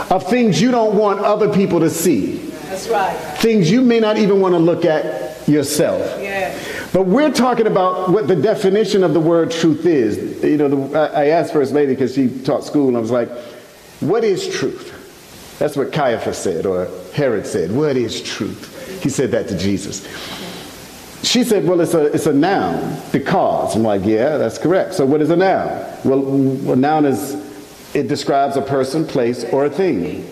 of 0.10 0.28
things 0.28 0.62
you 0.62 0.72
don't 0.72 0.96
want 0.96 1.20
other 1.20 1.54
people 1.54 1.80
to 1.82 1.90
see. 1.90 2.38
That's 2.38 2.88
right. 2.88 3.16
Things 3.40 3.70
you 3.70 3.82
may 3.82 4.00
not 4.00 4.18
even 4.18 4.42
want 4.42 4.54
to 4.54 4.60
look 4.60 4.86
at 4.86 5.48
yourself. 5.48 6.00
Yes. 6.22 6.92
But 6.94 7.06
we're 7.06 7.32
talking 7.32 7.68
about 7.68 8.10
what 8.10 8.28
the 8.28 8.36
definition 8.36 9.04
of 9.04 9.14
the 9.14 9.20
word 9.20 9.52
truth 9.52 9.86
is. 9.86 10.44
You 10.44 10.58
know, 10.58 10.68
the, 10.68 11.00
I 11.00 11.28
asked 11.28 11.54
First 11.54 11.74
Lady 11.74 11.94
because 11.94 12.16
she 12.16 12.30
taught 12.42 12.64
school, 12.64 12.88
and 12.88 12.98
I 12.98 13.00
was 13.00 13.12
like, 13.12 13.30
what 14.00 14.24
is 14.24 14.48
truth? 14.48 14.97
That's 15.60 15.76
what 15.76 15.92
Caiaphas 15.92 16.38
said, 16.38 16.66
or 16.66 16.88
Herod 17.14 17.48
said. 17.48 17.72
What 17.72 17.98
is 17.98 18.22
truth? 18.22 19.02
He 19.02 19.10
said 19.10 19.32
that 19.32 19.48
to 19.50 19.58
Jesus. 19.58 20.06
She 21.24 21.44
said, 21.44 21.66
well, 21.66 21.82
it's 21.82 21.96
a, 21.96 22.06
it's 22.14 22.28
a 22.28 22.34
noun, 22.34 23.02
because. 23.12 23.76
I'm 23.76 23.84
like, 23.84 24.06
yeah, 24.06 24.38
that's 24.38 24.58
correct. 24.58 24.94
So 24.94 25.06
what 25.06 25.22
is 25.22 25.32
a 25.32 25.36
noun? 25.36 25.86
Well, 26.06 26.72
a 26.72 26.76
noun 26.76 27.06
is, 27.06 27.34
it 27.96 28.08
describes 28.08 28.56
a 28.56 28.62
person, 28.62 29.06
place, 29.06 29.44
or 29.46 29.66
a 29.66 29.70
thing. 29.70 30.26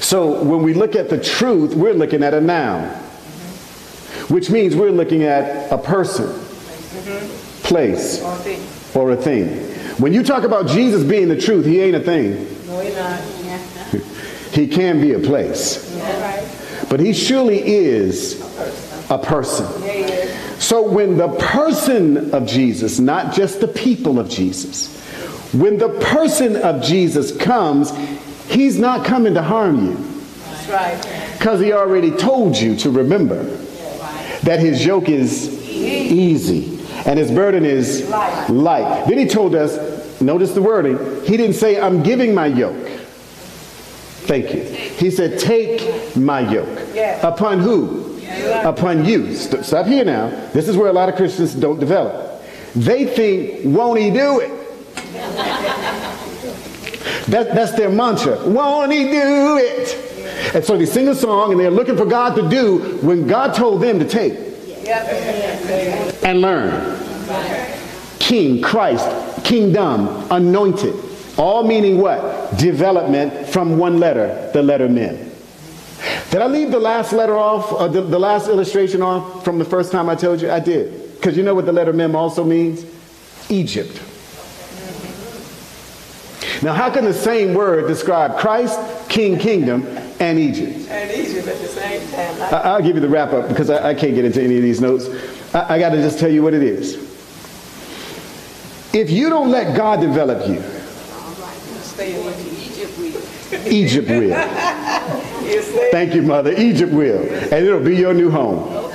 So 0.00 0.42
when 0.42 0.62
we 0.62 0.72
look 0.74 0.96
at 0.96 1.10
the 1.10 1.22
truth, 1.22 1.74
we're 1.74 1.92
looking 1.94 2.22
at 2.22 2.32
a 2.32 2.40
noun, 2.40 2.88
which 4.28 4.50
means 4.50 4.74
we're 4.74 4.90
looking 4.90 5.24
at 5.24 5.70
a 5.70 5.78
person, 5.78 6.32
place, 7.62 8.22
or 8.94 9.10
a 9.10 9.16
thing. 9.16 9.48
When 9.98 10.12
you 10.12 10.22
talk 10.22 10.44
about 10.44 10.66
Jesus 10.66 11.04
being 11.04 11.28
the 11.28 11.40
truth, 11.40 11.66
he 11.66 11.80
ain't 11.80 11.96
a 11.96 12.00
thing. 12.00 12.46
No, 12.66 12.80
he's 12.80 12.96
not. 12.96 13.20
He 14.54 14.66
can 14.66 15.00
be 15.00 15.12
a 15.12 15.18
place. 15.18 15.90
But 16.88 17.00
he 17.00 17.12
surely 17.12 17.62
is 17.64 18.40
a 19.10 19.18
person. 19.18 19.66
So 20.60 20.82
when 20.82 21.16
the 21.16 21.28
person 21.28 22.32
of 22.32 22.46
Jesus, 22.46 23.00
not 23.00 23.34
just 23.34 23.60
the 23.60 23.68
people 23.68 24.18
of 24.18 24.28
Jesus, 24.28 25.00
when 25.52 25.78
the 25.78 25.88
person 25.88 26.56
of 26.56 26.82
Jesus 26.82 27.36
comes, 27.36 27.92
he's 28.48 28.78
not 28.78 29.04
coming 29.04 29.34
to 29.34 29.42
harm 29.42 29.86
you. 29.86 29.96
Because 31.38 31.60
he 31.60 31.72
already 31.72 32.10
told 32.10 32.56
you 32.56 32.76
to 32.76 32.90
remember 32.90 33.42
that 34.42 34.60
his 34.60 34.84
yoke 34.84 35.08
is 35.08 35.48
easy 35.68 36.78
and 37.06 37.18
his 37.18 37.30
burden 37.30 37.64
is 37.64 38.08
light. 38.48 39.04
Then 39.08 39.18
he 39.18 39.26
told 39.26 39.54
us, 39.54 40.20
notice 40.20 40.52
the 40.52 40.62
wording, 40.62 40.98
he 41.24 41.36
didn't 41.36 41.56
say, 41.56 41.80
I'm 41.80 42.02
giving 42.02 42.34
my 42.34 42.46
yoke. 42.46 42.93
Thank 44.24 44.54
you. 44.54 44.62
He 44.62 45.10
said, 45.10 45.38
Take 45.38 46.16
my 46.16 46.40
yoke. 46.40 47.22
Upon 47.22 47.60
who? 47.60 48.20
Upon 48.64 49.04
you. 49.04 49.34
Stop 49.34 49.86
here 49.86 50.04
now. 50.04 50.28
This 50.52 50.66
is 50.66 50.76
where 50.76 50.88
a 50.88 50.92
lot 50.92 51.08
of 51.08 51.16
Christians 51.16 51.54
don't 51.54 51.78
develop. 51.78 52.42
They 52.74 53.06
think, 53.06 53.60
Won't 53.64 54.00
he 54.00 54.10
do 54.10 54.40
it? 54.40 54.94
that, 57.26 57.54
that's 57.54 57.72
their 57.72 57.90
mantra. 57.90 58.48
Won't 58.48 58.92
he 58.92 59.04
do 59.04 59.58
it? 59.60 60.54
And 60.54 60.64
so 60.64 60.78
they 60.78 60.86
sing 60.86 61.08
a 61.08 61.14
song 61.14 61.52
and 61.52 61.60
they're 61.60 61.70
looking 61.70 61.96
for 61.96 62.06
God 62.06 62.34
to 62.36 62.48
do 62.48 62.98
when 63.02 63.26
God 63.26 63.54
told 63.54 63.82
them 63.82 63.98
to 63.98 64.08
take 64.08 64.32
and 66.24 66.40
learn. 66.40 66.98
King, 68.18 68.62
Christ, 68.62 69.44
kingdom, 69.44 70.26
anointed. 70.30 70.94
All 71.36 71.66
meaning 71.66 71.98
what? 71.98 72.56
Development 72.58 73.48
from 73.48 73.78
one 73.78 73.98
letter, 73.98 74.50
the 74.52 74.62
letter 74.62 74.88
mem. 74.88 75.32
Did 76.30 76.42
I 76.42 76.46
leave 76.46 76.70
the 76.70 76.80
last 76.80 77.12
letter 77.12 77.36
off, 77.36 77.72
uh, 77.72 77.88
the, 77.88 78.02
the 78.02 78.18
last 78.18 78.48
illustration 78.48 79.02
off 79.02 79.44
from 79.44 79.58
the 79.58 79.64
first 79.64 79.90
time 79.92 80.08
I 80.08 80.14
told 80.14 80.40
you? 80.40 80.50
I 80.50 80.60
did. 80.60 81.14
Because 81.14 81.36
you 81.36 81.42
know 81.42 81.54
what 81.54 81.66
the 81.66 81.72
letter 81.72 81.92
mem 81.92 82.14
also 82.14 82.44
means? 82.44 82.84
Egypt. 83.48 84.00
Now, 86.62 86.72
how 86.72 86.90
can 86.90 87.04
the 87.04 87.12
same 87.12 87.54
word 87.54 87.86
describe 87.88 88.38
Christ, 88.38 88.78
King, 89.08 89.38
Kingdom, 89.38 89.86
and 90.20 90.38
Egypt? 90.38 90.88
And 90.88 91.10
Egypt 91.10 91.48
at 91.48 91.60
the 91.60 91.68
same 91.68 92.10
time. 92.10 92.54
I, 92.54 92.76
will 92.76 92.84
give 92.84 92.96
you 92.96 93.00
the 93.00 93.08
wrap 93.08 93.32
up 93.32 93.48
because 93.48 93.70
I, 93.70 93.90
I, 93.90 93.94
can't 93.94 94.14
get 94.14 94.24
into 94.24 94.42
any 94.42 94.56
of 94.56 94.62
these 94.62 94.80
notes. 94.80 95.08
I, 95.54 95.74
I 95.74 95.78
got 95.78 95.90
to 95.90 95.96
just 95.96 96.18
tell 96.18 96.30
you 96.30 96.42
what 96.42 96.54
it 96.54 96.62
is. 96.62 96.94
If 98.94 99.10
you 99.10 99.28
don't 99.28 99.50
let 99.50 99.76
God 99.76 100.00
develop 100.00 100.48
you, 100.48 100.62
Egypt 103.66 104.08
will. 104.08 104.34
Thank 105.90 106.14
you, 106.14 106.22
Mother. 106.22 106.52
Egypt 106.52 106.92
will. 106.92 107.20
And 107.20 107.66
it'll 107.66 107.80
be 107.80 107.96
your 107.96 108.14
new 108.14 108.30
home. 108.30 108.90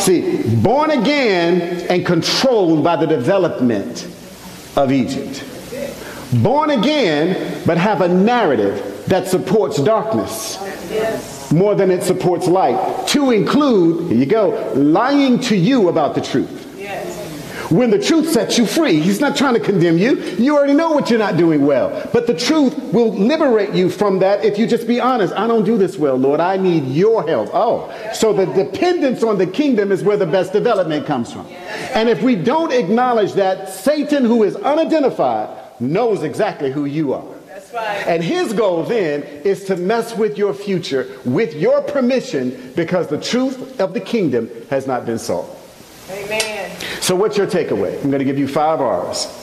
See, 0.00 0.42
born 0.56 0.90
again 0.90 1.86
and 1.88 2.04
controlled 2.04 2.84
by 2.84 2.96
the 2.96 3.06
development 3.06 4.04
of 4.76 4.92
Egypt. 4.92 5.44
Born 6.42 6.70
again, 6.70 7.62
but 7.64 7.78
have 7.78 8.00
a 8.00 8.08
narrative 8.08 9.04
that 9.06 9.28
supports 9.28 9.82
darkness 9.82 10.58
more 11.52 11.74
than 11.74 11.90
it 11.90 12.02
supports 12.02 12.46
light. 12.46 13.06
To 13.08 13.30
include, 13.30 14.10
here 14.10 14.18
you 14.18 14.26
go, 14.26 14.72
lying 14.74 15.38
to 15.40 15.56
you 15.56 15.88
about 15.88 16.14
the 16.14 16.20
truth 16.20 16.63
when 17.70 17.90
the 17.90 17.98
truth 17.98 18.30
sets 18.30 18.58
you 18.58 18.66
free. 18.66 19.00
He's 19.00 19.20
not 19.20 19.36
trying 19.36 19.54
to 19.54 19.60
condemn 19.60 19.98
you. 19.98 20.16
You 20.16 20.56
already 20.56 20.74
know 20.74 20.92
what 20.92 21.10
you're 21.10 21.18
not 21.18 21.36
doing 21.36 21.64
well. 21.64 22.08
But 22.12 22.26
the 22.26 22.34
truth 22.34 22.76
will 22.92 23.12
liberate 23.12 23.74
you 23.74 23.90
from 23.90 24.18
that 24.20 24.44
if 24.44 24.58
you 24.58 24.66
just 24.66 24.86
be 24.86 25.00
honest. 25.00 25.34
I 25.34 25.46
don't 25.46 25.64
do 25.64 25.76
this 25.76 25.96
well, 25.96 26.16
Lord. 26.16 26.40
I 26.40 26.56
need 26.56 26.86
your 26.86 27.26
help. 27.26 27.50
Oh, 27.52 27.92
so 28.12 28.32
the 28.32 28.46
dependence 28.46 29.22
on 29.22 29.38
the 29.38 29.46
kingdom 29.46 29.92
is 29.92 30.02
where 30.02 30.16
the 30.16 30.26
best 30.26 30.52
development 30.52 31.06
comes 31.06 31.32
from. 31.32 31.46
And 31.46 32.08
if 32.08 32.22
we 32.22 32.36
don't 32.36 32.72
acknowledge 32.72 33.32
that, 33.34 33.68
Satan, 33.68 34.24
who 34.24 34.42
is 34.42 34.56
unidentified, 34.56 35.80
knows 35.80 36.22
exactly 36.22 36.70
who 36.70 36.84
you 36.84 37.12
are. 37.12 37.24
Right. 37.72 38.06
And 38.06 38.22
his 38.22 38.52
goal 38.52 38.84
then 38.84 39.22
is 39.22 39.64
to 39.64 39.76
mess 39.76 40.16
with 40.16 40.38
your 40.38 40.54
future 40.54 41.08
with 41.24 41.54
your 41.54 41.82
permission 41.82 42.72
because 42.76 43.08
the 43.08 43.20
truth 43.20 43.80
of 43.80 43.94
the 43.94 44.00
kingdom 44.00 44.48
has 44.70 44.86
not 44.86 45.04
been 45.04 45.18
solved. 45.18 45.63
Amen. 46.10 46.70
So, 47.00 47.14
what's 47.16 47.36
your 47.36 47.46
takeaway? 47.46 47.94
I'm 48.02 48.10
going 48.10 48.18
to 48.18 48.24
give 48.24 48.38
you 48.38 48.48
five 48.48 48.80
R's. 48.80 49.40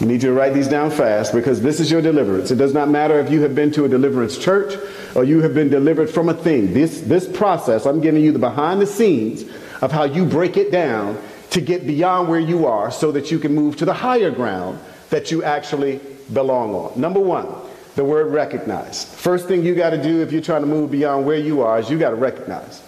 You 0.00 0.06
need 0.06 0.22
you 0.22 0.30
to 0.30 0.32
write 0.32 0.54
these 0.54 0.68
down 0.68 0.90
fast 0.90 1.32
because 1.32 1.60
this 1.60 1.80
is 1.80 1.90
your 1.90 2.02
deliverance. 2.02 2.50
It 2.50 2.56
does 2.56 2.74
not 2.74 2.88
matter 2.88 3.18
if 3.20 3.30
you 3.30 3.42
have 3.42 3.54
been 3.54 3.70
to 3.72 3.84
a 3.84 3.88
deliverance 3.88 4.36
church 4.36 4.74
or 5.14 5.24
you 5.24 5.42
have 5.42 5.54
been 5.54 5.68
delivered 5.68 6.10
from 6.10 6.28
a 6.28 6.34
thing. 6.34 6.72
This, 6.72 7.00
this 7.02 7.28
process, 7.28 7.86
I'm 7.86 8.00
giving 8.00 8.22
you 8.22 8.32
the 8.32 8.38
behind 8.38 8.80
the 8.80 8.86
scenes 8.86 9.44
of 9.80 9.92
how 9.92 10.04
you 10.04 10.24
break 10.24 10.56
it 10.56 10.72
down 10.72 11.20
to 11.50 11.60
get 11.60 11.86
beyond 11.86 12.28
where 12.28 12.40
you 12.40 12.66
are 12.66 12.90
so 12.90 13.12
that 13.12 13.30
you 13.30 13.38
can 13.38 13.54
move 13.54 13.76
to 13.76 13.84
the 13.84 13.92
higher 13.92 14.30
ground 14.30 14.80
that 15.10 15.30
you 15.30 15.44
actually 15.44 16.00
belong 16.32 16.74
on. 16.74 16.98
Number 17.00 17.20
one, 17.20 17.46
the 17.94 18.04
word 18.04 18.32
recognize. 18.32 19.04
First 19.04 19.48
thing 19.48 19.62
you 19.62 19.74
got 19.74 19.90
to 19.90 20.02
do 20.02 20.22
if 20.22 20.32
you're 20.32 20.42
trying 20.42 20.62
to 20.62 20.66
move 20.66 20.90
beyond 20.90 21.26
where 21.26 21.38
you 21.38 21.62
are 21.62 21.78
is 21.78 21.90
you 21.90 21.98
got 21.98 22.10
to 22.10 22.16
recognize. 22.16 22.82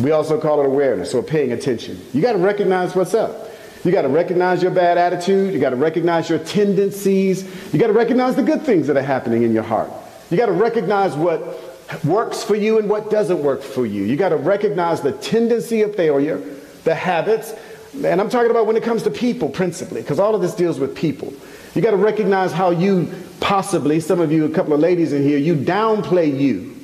We 0.00 0.10
also 0.10 0.40
call 0.40 0.60
it 0.60 0.66
awareness 0.66 1.14
or 1.14 1.22
paying 1.22 1.52
attention. 1.52 2.00
You 2.12 2.20
got 2.20 2.32
to 2.32 2.38
recognize 2.38 2.94
what's 2.94 3.14
up. 3.14 3.50
You 3.84 3.92
got 3.92 4.02
to 4.02 4.08
recognize 4.08 4.62
your 4.62 4.70
bad 4.70 4.98
attitude. 4.98 5.52
You 5.52 5.60
got 5.60 5.70
to 5.70 5.76
recognize 5.76 6.28
your 6.28 6.38
tendencies. 6.38 7.44
You 7.72 7.78
got 7.78 7.88
to 7.88 7.92
recognize 7.92 8.34
the 8.34 8.42
good 8.42 8.62
things 8.62 8.86
that 8.86 8.96
are 8.96 9.02
happening 9.02 9.42
in 9.42 9.52
your 9.52 9.62
heart. 9.62 9.90
You 10.30 10.36
got 10.36 10.46
to 10.46 10.52
recognize 10.52 11.14
what 11.14 11.60
works 12.04 12.42
for 12.42 12.54
you 12.54 12.78
and 12.78 12.88
what 12.88 13.10
doesn't 13.10 13.42
work 13.42 13.62
for 13.62 13.84
you. 13.84 14.04
You 14.04 14.16
got 14.16 14.30
to 14.30 14.36
recognize 14.36 15.02
the 15.02 15.12
tendency 15.12 15.82
of 15.82 15.94
failure, 15.94 16.38
the 16.84 16.94
habits, 16.94 17.54
and 18.02 18.20
I'm 18.20 18.28
talking 18.28 18.50
about 18.50 18.66
when 18.66 18.76
it 18.76 18.82
comes 18.82 19.04
to 19.04 19.10
people 19.10 19.48
principally, 19.48 20.00
because 20.00 20.18
all 20.18 20.34
of 20.34 20.40
this 20.40 20.54
deals 20.54 20.80
with 20.80 20.96
people. 20.96 21.32
You 21.74 21.82
got 21.82 21.92
to 21.92 21.96
recognize 21.96 22.52
how 22.52 22.70
you 22.70 23.12
possibly, 23.40 24.00
some 24.00 24.18
of 24.18 24.32
you, 24.32 24.46
a 24.46 24.50
couple 24.50 24.72
of 24.72 24.80
ladies 24.80 25.12
in 25.12 25.22
here, 25.22 25.38
you 25.38 25.54
downplay 25.54 26.36
you. 26.36 26.74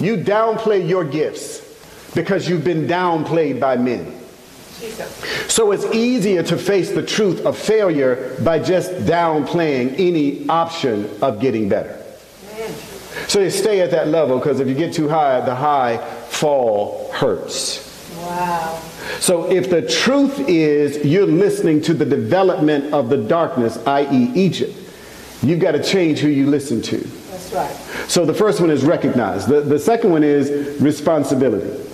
You 0.00 0.16
downplay 0.18 0.86
your 0.86 1.04
gifts 1.04 1.65
because 2.16 2.48
you've 2.48 2.64
been 2.64 2.88
downplayed 2.88 3.60
by 3.60 3.76
men. 3.76 4.12
So 5.48 5.70
it's 5.72 5.84
easier 5.94 6.42
to 6.44 6.56
face 6.56 6.90
the 6.90 7.04
truth 7.04 7.44
of 7.46 7.56
failure 7.56 8.36
by 8.42 8.58
just 8.58 8.90
downplaying 9.04 9.94
any 9.98 10.48
option 10.48 11.08
of 11.22 11.40
getting 11.40 11.68
better. 11.68 12.02
So 13.28 13.40
you 13.40 13.50
stay 13.50 13.80
at 13.80 13.90
that 13.90 14.08
level 14.08 14.38
because 14.38 14.60
if 14.60 14.68
you 14.68 14.74
get 14.74 14.94
too 14.94 15.08
high, 15.08 15.40
the 15.40 15.54
high 15.54 15.98
fall 16.28 17.10
hurts. 17.12 17.84
Wow. 18.18 18.80
So 19.20 19.50
if 19.50 19.68
the 19.68 19.82
truth 19.82 20.38
is 20.48 21.04
you're 21.04 21.26
listening 21.26 21.80
to 21.82 21.94
the 21.94 22.04
development 22.04 22.94
of 22.94 23.08
the 23.08 23.16
darkness, 23.16 23.78
i.e., 23.86 24.32
Egypt, 24.34 24.74
you've 25.42 25.60
got 25.60 25.72
to 25.72 25.82
change 25.82 26.20
who 26.20 26.28
you 26.28 26.46
listen 26.46 26.80
to. 26.82 26.98
That's 26.98 27.52
right. 27.52 27.74
So 28.08 28.24
the 28.24 28.34
first 28.34 28.60
one 28.60 28.70
is 28.70 28.84
recognize. 28.84 29.46
The, 29.46 29.60
the 29.60 29.78
second 29.78 30.10
one 30.12 30.24
is 30.24 30.80
responsibility. 30.80 31.85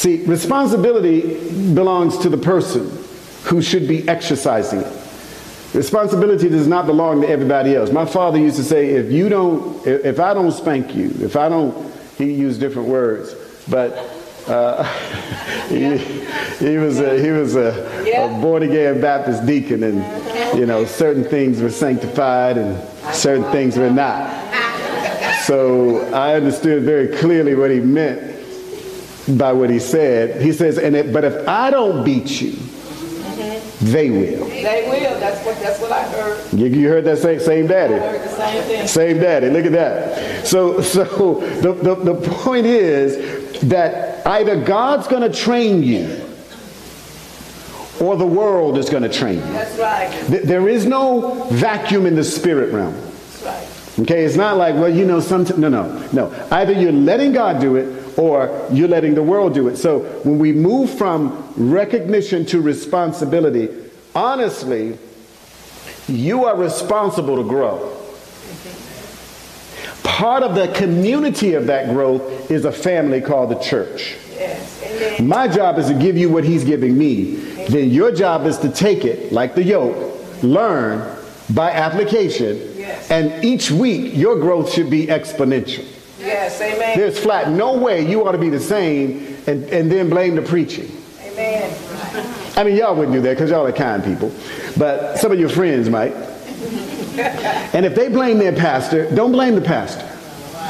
See, 0.00 0.24
responsibility 0.24 1.74
belongs 1.74 2.16
to 2.20 2.30
the 2.30 2.38
person 2.38 2.90
who 3.42 3.60
should 3.60 3.86
be 3.86 4.08
exercising 4.08 4.80
it. 4.80 4.86
Responsibility 5.74 6.48
does 6.48 6.66
not 6.66 6.86
belong 6.86 7.20
to 7.20 7.28
everybody 7.28 7.76
else. 7.76 7.92
My 7.92 8.06
father 8.06 8.38
used 8.38 8.56
to 8.56 8.64
say, 8.64 8.92
if 8.92 9.12
you 9.12 9.28
don't, 9.28 9.86
if 9.86 10.18
I 10.18 10.32
don't 10.32 10.52
spank 10.52 10.96
you, 10.96 11.10
if 11.20 11.36
I 11.36 11.50
don't, 11.50 11.92
he 12.16 12.32
used 12.32 12.60
different 12.60 12.88
words, 12.88 13.34
but 13.68 13.92
uh, 14.48 14.84
he, 15.68 15.98
he, 15.98 16.78
was 16.78 16.98
a, 16.98 17.22
he 17.22 17.28
was 17.28 17.56
a, 17.56 17.68
a 18.06 18.40
born 18.40 18.62
again 18.62 19.02
Baptist 19.02 19.44
deacon, 19.44 19.82
and 19.82 20.58
you 20.58 20.64
know 20.64 20.86
certain 20.86 21.24
things 21.24 21.60
were 21.60 21.68
sanctified 21.68 22.56
and 22.56 22.82
certain 23.14 23.44
things 23.52 23.76
were 23.76 23.90
not. 23.90 24.30
So 25.42 26.10
I 26.14 26.36
understood 26.36 26.84
very 26.84 27.08
clearly 27.18 27.54
what 27.54 27.70
he 27.70 27.80
meant 27.80 28.29
by 29.36 29.52
what 29.52 29.70
he 29.70 29.78
said. 29.78 30.40
He 30.40 30.52
says, 30.52 30.78
and 30.78 30.96
it, 30.96 31.12
but 31.12 31.24
if 31.24 31.48
I 31.48 31.70
don't 31.70 32.04
beat 32.04 32.40
you, 32.40 32.52
mm-hmm. 32.52 33.86
they 33.86 34.10
will. 34.10 34.46
They 34.48 34.86
will. 34.88 35.20
That's 35.20 35.44
what 35.44 35.58
that's 35.60 35.80
what 35.80 35.92
I 35.92 36.02
heard. 36.04 36.52
You, 36.52 36.66
you 36.66 36.88
heard 36.88 37.04
that 37.04 37.18
same, 37.18 37.40
same 37.40 37.66
daddy. 37.66 37.94
I 37.94 37.98
heard 37.98 38.22
the 38.22 38.36
same 38.36 38.62
thing. 38.64 38.86
Same 38.86 39.18
daddy. 39.18 39.50
Look 39.50 39.66
at 39.66 39.72
that. 39.72 40.46
So 40.46 40.80
so 40.80 41.04
the, 41.60 41.72
the, 41.72 41.94
the 41.94 42.14
point 42.14 42.66
is 42.66 43.60
that 43.62 44.26
either 44.26 44.62
God's 44.62 45.06
going 45.06 45.30
to 45.30 45.36
train 45.36 45.82
you 45.82 46.26
or 48.00 48.16
the 48.16 48.26
world 48.26 48.78
is 48.78 48.88
going 48.88 49.02
to 49.02 49.08
train 49.08 49.36
you. 49.36 49.52
That's 49.52 49.78
right. 49.78 50.08
There 50.42 50.68
is 50.68 50.86
no 50.86 51.44
vacuum 51.50 52.06
in 52.06 52.14
the 52.14 52.24
spirit 52.24 52.72
realm. 52.72 52.94
That's 52.94 53.42
right. 53.42 53.70
Okay, 54.00 54.24
it's 54.24 54.36
not 54.36 54.56
like, 54.56 54.74
well, 54.76 54.88
you 54.88 55.04
know, 55.04 55.20
sometimes, 55.20 55.58
no, 55.58 55.68
no, 55.68 56.08
no. 56.12 56.48
Either 56.50 56.72
you're 56.72 56.92
letting 56.92 57.32
God 57.32 57.60
do 57.60 57.76
it 57.76 57.99
or 58.20 58.68
you're 58.70 58.86
letting 58.86 59.14
the 59.14 59.22
world 59.22 59.54
do 59.54 59.68
it. 59.68 59.76
So 59.76 60.00
when 60.24 60.38
we 60.38 60.52
move 60.52 60.90
from 60.90 61.52
recognition 61.56 62.44
to 62.46 62.60
responsibility, 62.60 63.70
honestly, 64.14 64.98
you 66.06 66.44
are 66.44 66.54
responsible 66.54 67.36
to 67.36 67.44
grow. 67.44 67.96
Part 70.02 70.42
of 70.42 70.54
the 70.54 70.68
community 70.74 71.54
of 71.54 71.66
that 71.68 71.94
growth 71.94 72.50
is 72.50 72.66
a 72.66 72.72
family 72.72 73.22
called 73.22 73.50
the 73.50 73.58
church. 73.58 74.16
Yes. 74.34 75.20
My 75.20 75.48
job 75.48 75.78
is 75.78 75.86
to 75.86 75.94
give 75.94 76.18
you 76.18 76.28
what 76.28 76.44
he's 76.44 76.64
giving 76.64 76.98
me. 76.98 77.36
Then 77.68 77.88
your 77.90 78.12
job 78.12 78.46
is 78.46 78.58
to 78.58 78.68
take 78.70 79.06
it, 79.06 79.32
like 79.32 79.54
the 79.54 79.62
yoke, 79.62 80.42
learn 80.42 81.16
by 81.54 81.70
application, 81.70 82.58
yes. 82.76 83.10
and 83.10 83.42
each 83.42 83.70
week 83.70 84.14
your 84.14 84.36
growth 84.36 84.72
should 84.72 84.90
be 84.90 85.06
exponential. 85.06 85.86
Yes, 86.20 86.60
amen. 86.60 86.98
There's 86.98 87.18
flat 87.18 87.50
no 87.50 87.76
way 87.76 88.06
you 88.08 88.26
ought 88.26 88.32
to 88.32 88.38
be 88.38 88.50
the 88.50 88.60
same 88.60 89.36
and, 89.46 89.64
and 89.64 89.90
then 89.90 90.10
blame 90.10 90.34
the 90.34 90.42
preaching. 90.42 90.90
Amen. 91.22 91.74
I 92.56 92.64
mean, 92.64 92.76
y'all 92.76 92.94
wouldn't 92.94 93.14
do 93.14 93.22
that 93.22 93.34
because 93.34 93.50
y'all 93.50 93.66
are 93.66 93.72
kind 93.72 94.04
people, 94.04 94.32
but 94.76 95.16
some 95.16 95.32
of 95.32 95.38
your 95.38 95.48
friends 95.48 95.88
might. 95.88 96.12
And 97.72 97.86
if 97.86 97.94
they 97.94 98.08
blame 98.08 98.38
their 98.38 98.54
pastor, 98.54 99.14
don't 99.14 99.32
blame 99.32 99.54
the 99.54 99.62
pastor. 99.62 100.06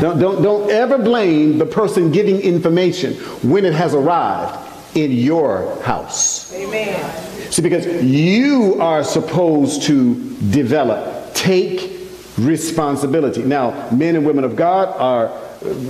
Don't, 0.00 0.18
don't, 0.18 0.42
don't 0.42 0.70
ever 0.70 0.98
blame 0.98 1.58
the 1.58 1.66
person 1.66 2.10
giving 2.10 2.40
information 2.40 3.14
when 3.42 3.64
it 3.64 3.74
has 3.74 3.94
arrived 3.94 4.96
in 4.96 5.12
your 5.12 5.82
house. 5.82 6.52
Amen. 6.54 7.52
See, 7.52 7.62
because 7.62 7.86
you 8.02 8.76
are 8.80 9.02
supposed 9.02 9.82
to 9.82 10.14
develop, 10.50 11.34
take 11.34 11.99
responsibility. 12.46 13.42
Now, 13.42 13.90
men 13.90 14.16
and 14.16 14.24
women 14.26 14.44
of 14.44 14.56
God 14.56 14.88
are 14.98 15.28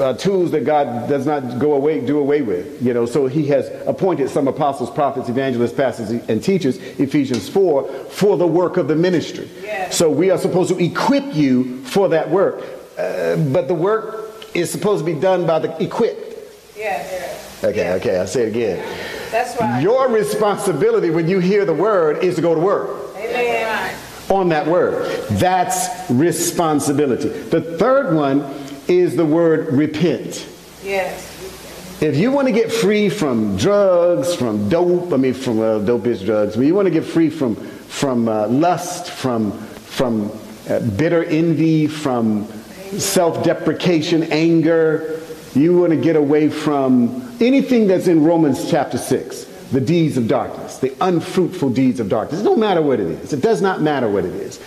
uh, 0.00 0.14
tools 0.14 0.50
that 0.50 0.64
God 0.64 1.08
does 1.08 1.26
not 1.26 1.58
go 1.58 1.74
away, 1.74 2.04
do 2.04 2.18
away 2.18 2.42
with. 2.42 2.82
You 2.82 2.92
know, 2.92 3.06
so 3.06 3.26
He 3.26 3.46
has 3.48 3.68
appointed 3.86 4.28
some 4.30 4.48
apostles, 4.48 4.90
prophets, 4.90 5.28
evangelists, 5.28 5.72
pastors, 5.72 6.10
and 6.10 6.42
teachers, 6.42 6.76
Ephesians 6.98 7.48
4, 7.48 7.88
for 8.10 8.36
the 8.36 8.46
work 8.46 8.76
of 8.76 8.88
the 8.88 8.96
ministry. 8.96 9.48
Yes. 9.62 9.96
So 9.96 10.10
we 10.10 10.30
are 10.30 10.38
supposed 10.38 10.70
to 10.70 10.78
equip 10.82 11.34
you 11.34 11.82
for 11.84 12.08
that 12.08 12.28
work. 12.30 12.64
Uh, 12.98 13.36
but 13.36 13.68
the 13.68 13.74
work 13.74 14.26
is 14.54 14.70
supposed 14.70 15.04
to 15.06 15.14
be 15.14 15.18
done 15.18 15.46
by 15.46 15.58
the 15.60 15.82
equipped. 15.82 16.36
Yes. 16.76 17.62
Okay, 17.62 17.76
Yes. 17.76 18.00
okay, 18.00 18.18
I'll 18.18 18.26
say 18.26 18.42
it 18.44 18.48
again. 18.48 18.84
That's 19.30 19.58
right. 19.60 19.80
Your 19.82 20.08
responsibility 20.08 21.10
when 21.10 21.28
you 21.28 21.38
hear 21.38 21.64
the 21.64 21.74
word 21.74 22.24
is 22.24 22.34
to 22.36 22.42
go 22.42 22.54
to 22.54 22.60
work 22.60 23.14
Amen. 23.16 23.94
On 24.30 24.48
that 24.50 24.66
word. 24.66 25.10
That's 25.30 26.08
responsibility. 26.10 27.28
The 27.28 27.60
third 27.60 28.14
one 28.14 28.40
is 28.88 29.16
the 29.16 29.26
word 29.26 29.72
repent. 29.72 30.46
Yes. 30.82 31.26
If 32.00 32.16
you 32.16 32.30
want 32.32 32.48
to 32.48 32.52
get 32.52 32.72
free 32.72 33.10
from 33.10 33.58
drugs, 33.58 34.34
from 34.34 34.70
dope, 34.70 35.12
I 35.12 35.16
mean, 35.18 35.34
from 35.34 35.58
well, 35.58 35.84
dope 35.84 36.06
is 36.06 36.22
drugs, 36.22 36.56
but 36.56 36.62
you 36.62 36.74
want 36.74 36.86
to 36.86 36.90
get 36.90 37.04
free 37.04 37.28
from 37.28 37.56
from 37.56 38.28
uh, 38.28 38.46
lust, 38.48 39.10
from 39.10 39.52
from 39.52 40.30
uh, 40.70 40.80
bitter 40.96 41.24
envy, 41.24 41.86
from 41.86 42.46
self-deprecation, 42.96 44.22
anger. 44.32 45.20
You 45.54 45.76
want 45.76 45.90
to 45.90 46.00
get 46.00 46.16
away 46.16 46.48
from 46.48 47.36
anything 47.40 47.86
that's 47.86 48.06
in 48.06 48.24
Romans 48.24 48.70
chapter 48.70 48.96
six, 48.96 49.44
the 49.70 49.80
deeds 49.80 50.16
of 50.16 50.26
darkness, 50.28 50.78
the 50.78 50.94
unfruitful 51.00 51.70
deeds 51.70 52.00
of 52.00 52.08
darkness. 52.08 52.40
It 52.40 52.44
don't 52.44 52.58
matter 52.60 52.82
what 52.82 53.00
it 53.00 53.06
is. 53.06 53.32
It 53.32 53.40
does 53.40 53.62
not 53.62 53.80
matter 53.80 54.08
what 54.08 54.24
it 54.24 54.34
is. 54.34 54.60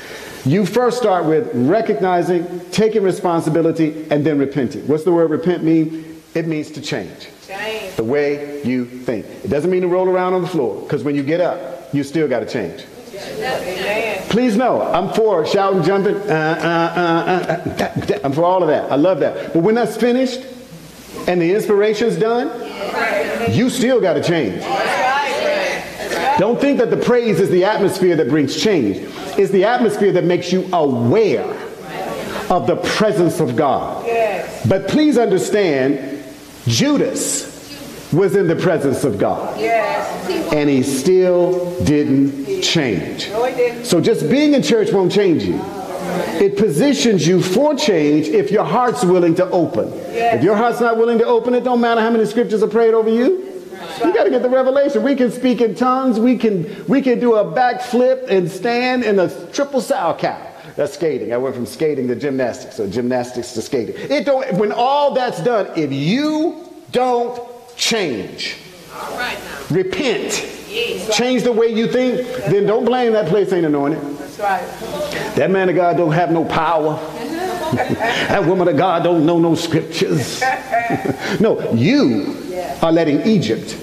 You 0.45 0.65
first 0.65 0.97
start 0.97 1.25
with 1.25 1.49
recognizing, 1.53 2.59
taking 2.71 3.03
responsibility, 3.03 4.05
and 4.09 4.25
then 4.25 4.37
repenting. 4.37 4.87
What's 4.87 5.03
the 5.03 5.11
word 5.11 5.29
repent 5.29 5.63
mean? 5.63 6.21
It 6.33 6.47
means 6.47 6.71
to 6.71 6.81
change 6.81 7.27
Change. 7.47 7.95
the 7.95 8.03
way 8.03 8.63
you 8.63 8.85
think. 8.85 9.25
It 9.43 9.49
doesn't 9.49 9.69
mean 9.69 9.83
to 9.83 9.87
roll 9.87 10.09
around 10.09 10.33
on 10.33 10.41
the 10.41 10.47
floor, 10.47 10.81
because 10.81 11.03
when 11.03 11.15
you 11.15 11.23
get 11.23 11.39
up, 11.39 11.93
you 11.93 12.03
still 12.03 12.27
got 12.27 12.39
to 12.39 12.45
change. 12.45 12.85
Amen. 13.15 14.23
Please 14.29 14.57
know, 14.57 14.81
I'm 14.81 15.13
for 15.13 15.45
shouting, 15.45 15.83
jumping, 15.83 16.15
uh, 16.15 16.19
uh, 16.19 16.99
uh, 16.99 17.79
uh, 17.79 18.13
uh, 18.15 18.19
I'm 18.23 18.33
for 18.33 18.43
all 18.43 18.63
of 18.63 18.69
that. 18.69 18.91
I 18.91 18.95
love 18.95 19.19
that. 19.19 19.53
But 19.53 19.59
when 19.61 19.75
that's 19.75 19.95
finished 19.95 20.41
and 21.27 21.39
the 21.39 21.53
inspiration's 21.53 22.17
done, 22.17 22.49
you 23.49 23.69
still 23.69 23.99
got 24.01 24.13
to 24.13 24.23
change. 24.23 24.61
Don't 26.39 26.59
think 26.59 26.79
that 26.79 26.89
the 26.89 26.97
praise 26.97 27.39
is 27.39 27.49
the 27.49 27.63
atmosphere 27.63 28.15
that 28.15 28.27
brings 28.27 28.61
change. 28.61 28.97
It's 29.37 29.51
the 29.51 29.65
atmosphere 29.65 30.11
that 30.13 30.23
makes 30.23 30.51
you 30.51 30.67
aware 30.73 31.45
of 32.49 32.67
the 32.67 32.75
presence 32.77 33.39
of 33.39 33.55
God. 33.55 34.05
But 34.67 34.87
please 34.87 35.17
understand, 35.17 36.23
Judas 36.67 37.51
was 38.11 38.35
in 38.35 38.47
the 38.47 38.55
presence 38.55 39.03
of 39.03 39.17
God, 39.17 39.59
and 39.59 40.69
he 40.69 40.83
still 40.83 41.79
didn't 41.83 42.61
change. 42.61 43.29
So 43.85 43.99
just 43.99 44.29
being 44.29 44.53
in 44.53 44.61
church 44.61 44.91
won't 44.91 45.11
change 45.11 45.43
you. 45.43 45.59
It 46.41 46.57
positions 46.57 47.25
you 47.27 47.41
for 47.41 47.75
change 47.75 48.27
if 48.27 48.51
your 48.51 48.65
heart's 48.65 49.03
willing 49.03 49.35
to 49.35 49.49
open. 49.49 49.89
Yes. 49.89 50.37
If 50.37 50.43
your 50.43 50.55
heart's 50.55 50.79
not 50.79 50.97
willing 50.97 51.17
to 51.19 51.25
open, 51.25 51.53
it 51.53 51.63
don't 51.63 51.81
matter 51.81 52.01
how 52.01 52.09
many 52.09 52.25
scriptures 52.25 52.63
are 52.63 52.67
prayed 52.67 52.93
over 52.93 53.09
you. 53.09 53.49
You 53.99 54.13
got 54.13 54.23
to 54.23 54.29
get 54.29 54.41
the 54.41 54.49
revelation. 54.49 55.03
We 55.03 55.15
can 55.15 55.31
speak 55.31 55.61
in 55.61 55.75
tongues. 55.75 56.19
We 56.19 56.37
can 56.37 56.85
we 56.87 57.01
can 57.01 57.19
do 57.19 57.35
a 57.35 57.43
backflip 57.43 58.27
and 58.29 58.49
stand 58.49 59.03
in 59.03 59.19
a 59.19 59.29
triple 59.51 59.81
Salchow. 59.81 60.49
That's 60.75 60.93
skating. 60.93 61.33
I 61.33 61.37
went 61.37 61.55
from 61.55 61.65
skating 61.65 62.07
to 62.07 62.15
gymnastics, 62.15 62.77
so 62.77 62.89
gymnastics 62.89 63.53
to 63.53 63.61
skating. 63.61 63.95
It 63.97 64.25
don't. 64.25 64.51
When 64.53 64.71
all 64.71 65.13
that's 65.13 65.41
done, 65.43 65.67
if 65.75 65.91
you 65.91 66.73
don't 66.91 67.39
change, 67.75 68.57
repent, 69.69 70.31
change 71.11 71.43
the 71.43 71.51
way 71.51 71.67
you 71.67 71.87
think, 71.87 72.25
then 72.45 72.65
don't 72.65 72.85
blame 72.85 73.13
that 73.13 73.27
place 73.27 73.53
ain't 73.53 73.65
anointed. 73.65 74.01
That's 74.37 74.81
right. 74.81 75.35
That 75.35 75.51
man 75.51 75.69
of 75.69 75.75
God 75.75 75.97
don't 75.97 76.11
have 76.11 76.31
no 76.31 76.45
power. 76.45 76.97
Mm-hmm. 76.97 77.93
that 77.93 78.45
woman 78.45 78.67
of 78.67 78.77
God 78.77 79.03
don't 79.03 79.25
know 79.25 79.39
no 79.39 79.55
scriptures. 79.55 80.41
no, 81.39 81.71
you 81.73 82.53
are 82.81 82.91
letting 82.91 83.21
Egypt 83.21 83.77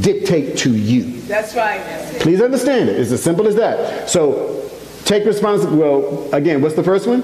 dictate 0.00 0.58
to 0.58 0.74
you. 0.74 1.20
That's 1.22 1.54
right. 1.54 1.80
Please 2.20 2.40
understand 2.40 2.88
it. 2.88 2.98
It's 2.98 3.12
as 3.12 3.22
simple 3.22 3.46
as 3.46 3.54
that. 3.56 4.08
So 4.08 4.68
take 5.04 5.24
responsibility. 5.24 5.80
Well, 5.80 6.34
again, 6.34 6.60
what's 6.62 6.74
the 6.74 6.84
first 6.84 7.06
one? 7.06 7.22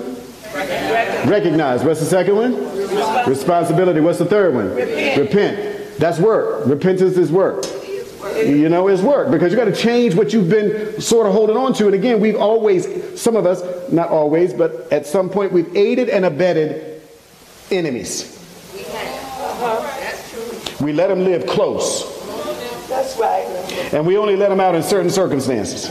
Recognize. 1.28 1.84
What's 1.84 2.00
the 2.00 2.06
second 2.06 2.36
one? 2.36 3.28
Responsibility. 3.28 4.00
What's 4.00 4.18
the 4.18 4.26
third 4.26 4.54
one? 4.54 4.74
Repent. 4.74 5.98
That's 5.98 6.18
work. 6.18 6.66
Repentance 6.66 7.16
is 7.16 7.30
work. 7.30 7.64
You 8.36 8.68
know, 8.68 8.88
it's 8.88 9.02
work 9.02 9.30
because 9.30 9.50
you 9.52 9.58
got 9.58 9.64
to 9.64 9.74
change 9.74 10.14
what 10.14 10.32
you've 10.32 10.48
been 10.48 11.00
sort 11.00 11.26
of 11.26 11.32
holding 11.32 11.56
on 11.56 11.72
to. 11.74 11.86
And 11.86 11.94
again, 11.94 12.20
we've 12.20 12.36
always, 12.36 13.20
some 13.20 13.36
of 13.36 13.46
us, 13.46 13.62
not 13.90 14.10
always, 14.10 14.52
but 14.54 14.92
at 14.92 15.06
some 15.06 15.28
point, 15.28 15.52
we've 15.52 15.74
aided 15.76 16.08
and 16.08 16.24
abetted 16.24 17.02
enemies. 17.70 18.38
We 20.80 20.92
let 20.92 21.08
them 21.08 21.24
live 21.24 21.46
close. 21.46 22.04
That's 22.88 23.16
right. 23.18 23.46
And 23.92 24.06
we 24.06 24.16
only 24.16 24.36
let 24.36 24.50
them 24.50 24.60
out 24.60 24.74
in 24.74 24.82
certain 24.82 25.10
circumstances. 25.10 25.88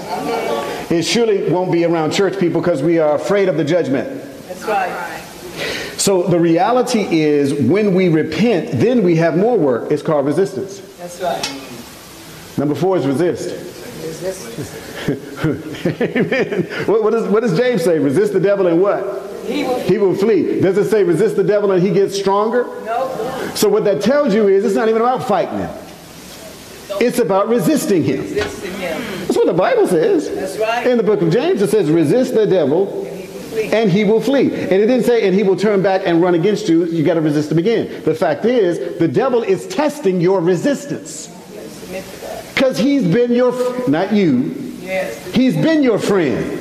It 0.91 1.03
surely 1.03 1.49
won't 1.49 1.71
be 1.71 1.85
around 1.85 2.11
church 2.11 2.39
people 2.39 2.61
because 2.61 2.83
we 2.83 2.99
are 2.99 3.15
afraid 3.15 3.49
of 3.49 3.57
the 3.57 3.63
judgment. 3.63 4.07
That's 4.47 4.63
right. 4.63 5.21
So 5.97 6.23
the 6.23 6.39
reality 6.39 7.01
is 7.01 7.53
when 7.53 7.93
we 7.93 8.09
repent, 8.09 8.71
then 8.79 9.03
we 9.03 9.15
have 9.17 9.37
more 9.37 9.57
work. 9.57 9.91
It's 9.91 10.01
called 10.01 10.25
resistance. 10.25 10.79
That's 10.97 11.21
right. 11.21 11.70
Number 12.57 12.75
four 12.75 12.97
is 12.97 13.05
resist. 13.07 13.49
Amen. 16.01 16.63
What, 16.87 17.03
what, 17.03 17.11
does, 17.11 17.27
what 17.27 17.41
does 17.41 17.57
James 17.57 17.83
say? 17.83 17.97
Resist 17.99 18.33
the 18.33 18.39
devil 18.39 18.67
and 18.67 18.81
what? 18.81 19.03
He 19.45 19.63
will. 19.63 19.79
He 19.79 19.97
will 19.97 20.15
flee. 20.15 20.61
Does 20.61 20.77
it 20.77 20.89
say 20.89 21.03
resist 21.03 21.35
the 21.35 21.43
devil 21.43 21.71
and 21.71 21.81
he 21.81 21.91
gets 21.91 22.17
stronger? 22.17 22.63
No. 22.85 23.51
So 23.55 23.67
what 23.69 23.83
that 23.85 24.01
tells 24.01 24.33
you 24.33 24.47
is 24.47 24.63
it's 24.63 24.75
not 24.75 24.89
even 24.89 25.01
about 25.01 25.23
fighting 25.27 25.57
him. 25.59 25.69
It's 26.99 27.19
about 27.19 27.47
resisting 27.49 28.03
him. 28.03 28.19
Resisting 28.21 28.71
him. 28.73 29.01
That's 29.21 29.35
what 29.37 29.47
the 29.47 29.53
Bible 29.53 29.87
says. 29.87 30.29
That's 30.33 30.57
right. 30.59 30.85
In 30.85 30.97
the 30.97 31.03
book 31.03 31.21
of 31.21 31.31
James, 31.31 31.61
it 31.61 31.69
says, 31.69 31.89
resist 31.89 32.35
the 32.35 32.45
devil 32.45 33.05
And 33.05 33.09
he 33.09 33.23
will 33.23 33.41
flee. 33.41 33.71
and 33.71 33.91
he 33.91 34.03
will 34.03 34.21
flee. 34.21 34.53
And 34.53 34.73
it 34.73 34.87
didn't 34.87 35.05
say, 35.05 35.25
and 35.27 35.33
he 35.33 35.41
will 35.41 35.55
turn 35.55 35.81
back 35.81 36.03
and 36.05 36.21
run 36.21 36.35
against 36.35 36.69
you. 36.69 36.85
You 36.85 37.03
got 37.03 37.15
to 37.15 37.21
resist 37.21 37.51
him 37.51 37.57
again. 37.57 38.03
The 38.03 38.13
fact 38.13 38.45
is, 38.45 38.99
the 38.99 39.07
devil 39.07 39.41
is 39.41 39.65
testing 39.67 40.21
your 40.21 40.41
resistance. 40.41 41.29
Submit 42.61 42.75
to 42.77 42.77
that. 42.77 42.77
Because 42.77 42.77
he's 42.77 43.07
been 43.07 43.31
your, 43.31 43.89
not 43.89 44.13
you, 44.13 44.55
Yes. 44.81 45.33
he's 45.33 45.55
been 45.55 45.83
your 45.83 45.99
friend. 45.99 46.59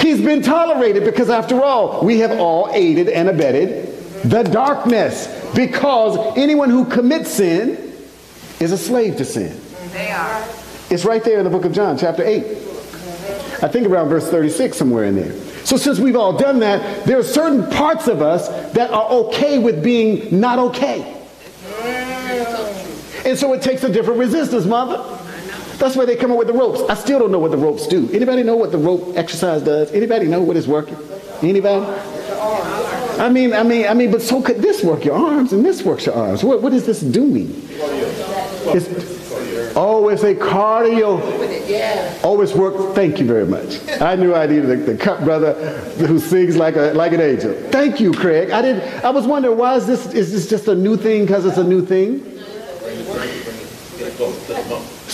He's 0.00 0.20
been 0.20 0.42
tolerated 0.42 1.04
because, 1.04 1.30
after 1.30 1.62
all, 1.62 2.04
we 2.04 2.18
have 2.18 2.32
all 2.38 2.68
aided 2.72 3.08
and 3.08 3.28
abetted 3.28 3.96
the 4.24 4.42
darkness. 4.42 5.28
Because 5.54 6.36
anyone 6.36 6.70
who 6.70 6.84
commits 6.84 7.30
sin 7.30 7.92
is 8.58 8.72
a 8.72 8.78
slave 8.78 9.16
to 9.18 9.24
sin. 9.24 9.60
They 9.92 10.10
are. 10.10 10.44
It's 10.90 11.04
right 11.04 11.22
there 11.22 11.38
in 11.38 11.44
the 11.44 11.50
book 11.50 11.64
of 11.64 11.72
John, 11.72 11.96
chapter 11.96 12.24
8. 12.24 12.44
I 13.62 13.68
think 13.68 13.86
around 13.86 14.08
verse 14.08 14.28
36, 14.28 14.76
somewhere 14.76 15.04
in 15.04 15.14
there. 15.14 15.32
So, 15.64 15.76
since 15.76 16.00
we've 16.00 16.16
all 16.16 16.36
done 16.36 16.58
that, 16.60 17.06
there 17.06 17.18
are 17.18 17.22
certain 17.22 17.70
parts 17.70 18.08
of 18.08 18.20
us 18.22 18.48
that 18.72 18.90
are 18.90 19.08
okay 19.08 19.58
with 19.58 19.84
being 19.84 20.40
not 20.40 20.58
okay. 20.58 21.21
And 23.24 23.38
so 23.38 23.52
it 23.52 23.62
takes 23.62 23.84
a 23.84 23.92
different 23.92 24.18
resistance, 24.18 24.66
mother. 24.66 25.18
That's 25.78 25.96
why 25.96 26.04
they 26.04 26.16
come 26.16 26.30
up 26.30 26.38
with 26.38 26.46
the 26.46 26.52
ropes. 26.52 26.80
I 26.88 26.94
still 26.94 27.18
don't 27.18 27.32
know 27.32 27.38
what 27.38 27.50
the 27.50 27.56
ropes 27.56 27.86
do. 27.86 28.08
Anybody 28.12 28.42
know 28.42 28.56
what 28.56 28.70
the 28.70 28.78
rope 28.78 29.16
exercise 29.16 29.62
does? 29.62 29.90
Anybody 29.92 30.26
know 30.26 30.42
what 30.42 30.56
is 30.56 30.68
working? 30.68 30.96
Anybody? 31.42 31.84
I 33.18 33.28
mean, 33.28 33.52
I 33.52 33.62
mean, 33.62 33.86
I 33.86 33.94
mean, 33.94 34.10
but 34.10 34.22
so 34.22 34.42
could 34.42 34.58
this 34.58 34.82
work 34.82 35.04
your 35.04 35.16
arms 35.16 35.52
and 35.52 35.64
this 35.64 35.82
works 35.82 36.06
your 36.06 36.14
arms. 36.14 36.42
What, 36.42 36.62
what 36.62 36.72
is 36.72 36.86
this 36.86 37.00
doing? 37.00 37.50
It's, 38.74 39.76
oh, 39.76 40.08
it's 40.08 40.22
a 40.22 40.34
cardio. 40.34 41.20
Oh, 42.24 42.40
it's 42.40 42.54
work. 42.54 42.94
Thank 42.94 43.18
you 43.18 43.26
very 43.26 43.46
much. 43.46 43.80
I 44.00 44.16
knew 44.16 44.34
I 44.34 44.46
needed 44.46 44.66
the, 44.66 44.92
the 44.92 44.96
cut 44.96 45.24
brother 45.24 45.54
who 46.06 46.18
sings 46.18 46.56
like 46.56 46.76
a 46.76 46.92
like 46.94 47.12
an 47.12 47.20
angel. 47.20 47.54
Thank 47.70 48.00
you, 48.00 48.12
Craig. 48.12 48.50
I 48.50 48.62
did. 48.62 48.82
I 49.04 49.10
was 49.10 49.26
wondering 49.26 49.58
why 49.58 49.76
is 49.76 49.86
this? 49.86 50.12
Is 50.14 50.32
this 50.32 50.48
just 50.48 50.68
a 50.68 50.74
new 50.74 50.96
thing 50.96 51.22
because 51.26 51.44
it's 51.44 51.58
a 51.58 51.64
new 51.64 51.84
thing? 51.84 52.31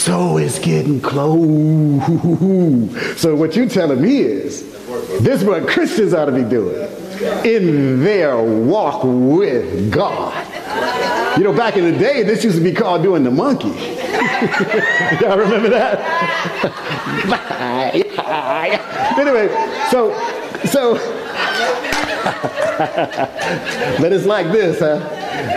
So 0.09 0.39
it's 0.39 0.59
getting 0.59 1.03
close. 1.03 2.01
So 3.21 3.35
what 3.35 3.55
you 3.55 3.69
telling 3.69 4.01
me 4.01 4.21
is 4.21 4.63
This 5.21 5.43
is 5.43 5.45
what 5.45 5.69
Christians 5.69 6.15
ought 6.15 6.25
to 6.25 6.33
be 6.33 6.45
doing 6.45 6.91
in 7.45 8.03
their 8.03 8.43
walk 8.43 9.03
with 9.05 9.93
God. 9.93 10.47
You 11.37 11.45
know, 11.45 11.53
back 11.53 11.77
in 11.77 11.85
the 11.85 11.93
day, 11.99 12.23
this 12.23 12.43
used 12.43 12.57
to 12.57 12.65
be 12.65 12.73
called 12.73 13.03
doing 13.03 13.23
the 13.23 13.31
monkey. 13.31 13.69
Y'all 15.21 15.37
remember 15.37 15.69
that? 15.69 16.01
anyway, 19.19 19.49
so, 19.91 20.15
so, 20.65 20.95
but 24.01 24.11
it's 24.11 24.25
like 24.25 24.51
this, 24.53 24.79
huh? 24.79 25.01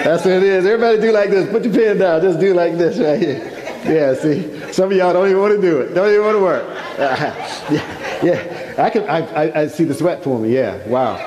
That's 0.03 0.25
what 0.25 0.33
it 0.33 0.43
is. 0.43 0.65
Everybody 0.65 0.99
do 0.99 1.13
like 1.13 1.29
this. 1.29 1.49
Put 1.49 1.63
your 1.63 1.73
pen 1.73 1.99
down. 1.99 2.21
Just 2.21 2.41
do 2.41 2.53
like 2.53 2.77
this 2.77 2.99
right 2.99 3.17
here. 3.17 3.50
Yeah, 3.85 4.13
see? 4.13 4.71
Some 4.71 4.91
of 4.91 4.97
y'all 4.97 5.11
don't 5.11 5.27
even 5.27 5.41
want 5.41 5.55
to 5.55 5.61
do 5.61 5.81
it. 5.81 5.95
Don't 5.95 6.07
even 6.07 6.23
want 6.23 6.35
to 6.35 6.41
work. 6.41 6.63
yeah, 6.99 8.21
yeah. 8.23 8.75
I 8.77 8.89
can. 8.91 9.09
I, 9.09 9.19
I, 9.19 9.61
I 9.61 9.67
see 9.67 9.85
the 9.85 9.95
sweat 9.95 10.23
for 10.23 10.37
me. 10.37 10.53
Yeah. 10.53 10.87
Wow. 10.87 11.17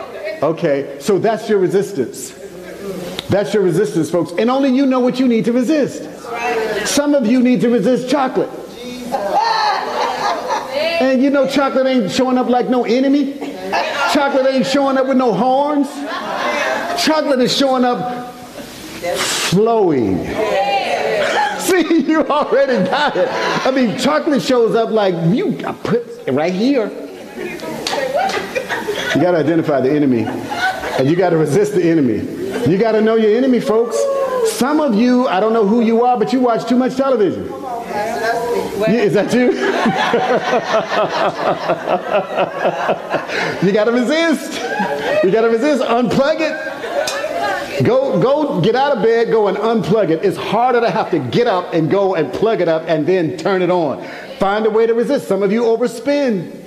Okay. 0.40 0.96
So 1.00 1.18
that's 1.18 1.48
your 1.48 1.58
resistance. 1.58 2.30
That's 3.28 3.52
your 3.52 3.64
resistance, 3.64 4.08
folks. 4.08 4.30
And 4.38 4.50
only 4.50 4.68
you 4.70 4.86
know 4.86 5.00
what 5.00 5.18
you 5.18 5.26
need 5.26 5.46
to 5.46 5.52
resist. 5.52 6.08
Some 6.86 7.14
of 7.14 7.26
you 7.26 7.42
need 7.42 7.60
to 7.62 7.70
resist 7.70 8.08
chocolate. 8.08 8.50
And 11.00 11.20
you 11.22 11.30
know 11.30 11.48
chocolate 11.48 11.86
ain't 11.86 12.10
showing 12.12 12.38
up 12.38 12.48
like 12.48 12.68
no 12.68 12.84
enemy. 12.84 13.36
Chocolate 14.12 14.46
ain't 14.46 14.66
showing 14.66 14.96
up 14.96 15.08
with 15.08 15.16
no 15.16 15.32
horns. 15.34 15.88
Chocolate 17.02 17.40
is 17.40 17.56
showing 17.56 17.84
up 17.84 18.32
flowing. 19.50 20.24
See, 21.64 22.02
you 22.06 22.26
already 22.26 22.88
got 22.88 23.16
it. 23.16 23.28
I 23.66 23.70
mean, 23.70 23.98
chocolate 23.98 24.42
shows 24.42 24.74
up 24.74 24.90
like 24.90 25.14
you 25.34 25.66
I 25.66 25.72
put 25.72 26.06
it 26.26 26.32
right 26.32 26.52
here. 26.52 26.88
You 29.14 29.20
got 29.20 29.30
to 29.30 29.38
identify 29.38 29.80
the 29.80 29.90
enemy, 29.90 30.24
and 30.24 31.08
you 31.08 31.16
got 31.16 31.30
to 31.30 31.38
resist 31.38 31.74
the 31.74 31.82
enemy. 31.82 32.18
You 32.70 32.78
got 32.78 32.92
to 32.92 33.00
know 33.00 33.14
your 33.16 33.36
enemy, 33.36 33.60
folks. 33.60 33.96
Some 34.52 34.80
of 34.80 34.94
you, 34.94 35.26
I 35.28 35.40
don't 35.40 35.52
know 35.52 35.66
who 35.66 35.80
you 35.80 36.04
are, 36.04 36.18
but 36.18 36.32
you 36.32 36.40
watch 36.40 36.68
too 36.68 36.76
much 36.76 36.96
television. 36.96 37.46
Yeah, 37.46 38.88
is 38.88 39.14
that 39.14 39.32
you? 39.32 39.52
you 43.66 43.72
got 43.72 43.84
to 43.84 43.92
resist. 43.92 44.54
You 45.24 45.30
got 45.30 45.42
to 45.42 45.48
resist. 45.48 45.82
Unplug 45.82 46.40
it. 46.40 46.73
Go, 47.82 48.20
go 48.20 48.60
get 48.60 48.76
out 48.76 48.96
of 48.96 49.02
bed, 49.02 49.30
go 49.30 49.48
and 49.48 49.56
unplug 49.56 50.10
it. 50.10 50.24
It's 50.24 50.36
harder 50.36 50.80
to 50.80 50.90
have 50.90 51.10
to 51.10 51.18
get 51.18 51.46
up 51.46 51.72
and 51.72 51.90
go 51.90 52.14
and 52.14 52.32
plug 52.32 52.60
it 52.60 52.68
up 52.68 52.84
and 52.86 53.06
then 53.06 53.36
turn 53.36 53.62
it 53.62 53.70
on. 53.70 54.06
Find 54.38 54.64
a 54.66 54.70
way 54.70 54.86
to 54.86 54.94
resist. 54.94 55.26
Some 55.26 55.42
of 55.42 55.50
you 55.50 55.62
overspend. 55.62 56.60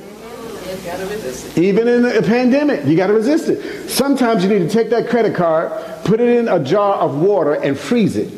Even 1.58 1.88
in 1.88 2.06
a 2.06 2.22
pandemic, 2.22 2.86
you 2.86 2.98
got 2.98 3.08
to 3.08 3.14
resist 3.14 3.48
it. 3.48 3.90
Sometimes 3.90 4.44
you 4.44 4.50
need 4.50 4.60
to 4.60 4.70
take 4.70 4.90
that 4.90 5.10
credit 5.10 5.34
card, 5.34 5.72
put 6.04 6.20
it 6.20 6.28
in 6.28 6.48
a 6.50 6.62
jar 6.62 6.96
of 6.96 7.20
water, 7.20 7.54
and 7.54 7.78
freeze 7.78 8.18
it. 8.18 8.32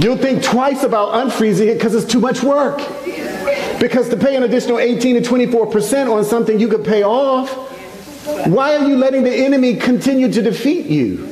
You'll 0.00 0.18
think 0.18 0.42
twice 0.42 0.82
about 0.82 1.14
unfreezing 1.14 1.68
it 1.68 1.74
because 1.74 1.94
it's 1.94 2.10
too 2.10 2.20
much 2.20 2.42
work. 2.42 2.78
Because 3.80 4.08
to 4.10 4.16
pay 4.16 4.36
an 4.36 4.42
additional 4.42 4.78
18 4.78 5.22
to 5.22 5.28
24% 5.28 6.12
on 6.12 6.24
something 6.24 6.60
you 6.60 6.68
could 6.68 6.84
pay 6.84 7.02
off, 7.02 7.63
why 8.24 8.76
are 8.76 8.88
you 8.88 8.96
letting 8.96 9.22
the 9.22 9.34
enemy 9.34 9.76
continue 9.76 10.32
to 10.32 10.42
defeat 10.42 10.86
you 10.86 11.26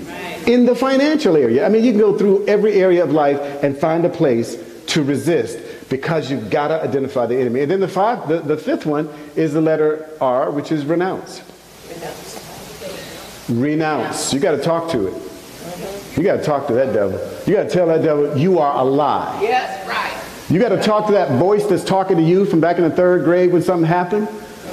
in 0.47 0.67
the 0.67 0.75
financial 0.75 1.37
area? 1.37 1.65
I 1.65 1.69
mean, 1.69 1.85
you 1.85 1.93
can 1.93 2.01
go 2.01 2.17
through 2.19 2.47
every 2.47 2.75
area 2.75 3.03
of 3.03 3.13
life 3.13 3.41
and 3.63 3.77
find 3.77 4.05
a 4.05 4.11
place 4.11 4.57
to 4.89 5.03
resist 5.03 5.59
because 5.89 6.31
you've 6.31 6.51
got 6.51 6.69
to 6.69 6.83
identify 6.83 7.27
the 7.27 7.39
enemy. 7.39 7.63
And 7.63 7.71
then 7.71 7.81
the, 7.81 7.89
five, 7.89 8.29
the, 8.29 8.41
the 8.41 8.57
fifth 8.57 8.85
one 8.85 9.09
is 9.37 9.55
the 9.55 9.61
letter 9.61 10.09
R, 10.21 10.51
which 10.51 10.71
is 10.71 10.85
renounce. 10.85 11.43
Renounce. 11.89 13.49
renounce. 13.49 14.35
You 14.35 14.41
got 14.41 14.53
to 14.53 14.63
talk 14.63 14.91
to 14.91 15.09
it. 15.09 15.15
You 16.17 16.23
got 16.25 16.37
to 16.37 16.43
talk 16.43 16.67
to 16.67 16.75
that 16.75 16.93
devil. 16.93 17.19
You 17.47 17.55
got 17.55 17.65
to 17.65 17.71
tell 17.71 17.87
that 17.87 18.03
devil 18.03 18.37
you 18.37 18.59
are 18.59 18.79
a 18.79 18.85
lie. 18.85 19.41
Yes, 19.41 19.89
right. 19.89 20.51
You 20.51 20.61
got 20.61 20.71
to 20.71 20.83
talk 20.83 21.07
to 21.07 21.13
that 21.13 21.39
voice 21.39 21.65
that's 21.65 21.85
talking 21.85 22.19
to 22.19 22.23
you 22.23 22.45
from 22.45 22.61
back 22.61 22.77
in 22.77 22.85
the 22.85 22.91
third 22.91 23.25
grade 23.25 23.51
when 23.51 23.63
something 23.63 23.89
happened 23.89 24.29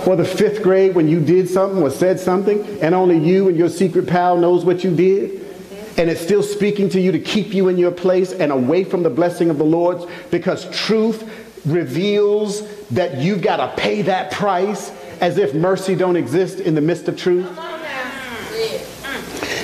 or 0.05 0.15
the 0.15 0.25
fifth 0.25 0.63
grade 0.63 0.95
when 0.95 1.07
you 1.07 1.19
did 1.19 1.49
something 1.49 1.81
or 1.81 1.89
said 1.89 2.19
something 2.19 2.61
and 2.81 2.95
only 2.95 3.17
you 3.17 3.47
and 3.49 3.57
your 3.57 3.69
secret 3.69 4.07
pal 4.07 4.37
knows 4.37 4.65
what 4.65 4.83
you 4.83 4.95
did 4.95 5.45
and 5.97 6.09
it's 6.09 6.21
still 6.21 6.41
speaking 6.41 6.87
to 6.89 7.01
you 7.01 7.11
to 7.11 7.19
keep 7.19 7.53
you 7.53 7.67
in 7.67 7.77
your 7.77 7.91
place 7.91 8.31
and 8.31 8.51
away 8.53 8.85
from 8.85 9.03
the 9.03 9.09
blessing 9.09 9.49
of 9.49 9.57
the 9.57 9.65
Lord 9.65 10.09
because 10.31 10.69
truth 10.69 11.29
reveals 11.65 12.65
that 12.87 13.17
you've 13.17 13.41
got 13.41 13.57
to 13.57 13.81
pay 13.81 14.01
that 14.03 14.31
price 14.31 14.91
as 15.19 15.37
if 15.37 15.53
mercy 15.53 15.95
don't 15.95 16.15
exist 16.15 16.61
in 16.61 16.73
the 16.73 16.81
midst 16.81 17.09
of 17.09 17.17
truth. 17.17 17.45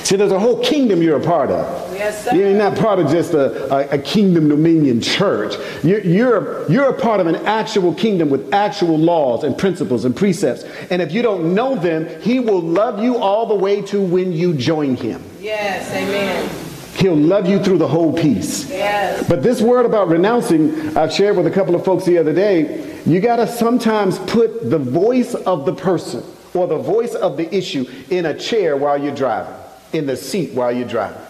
See, 0.05 0.17
there's 0.17 0.31
a 0.31 0.39
whole 0.39 0.63
kingdom 0.63 1.01
you're 1.01 1.19
a 1.19 1.23
part 1.23 1.49
of. 1.49 1.95
Yes, 1.95 2.25
sir. 2.25 2.35
you're 2.35 2.53
not 2.53 2.77
part 2.77 2.99
of 2.99 3.09
just 3.09 3.33
a, 3.33 3.73
a, 3.73 3.95
a 3.95 3.97
kingdom 3.97 4.49
dominion 4.49 5.01
church. 5.01 5.55
You're, 5.83 6.01
you're, 6.01 6.71
you're 6.71 6.89
a 6.89 6.93
part 6.93 7.21
of 7.21 7.25
an 7.25 7.37
actual 7.37 7.91
kingdom 7.91 8.29
with 8.29 8.53
actual 8.53 8.99
laws 8.99 9.43
and 9.43 9.57
principles 9.57 10.05
and 10.05 10.15
precepts. 10.15 10.63
And 10.91 11.01
if 11.01 11.11
you 11.11 11.23
don't 11.23 11.55
know 11.55 11.75
them, 11.75 12.21
he 12.21 12.39
will 12.39 12.61
love 12.61 13.01
you 13.01 13.17
all 13.17 13.47
the 13.47 13.55
way 13.55 13.81
to 13.81 13.99
when 13.99 14.31
you 14.31 14.53
join 14.53 14.95
him. 14.95 15.23
Yes, 15.39 15.91
amen. 15.91 16.51
He'll 16.97 17.15
love 17.15 17.49
you 17.49 17.63
through 17.63 17.79
the 17.79 17.87
whole 17.87 18.13
piece. 18.15 18.69
Yes. 18.69 19.27
But 19.27 19.41
this 19.41 19.59
word 19.59 19.87
about 19.87 20.09
renouncing, 20.09 20.95
I've 20.95 21.11
shared 21.11 21.35
with 21.35 21.47
a 21.47 21.51
couple 21.51 21.73
of 21.73 21.83
folks 21.83 22.05
the 22.05 22.19
other 22.19 22.31
day. 22.31 23.01
You 23.07 23.19
got 23.19 23.37
to 23.37 23.47
sometimes 23.47 24.19
put 24.19 24.69
the 24.69 24.77
voice 24.77 25.33
of 25.33 25.65
the 25.65 25.73
person 25.73 26.23
or 26.53 26.67
the 26.67 26.77
voice 26.77 27.15
of 27.15 27.37
the 27.37 27.51
issue 27.53 27.87
in 28.11 28.27
a 28.27 28.37
chair 28.37 28.77
while 28.77 29.03
you're 29.03 29.15
driving 29.15 29.64
in 29.95 30.05
the 30.05 30.15
seat 30.17 30.53
while 30.53 30.71
you're 30.71 30.87
driving. 30.87 31.21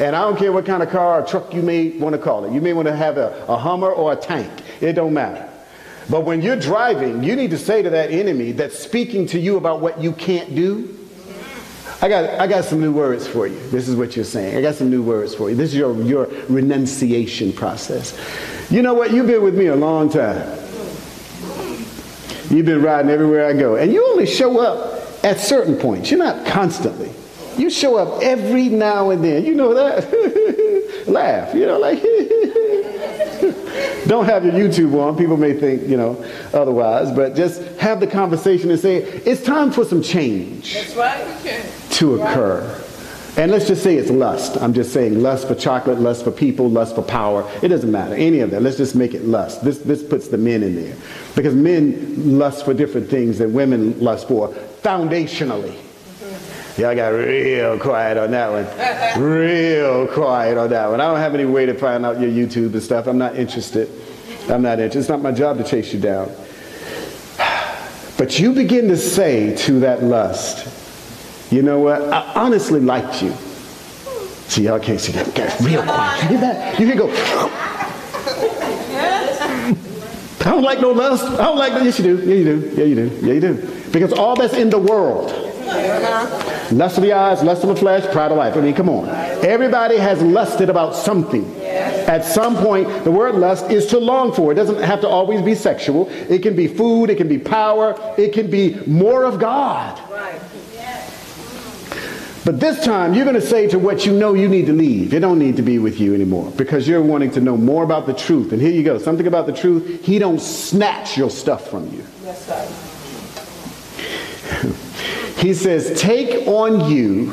And 0.00 0.16
I 0.16 0.22
don't 0.22 0.36
care 0.36 0.52
what 0.52 0.66
kind 0.66 0.82
of 0.82 0.90
car 0.90 1.22
or 1.22 1.26
truck 1.26 1.54
you 1.54 1.62
may 1.62 1.90
want 1.90 2.14
to 2.14 2.20
call 2.20 2.44
it. 2.44 2.52
You 2.52 2.60
may 2.60 2.72
want 2.72 2.88
to 2.88 2.96
have 2.96 3.16
a, 3.16 3.44
a 3.46 3.56
Hummer 3.56 3.90
or 3.90 4.12
a 4.12 4.16
tank. 4.16 4.50
It 4.80 4.94
don't 4.94 5.14
matter. 5.14 5.48
But 6.10 6.24
when 6.24 6.42
you're 6.42 6.58
driving, 6.58 7.22
you 7.22 7.36
need 7.36 7.50
to 7.50 7.58
say 7.58 7.82
to 7.82 7.90
that 7.90 8.10
enemy 8.10 8.52
that's 8.52 8.78
speaking 8.78 9.26
to 9.28 9.38
you 9.38 9.56
about 9.56 9.80
what 9.80 10.00
you 10.00 10.12
can't 10.12 10.54
do, 10.54 10.98
I 12.02 12.08
got, 12.08 12.40
I 12.40 12.46
got 12.46 12.64
some 12.64 12.80
new 12.80 12.92
words 12.92 13.26
for 13.26 13.46
you. 13.46 13.58
This 13.70 13.88
is 13.88 13.96
what 13.96 14.14
you're 14.14 14.26
saying. 14.26 14.56
I 14.56 14.60
got 14.60 14.74
some 14.74 14.90
new 14.90 15.02
words 15.02 15.34
for 15.34 15.48
you. 15.48 15.56
This 15.56 15.70
is 15.70 15.76
your, 15.76 15.96
your 16.02 16.26
renunciation 16.48 17.52
process. 17.52 18.18
You 18.70 18.82
know 18.82 18.94
what? 18.94 19.12
You've 19.12 19.26
been 19.26 19.42
with 19.42 19.56
me 19.56 19.66
a 19.66 19.76
long 19.76 20.10
time. 20.10 20.58
You've 22.50 22.66
been 22.66 22.82
riding 22.82 23.10
everywhere 23.10 23.46
I 23.46 23.54
go. 23.54 23.76
And 23.76 23.92
you 23.92 24.06
only 24.08 24.26
show 24.26 24.60
up 24.60 25.24
at 25.24 25.40
certain 25.40 25.76
points. 25.76 26.10
You're 26.10 26.18
not 26.18 26.46
constantly. 26.46 27.10
You 27.58 27.70
show 27.70 27.96
up 27.96 28.22
every 28.22 28.68
now 28.68 29.10
and 29.10 29.24
then. 29.24 29.44
You 29.44 29.54
know 29.54 29.74
that? 29.74 31.04
Laugh. 31.06 31.54
You 31.54 31.66
know, 31.66 31.78
like, 31.78 32.02
don't 34.06 34.26
have 34.26 34.44
your 34.44 34.54
YouTube 34.54 34.94
on. 35.00 35.16
People 35.16 35.36
may 35.36 35.52
think, 35.52 35.88
you 35.88 35.96
know, 35.96 36.22
otherwise, 36.52 37.10
but 37.12 37.34
just 37.34 37.62
have 37.78 38.00
the 38.00 38.06
conversation 38.06 38.70
and 38.70 38.80
say, 38.80 38.96
it's 38.96 39.42
time 39.42 39.70
for 39.70 39.84
some 39.84 40.02
change 40.02 40.76
right. 40.96 41.72
to 41.90 42.20
occur. 42.20 42.80
And 43.36 43.50
let's 43.50 43.66
just 43.66 43.82
say 43.82 43.96
it's 43.96 44.10
lust. 44.10 44.56
I'm 44.62 44.72
just 44.72 44.92
saying 44.92 45.20
lust 45.20 45.48
for 45.48 45.56
chocolate, 45.56 45.98
lust 45.98 46.22
for 46.22 46.30
people, 46.30 46.70
lust 46.70 46.94
for 46.94 47.02
power. 47.02 47.50
It 47.62 47.68
doesn't 47.68 47.90
matter. 47.90 48.14
Any 48.14 48.40
of 48.40 48.52
that. 48.52 48.62
Let's 48.62 48.76
just 48.76 48.94
make 48.94 49.12
it 49.12 49.24
lust. 49.24 49.64
This, 49.64 49.78
this 49.78 50.04
puts 50.04 50.28
the 50.28 50.38
men 50.38 50.62
in 50.62 50.76
there. 50.76 50.96
Because 51.34 51.54
men 51.54 52.38
lust 52.38 52.64
for 52.64 52.74
different 52.74 53.10
things 53.10 53.38
than 53.38 53.52
women 53.52 53.98
lust 53.98 54.28
for 54.28 54.48
foundationally. 54.82 55.83
Y'all 56.76 56.94
got 56.96 57.08
real 57.10 57.78
quiet 57.78 58.16
on 58.16 58.32
that 58.32 58.50
one. 58.50 59.22
Real 59.22 60.08
quiet 60.08 60.58
on 60.58 60.70
that 60.70 60.90
one. 60.90 61.00
I 61.00 61.06
don't 61.06 61.18
have 61.18 61.32
any 61.32 61.44
way 61.44 61.66
to 61.66 61.74
find 61.74 62.04
out 62.04 62.20
your 62.20 62.30
YouTube 62.30 62.72
and 62.72 62.82
stuff. 62.82 63.06
I'm 63.06 63.16
not 63.16 63.36
interested. 63.36 63.88
I'm 64.50 64.62
not 64.62 64.80
interested. 64.80 64.98
It's 64.98 65.08
not 65.08 65.22
my 65.22 65.30
job 65.30 65.58
to 65.58 65.64
chase 65.64 65.92
you 65.92 66.00
down. 66.00 66.32
But 68.18 68.40
you 68.40 68.52
begin 68.52 68.88
to 68.88 68.96
say 68.96 69.54
to 69.58 69.80
that 69.80 70.02
lust, 70.02 71.52
you 71.52 71.62
know 71.62 71.78
what? 71.78 72.02
I 72.12 72.32
honestly 72.34 72.80
liked 72.80 73.22
you. 73.22 73.32
See, 74.48 74.64
y'all 74.64 74.80
can't 74.80 75.00
see 75.00 75.12
that. 75.12 75.60
Real 75.60 75.82
quiet. 75.84 76.22
You 76.22 76.28
hear 76.28 76.40
that? 76.40 76.80
You 76.80 76.88
can 76.88 76.98
go. 76.98 77.08
I 80.40 80.50
don't 80.50 80.62
like 80.62 80.80
no 80.80 80.90
lust. 80.90 81.24
I 81.24 81.44
don't 81.44 81.56
like 81.56 81.72
no. 81.72 81.82
Yes, 81.82 82.00
you 82.00 82.04
do. 82.04 82.16
Yeah, 82.26 82.34
you 82.34 82.44
do. 82.44 82.74
Yeah, 82.76 82.84
you 82.84 82.94
do. 82.96 83.26
Yeah, 83.26 83.32
you 83.34 83.40
do. 83.40 83.90
Because 83.92 84.12
all 84.12 84.34
that's 84.34 84.54
in 84.54 84.70
the 84.70 84.78
world 84.78 85.44
uh-huh. 85.66 86.53
Lust 86.72 86.96
of 86.96 87.04
the 87.04 87.12
eyes, 87.12 87.42
lust 87.42 87.62
of 87.62 87.68
the 87.68 87.76
flesh, 87.76 88.04
pride 88.12 88.30
of 88.30 88.38
life. 88.38 88.56
I 88.56 88.60
mean, 88.60 88.74
come 88.74 88.88
on. 88.88 89.08
Everybody 89.44 89.96
has 89.96 90.22
lusted 90.22 90.70
about 90.70 90.94
something. 90.94 91.44
At 91.64 92.24
some 92.24 92.56
point, 92.56 93.04
the 93.04 93.10
word 93.10 93.34
lust 93.34 93.70
is 93.70 93.86
to 93.86 93.98
long 93.98 94.32
for. 94.32 94.52
It 94.52 94.54
doesn't 94.54 94.82
have 94.82 95.00
to 95.02 95.08
always 95.08 95.42
be 95.42 95.54
sexual. 95.54 96.08
It 96.10 96.42
can 96.42 96.54
be 96.56 96.66
food, 96.66 97.10
it 97.10 97.16
can 97.16 97.28
be 97.28 97.38
power, 97.38 97.94
it 98.16 98.32
can 98.32 98.50
be 98.50 98.74
more 98.86 99.24
of 99.24 99.38
God. 99.38 100.00
But 102.44 102.60
this 102.60 102.84
time, 102.84 103.14
you're 103.14 103.24
going 103.24 103.40
to 103.40 103.46
say 103.46 103.66
to 103.68 103.78
what 103.78 104.04
you 104.04 104.12
know 104.12 104.34
you 104.34 104.50
need 104.50 104.66
to 104.66 104.74
leave. 104.74 105.14
It 105.14 105.20
don't 105.20 105.38
need 105.38 105.56
to 105.56 105.62
be 105.62 105.78
with 105.78 105.98
you 105.98 106.14
anymore 106.14 106.52
because 106.56 106.86
you're 106.86 107.00
wanting 107.02 107.30
to 107.32 107.40
know 107.40 107.56
more 107.56 107.84
about 107.84 108.04
the 108.04 108.12
truth. 108.12 108.52
And 108.52 108.60
here 108.60 108.70
you 108.70 108.82
go. 108.82 108.98
Something 108.98 109.26
about 109.26 109.46
the 109.46 109.54
truth. 109.54 110.04
He 110.04 110.18
don't 110.18 110.40
snatch 110.40 111.16
your 111.16 111.30
stuff 111.30 111.70
from 111.70 111.90
you. 111.90 112.04
That's 112.22 112.46
right. 112.48 112.90
he 115.38 115.54
says, 115.54 116.00
take 116.00 116.46
on 116.46 116.90
you 116.90 117.30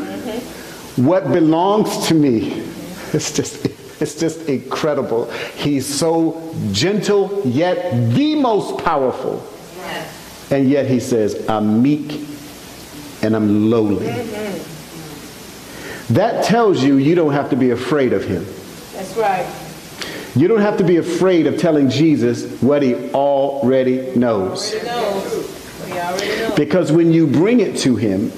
what 0.96 1.32
belongs 1.32 2.08
to 2.08 2.14
me. 2.14 2.68
It's 3.14 3.36
just, 3.36 3.66
it's 4.02 4.18
just 4.18 4.48
incredible. 4.48 5.30
He's 5.58 5.86
so 5.86 6.56
gentle, 6.72 7.42
yet 7.44 7.92
the 8.14 8.36
most 8.36 8.82
powerful. 8.86 9.46
And 10.50 10.70
yet 10.70 10.88
he 10.88 11.02
says, 11.02 11.46
I'm 11.50 11.82
meek 11.82 12.26
and 13.22 13.36
I'm 13.36 13.70
lowly. 13.70 14.08
Mm-hmm. 14.08 16.14
That 16.14 16.46
tells 16.46 16.82
you 16.82 16.96
you 16.98 17.16
don't 17.16 17.34
have 17.34 17.50
to 17.50 17.58
be 17.58 17.72
afraid 17.72 18.14
of 18.14 18.24
him. 18.24 18.46
That's 18.94 19.18
right. 19.18 19.46
You 20.36 20.48
don't 20.48 20.62
have 20.62 20.78
to 20.78 20.84
be 20.84 20.98
afraid 20.98 21.48
of 21.48 21.58
telling 21.58 21.90
Jesus 21.90 22.62
what 22.62 22.84
he 22.84 22.96
already 23.12 24.16
knows. 24.16 24.74
Already 24.74 24.88
knows. 24.88 25.61
We 26.02 26.26
already 26.26 26.40
know. 26.40 26.56
Because 26.56 26.92
when 26.92 27.12
you 27.14 27.28
bring 27.28 27.60
it 27.60 27.78
to 27.80 27.96
him, 27.96 28.32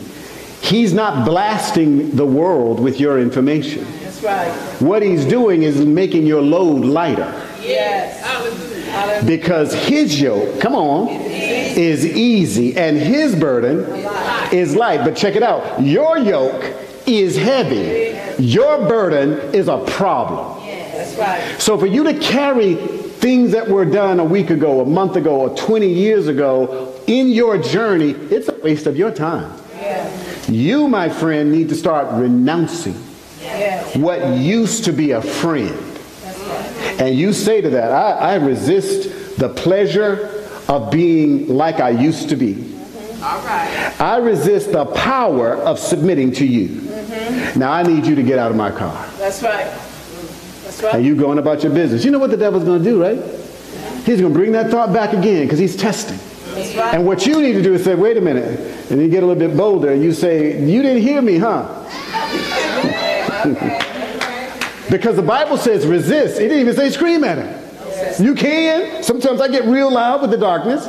he's 0.62 0.94
not 0.94 1.26
blasting 1.26 2.12
the 2.16 2.26
world 2.26 2.80
with 2.80 3.00
your 3.00 3.20
information. 3.20 3.86
That's 4.02 4.24
right. 4.24 4.52
What 4.82 5.02
he's 5.02 5.26
doing 5.26 5.64
is 5.64 5.86
making 5.86 6.26
your 6.26 6.42
load 6.42 6.86
lighter. 6.86 7.32
Yes. 7.62 8.22
Because 9.26 9.74
his 9.74 10.22
yoke, 10.22 10.60
come 10.60 10.76
on, 10.76 11.10
is 11.10 12.06
easy 12.06 12.76
and 12.78 12.98
his 12.98 13.36
burden 13.36 13.80
is 14.52 14.76
light. 14.76 15.04
But 15.04 15.16
check 15.16 15.36
it 15.36 15.44
out. 15.44 15.82
Your 15.82 16.18
yoke 16.20 16.64
is 17.08 17.36
heavy. 17.36 18.20
Your 18.42 18.88
burden 18.88 19.54
is 19.54 19.68
a 19.68 19.80
problem. 19.86 20.60
That's 20.64 21.16
right. 21.18 21.62
So 21.62 21.78
for 21.78 21.88
you 21.88 22.04
to 22.04 22.14
carry 22.20 22.76
things 22.76 23.52
that 23.52 23.68
were 23.68 23.86
done 23.86 24.20
a 24.20 24.24
week 24.24 24.50
ago, 24.50 24.82
a 24.82 24.86
month 24.86 25.16
ago, 25.16 25.42
or 25.42 25.56
20 25.56 25.88
years 25.88 26.28
ago 26.28 26.93
in 27.08 27.30
your 27.30 27.58
journey, 27.58 28.12
it's 28.12 28.48
a 28.50 28.54
waste 28.60 28.88
of 28.88 28.98
your 28.98 29.12
time. 29.12 29.60
You, 30.48 30.88
my 30.88 31.10
friend, 31.10 31.52
need 31.52 31.70
to 31.70 31.76
start 31.76 32.08
renouncing 32.14 32.94
what 34.02 34.38
used 34.38 34.86
to 34.86 34.94
be 34.94 35.12
a 35.12 35.22
friend. 35.22 35.72
Right. 35.72 37.02
And 37.02 37.18
you 37.18 37.34
say 37.34 37.62
to 37.62 37.70
that, 37.72 37.92
I, 37.92 38.34
I 38.34 38.36
resist 38.36 39.38
the 39.38 39.50
pleasure 39.50 40.46
of 40.68 40.92
being 40.92 41.48
like 41.48 41.80
I 41.80 41.90
used 41.92 42.30
to 42.30 42.36
be. 42.36 42.76
All 43.22 43.40
right. 43.46 43.96
I 44.00 44.18
resist 44.18 44.72
the 44.72 44.86
power 44.86 45.56
of 45.56 45.80
submitting 45.80 46.32
to 46.34 46.46
you. 46.46 46.82
Now 47.56 47.72
I 47.72 47.84
need 47.84 48.06
you 48.06 48.16
to 48.16 48.24
get 48.24 48.40
out 48.40 48.52
of 48.52 48.58
my 48.58 48.72
car. 48.72 49.08
That's 49.18 49.42
right. 49.44 49.66
That's 49.66 50.84
And 50.84 50.94
right. 50.94 51.04
you 51.04 51.16
going 51.16 51.38
about 51.38 51.64
your 51.64 51.74
business. 51.74 52.04
You 52.04 52.12
know 52.12 52.20
what 52.20 52.32
the 52.32 52.38
devil's 52.38 52.64
going 52.64 52.84
to 52.84 52.90
do, 52.90 53.02
right? 53.02 53.18
He's 54.06 54.20
going 54.20 54.34
to 54.34 54.38
bring 54.40 54.52
that 54.54 54.72
thought 54.72 54.92
back 54.92 55.14
again 55.14 55.46
because 55.46 55.60
he's 55.60 55.76
testing. 55.78 56.20
Right. 56.54 56.96
And 56.96 57.06
what 57.06 57.26
you 57.26 57.42
need 57.42 57.54
to 57.54 57.62
do 57.62 57.74
is 57.74 57.84
say, 57.84 57.96
wait 57.96 58.18
a 58.18 58.22
minute. 58.22 58.92
And 58.92 59.02
you 59.02 59.08
get 59.08 59.24
a 59.24 59.26
little 59.26 59.48
bit 59.48 59.58
bolder 59.58 59.92
and 59.92 60.04
you 60.04 60.12
say, 60.12 60.64
you 60.64 60.82
didn't 60.82 61.02
hear 61.02 61.22
me, 61.22 61.38
huh? 61.38 61.80
because 64.90 65.16
the 65.16 65.24
Bible 65.24 65.58
says 65.58 65.86
resist. 65.88 66.40
It 66.40 66.50
didn't 66.50 66.60
even 66.60 66.76
say 66.76 66.90
scream 66.90 67.24
at 67.24 67.38
him. 67.40 67.64
You 68.24 68.36
can. 68.36 69.04
Sometimes 69.04 69.42
I 69.42 69.48
get 69.48 69.66
real 69.66 69.92
loud 69.92 70.22
with 70.22 70.32
the 70.32 70.38
darkness. 70.38 70.88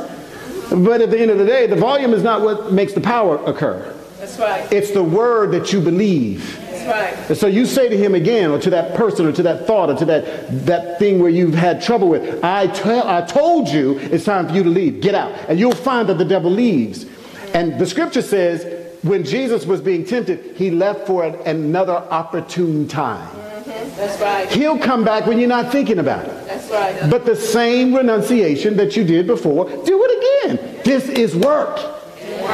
But 0.69 1.01
at 1.01 1.11
the 1.11 1.19
end 1.19 1.31
of 1.31 1.37
the 1.37 1.45
day, 1.45 1.67
the 1.67 1.75
volume 1.75 2.13
is 2.13 2.23
not 2.23 2.41
what 2.41 2.71
makes 2.73 2.93
the 2.93 3.01
power 3.01 3.37
occur. 3.45 3.95
That's 4.19 4.39
right. 4.39 4.71
It's 4.71 4.91
the 4.91 5.03
word 5.03 5.51
that 5.51 5.71
you 5.71 5.81
believe. 5.81 6.59
That's 6.85 7.17
right. 7.17 7.29
And 7.29 7.37
so 7.37 7.47
you 7.47 7.65
say 7.65 7.89
to 7.89 7.97
him 7.97 8.15
again, 8.15 8.51
or 8.51 8.59
to 8.59 8.69
that 8.69 8.95
person, 8.95 9.25
or 9.25 9.31
to 9.31 9.43
that 9.43 9.65
thought, 9.65 9.89
or 9.89 9.95
to 9.95 10.05
that, 10.05 10.65
that 10.65 10.99
thing 10.99 11.19
where 11.19 11.29
you've 11.29 11.55
had 11.55 11.81
trouble 11.81 12.09
with, 12.09 12.43
I, 12.43 12.67
tell, 12.67 13.07
I 13.07 13.21
told 13.21 13.67
you 13.69 13.97
it's 13.99 14.25
time 14.25 14.47
for 14.47 14.53
you 14.53 14.63
to 14.63 14.69
leave. 14.69 15.01
Get 15.01 15.15
out. 15.15 15.31
And 15.49 15.59
you'll 15.59 15.75
find 15.75 16.07
that 16.09 16.17
the 16.17 16.25
devil 16.25 16.51
leaves. 16.51 17.05
And 17.53 17.79
the 17.79 17.85
scripture 17.85 18.21
says, 18.21 18.83
when 19.03 19.23
Jesus 19.23 19.65
was 19.65 19.81
being 19.81 20.05
tempted, 20.05 20.55
he 20.55 20.71
left 20.71 21.05
for 21.07 21.23
an, 21.23 21.35
another 21.47 21.93
opportune 21.93 22.87
time. 22.87 23.27
Mm-hmm. 23.27 23.95
That's 23.97 24.21
right. 24.21 24.49
He'll 24.51 24.79
come 24.79 25.03
back 25.03 25.25
when 25.25 25.39
you're 25.39 25.49
not 25.49 25.71
thinking 25.71 25.99
about 25.99 26.25
it. 26.25 26.47
That's 26.47 26.69
right. 26.69 27.09
But 27.09 27.25
the 27.25 27.35
same 27.35 27.93
renunciation 27.95 28.77
that 28.77 28.95
you 28.95 29.03
did 29.03 29.27
before, 29.27 29.65
do 29.69 30.03
it 30.03 30.49
again. 30.49 30.81
This 30.83 31.07
is 31.09 31.35
work. 31.35 31.79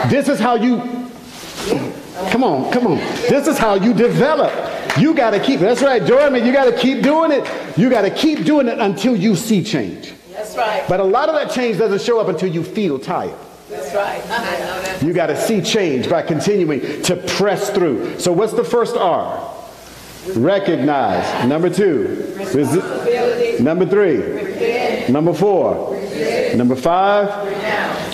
This 0.09 0.27
is 0.27 0.39
how 0.39 0.55
you, 0.55 0.77
come 2.29 2.43
on, 2.43 2.71
come 2.71 2.87
on. 2.87 2.97
This 2.97 3.47
is 3.47 3.57
how 3.57 3.75
you 3.75 3.93
develop. 3.93 4.51
You 4.97 5.13
got 5.13 5.31
to 5.31 5.39
keep, 5.39 5.59
that's 5.59 5.81
right, 5.81 6.03
Jordan, 6.05 6.45
you 6.45 6.51
got 6.51 6.65
to 6.65 6.77
keep 6.77 7.01
doing 7.01 7.31
it. 7.31 7.47
You 7.77 7.89
got 7.89 8.01
to 8.01 8.11
keep 8.11 8.43
doing 8.45 8.67
it 8.67 8.79
until 8.79 9.15
you 9.15 9.35
see 9.35 9.63
change. 9.63 10.13
That's 10.33 10.55
right. 10.57 10.83
But 10.87 10.99
a 10.99 11.03
lot 11.03 11.29
of 11.29 11.35
that 11.35 11.51
change 11.53 11.77
doesn't 11.77 12.01
show 12.01 12.19
up 12.19 12.27
until 12.27 12.49
you 12.49 12.63
feel 12.63 12.99
tired. 12.99 13.33
That's 13.69 13.93
right. 13.95 14.21
That. 14.25 15.01
You 15.01 15.13
got 15.13 15.27
to 15.27 15.39
see 15.39 15.61
change 15.61 16.09
by 16.09 16.21
continuing 16.23 16.81
to 17.03 17.15
press 17.15 17.69
through. 17.69 18.19
So 18.19 18.33
what's 18.33 18.51
the 18.53 18.63
first 18.65 18.97
R? 18.97 19.57
Recognize. 20.35 21.47
Number 21.47 21.69
two. 21.69 22.33
resi- 22.37 23.59
Number 23.61 23.85
three. 23.85 25.07
Number 25.11 25.33
four. 25.33 25.95
Number 26.55 26.75
five. 26.75 27.29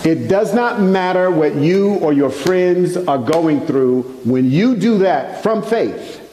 It 0.08 0.30
does 0.30 0.54
not 0.54 0.80
matter 0.80 1.30
what 1.30 1.56
you 1.56 1.96
or 1.96 2.14
your 2.14 2.30
friends 2.30 2.96
are 2.96 3.18
going 3.18 3.66
through. 3.68 4.04
When 4.24 4.50
you 4.50 4.78
do 4.78 5.00
that 5.00 5.44
from 5.44 5.62
faith, 5.62 6.24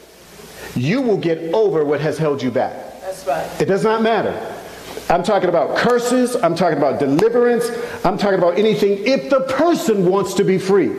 you 0.77 1.01
will 1.03 1.17
get 1.17 1.53
over 1.53 1.85
what 1.85 2.01
has 2.01 2.17
held 2.17 2.41
you 2.41 2.53
back. 2.53 3.01
That's 3.01 3.27
right. 3.27 3.61
It 3.61 3.65
does 3.65 3.83
not 3.83 4.01
matter. 4.01 4.33
I'm 5.11 5.25
talking 5.25 5.49
about 5.49 5.77
curses. 5.77 6.37
I'm 6.37 6.55
talking 6.55 6.79
about 6.79 7.01
deliverance. 7.01 7.69
I'm 8.05 8.17
talking 8.17 8.39
about 8.39 8.57
anything. 8.59 9.05
If 9.05 9.29
the 9.29 9.41
person 9.41 10.07
wants 10.07 10.35
to 10.35 10.45
be 10.45 10.57
free, 10.57 10.93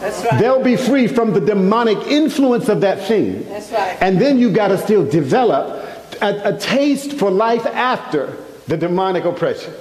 That's 0.00 0.24
right. 0.24 0.40
they'll 0.40 0.64
be 0.64 0.74
free 0.74 1.06
from 1.06 1.32
the 1.32 1.40
demonic 1.40 1.98
influence 2.08 2.68
of 2.68 2.80
that 2.80 3.06
thing. 3.06 3.48
That's 3.48 3.70
right. 3.70 3.96
And 4.00 4.20
then 4.20 4.36
you 4.40 4.50
got 4.50 4.68
to 4.68 4.78
still 4.78 5.08
develop 5.08 5.88
a, 6.20 6.54
a 6.54 6.58
taste 6.58 7.12
for 7.20 7.30
life 7.30 7.64
after 7.66 8.36
the 8.66 8.76
demonic 8.76 9.24
oppression. 9.24 9.72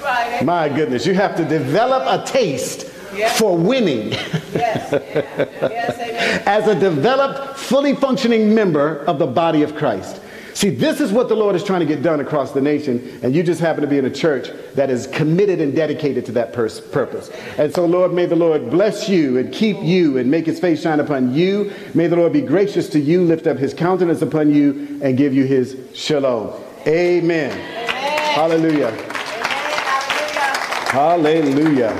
That's 0.00 0.02
right. 0.02 0.44
My 0.44 0.68
goodness, 0.68 1.06
you 1.06 1.14
have 1.14 1.36
to 1.36 1.44
develop 1.44 2.02
a 2.06 2.24
taste 2.26 2.90
Yeah. 3.14 3.28
for 3.32 3.56
winning 3.56 4.10
Yes. 4.10 4.92
Yes. 4.92 5.98
Amen. 5.98 6.42
as 6.46 6.66
a 6.68 6.74
developed, 6.78 7.56
fully 7.58 7.94
functioning 7.94 8.54
member 8.54 8.98
of 9.06 9.18
the 9.18 9.26
body 9.26 9.62
of 9.62 9.74
Christ. 9.76 10.20
See, 10.54 10.70
this 10.70 11.00
is 11.00 11.10
what 11.10 11.28
the 11.28 11.34
Lord 11.34 11.56
is 11.56 11.64
trying 11.64 11.80
to 11.80 11.86
get 11.86 12.00
done 12.02 12.20
across 12.20 12.52
the 12.52 12.60
nation, 12.60 13.18
and 13.24 13.34
you 13.34 13.42
just 13.42 13.60
happen 13.60 13.80
to 13.82 13.88
be 13.88 13.98
in 13.98 14.04
a 14.04 14.10
church 14.10 14.50
that 14.76 14.88
is 14.88 15.08
committed 15.08 15.60
and 15.60 15.74
dedicated 15.74 16.24
to 16.26 16.32
that 16.32 16.52
pers- 16.52 16.80
purpose. 16.80 17.28
And 17.58 17.74
so, 17.74 17.84
Lord, 17.86 18.12
may 18.12 18.26
the 18.26 18.36
Lord 18.36 18.70
bless 18.70 19.08
you 19.08 19.36
and 19.38 19.52
keep 19.52 19.76
you 19.82 20.16
and 20.18 20.30
make 20.30 20.46
his 20.46 20.60
face 20.60 20.82
shine 20.82 21.00
upon 21.00 21.34
you. 21.34 21.72
May 21.94 22.06
the 22.06 22.14
Lord 22.14 22.32
be 22.32 22.40
gracious 22.40 22.88
to 22.90 23.00
you, 23.00 23.22
lift 23.22 23.48
up 23.48 23.58
his 23.58 23.74
countenance 23.74 24.22
upon 24.22 24.54
you, 24.54 25.00
and 25.02 25.16
give 25.18 25.34
you 25.34 25.44
his 25.44 25.76
shalom. 25.92 26.52
Amen. 26.86 27.50
Hallelujah. 27.50 28.90
Hallelujah. 28.92 29.13
Hallelujah. 30.94 31.90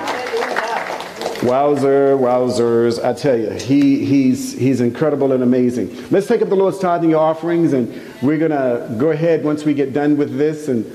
Wowzer, 1.42 2.16
wowzers, 2.16 3.04
I 3.04 3.12
tell 3.12 3.36
you, 3.36 3.50
he, 3.50 4.04
he's, 4.04 4.56
he's 4.56 4.80
incredible 4.80 5.32
and 5.32 5.42
amazing. 5.42 6.08
Let's 6.12 6.28
take 6.28 6.42
up 6.42 6.48
the 6.48 6.54
Lord's 6.54 6.78
tithing 6.78 7.10
your 7.10 7.18
offerings, 7.18 7.72
and 7.72 7.88
we're 8.22 8.38
going 8.38 8.52
to 8.52 8.94
go 8.96 9.10
ahead 9.10 9.42
once 9.42 9.64
we 9.64 9.74
get 9.74 9.94
done 9.94 10.16
with 10.16 10.38
this 10.38 10.68
and 10.68 10.86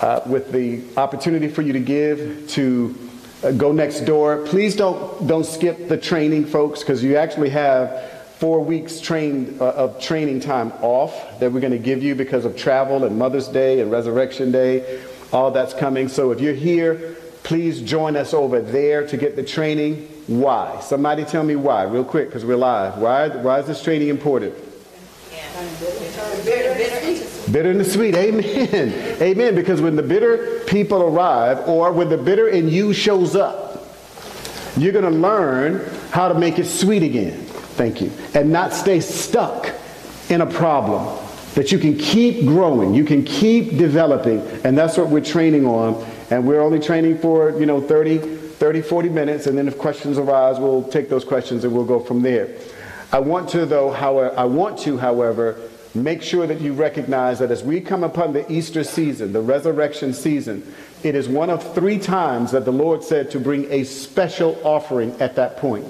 uh, 0.00 0.20
with 0.26 0.52
the 0.52 0.80
opportunity 0.96 1.48
for 1.48 1.62
you 1.62 1.72
to 1.72 1.80
give 1.80 2.48
to 2.50 2.96
uh, 3.42 3.50
go 3.50 3.72
next 3.72 4.02
door. 4.02 4.46
Please 4.46 4.76
don't, 4.76 5.26
don't 5.26 5.44
skip 5.44 5.88
the 5.88 5.96
training, 5.96 6.44
folks, 6.44 6.78
because 6.84 7.02
you 7.02 7.16
actually 7.16 7.50
have 7.50 8.12
four 8.36 8.60
weeks 8.60 9.00
trained, 9.00 9.60
uh, 9.60 9.70
of 9.70 10.00
training 10.00 10.38
time 10.38 10.72
off 10.82 11.40
that 11.40 11.50
we're 11.50 11.58
going 11.58 11.72
to 11.72 11.78
give 11.80 12.00
you 12.00 12.14
because 12.14 12.44
of 12.44 12.56
travel 12.56 13.02
and 13.02 13.18
Mother's 13.18 13.48
Day 13.48 13.80
and 13.80 13.90
Resurrection 13.90 14.52
Day. 14.52 15.02
All 15.32 15.50
that's 15.50 15.74
coming. 15.74 16.08
So 16.08 16.30
if 16.30 16.40
you're 16.40 16.54
here, 16.54 17.16
please 17.42 17.80
join 17.80 18.16
us 18.16 18.34
over 18.34 18.60
there 18.60 19.06
to 19.06 19.16
get 19.16 19.36
the 19.36 19.42
training. 19.42 20.08
Why? 20.26 20.80
Somebody 20.80 21.24
tell 21.24 21.42
me 21.42 21.56
why, 21.56 21.84
real 21.84 22.04
quick, 22.04 22.28
because 22.28 22.44
we're 22.44 22.56
live. 22.56 22.98
Why, 22.98 23.28
why 23.28 23.60
is 23.60 23.66
this 23.66 23.82
training 23.82 24.08
important? 24.08 24.54
Bitter 27.52 27.70
and 27.70 27.80
the 27.80 27.84
sweet, 27.84 28.14
amen. 28.14 29.18
Amen. 29.22 29.54
Because 29.54 29.80
when 29.80 29.96
the 29.96 30.02
bitter 30.02 30.60
people 30.66 31.02
arrive, 31.02 31.68
or 31.68 31.92
when 31.92 32.08
the 32.08 32.16
bitter 32.16 32.48
in 32.48 32.68
you 32.68 32.92
shows 32.92 33.34
up, 33.34 33.84
you're 34.76 34.92
going 34.92 35.04
to 35.04 35.10
learn 35.10 35.84
how 36.10 36.28
to 36.28 36.34
make 36.38 36.58
it 36.58 36.66
sweet 36.66 37.02
again. 37.02 37.38
Thank 37.76 38.00
you. 38.00 38.12
And 38.34 38.50
not 38.50 38.72
stay 38.72 39.00
stuck 39.00 39.70
in 40.28 40.40
a 40.40 40.46
problem. 40.46 41.18
That 41.54 41.72
you 41.72 41.78
can 41.78 41.98
keep 41.98 42.46
growing, 42.46 42.94
you 42.94 43.04
can 43.04 43.24
keep 43.24 43.76
developing, 43.76 44.40
and 44.62 44.78
that's 44.78 44.96
what 44.96 45.08
we're 45.08 45.24
training 45.24 45.66
on. 45.66 45.94
And 46.30 46.46
we're 46.46 46.60
only 46.60 46.78
training 46.78 47.18
for, 47.18 47.50
you 47.58 47.66
know, 47.66 47.80
30, 47.80 48.18
30, 48.18 48.82
40 48.82 49.08
minutes, 49.08 49.46
and 49.46 49.58
then 49.58 49.66
if 49.66 49.76
questions 49.76 50.16
arise, 50.16 50.58
we'll 50.60 50.84
take 50.84 51.08
those 51.08 51.24
questions 51.24 51.64
and 51.64 51.74
we'll 51.74 51.84
go 51.84 51.98
from 51.98 52.22
there. 52.22 52.48
I 53.12 53.18
want 53.18 53.48
to, 53.50 53.66
though, 53.66 53.90
however, 53.90 54.38
I 54.38 54.44
want 54.44 54.78
to, 54.80 54.96
however, 54.96 55.60
make 55.94 56.22
sure 56.22 56.46
that 56.46 56.60
you 56.60 56.72
recognize 56.72 57.40
that 57.40 57.50
as 57.50 57.64
we 57.64 57.80
come 57.80 58.04
upon 58.04 58.32
the 58.32 58.50
Easter 58.50 58.84
season, 58.84 59.32
the 59.32 59.40
resurrection 59.40 60.12
season, 60.12 60.72
it 61.02 61.16
is 61.16 61.28
one 61.28 61.50
of 61.50 61.74
three 61.74 61.98
times 61.98 62.52
that 62.52 62.64
the 62.64 62.72
Lord 62.72 63.02
said 63.02 63.30
to 63.32 63.40
bring 63.40 63.70
a 63.72 63.82
special 63.82 64.60
offering 64.64 65.10
at 65.20 65.34
that 65.34 65.56
point. 65.56 65.84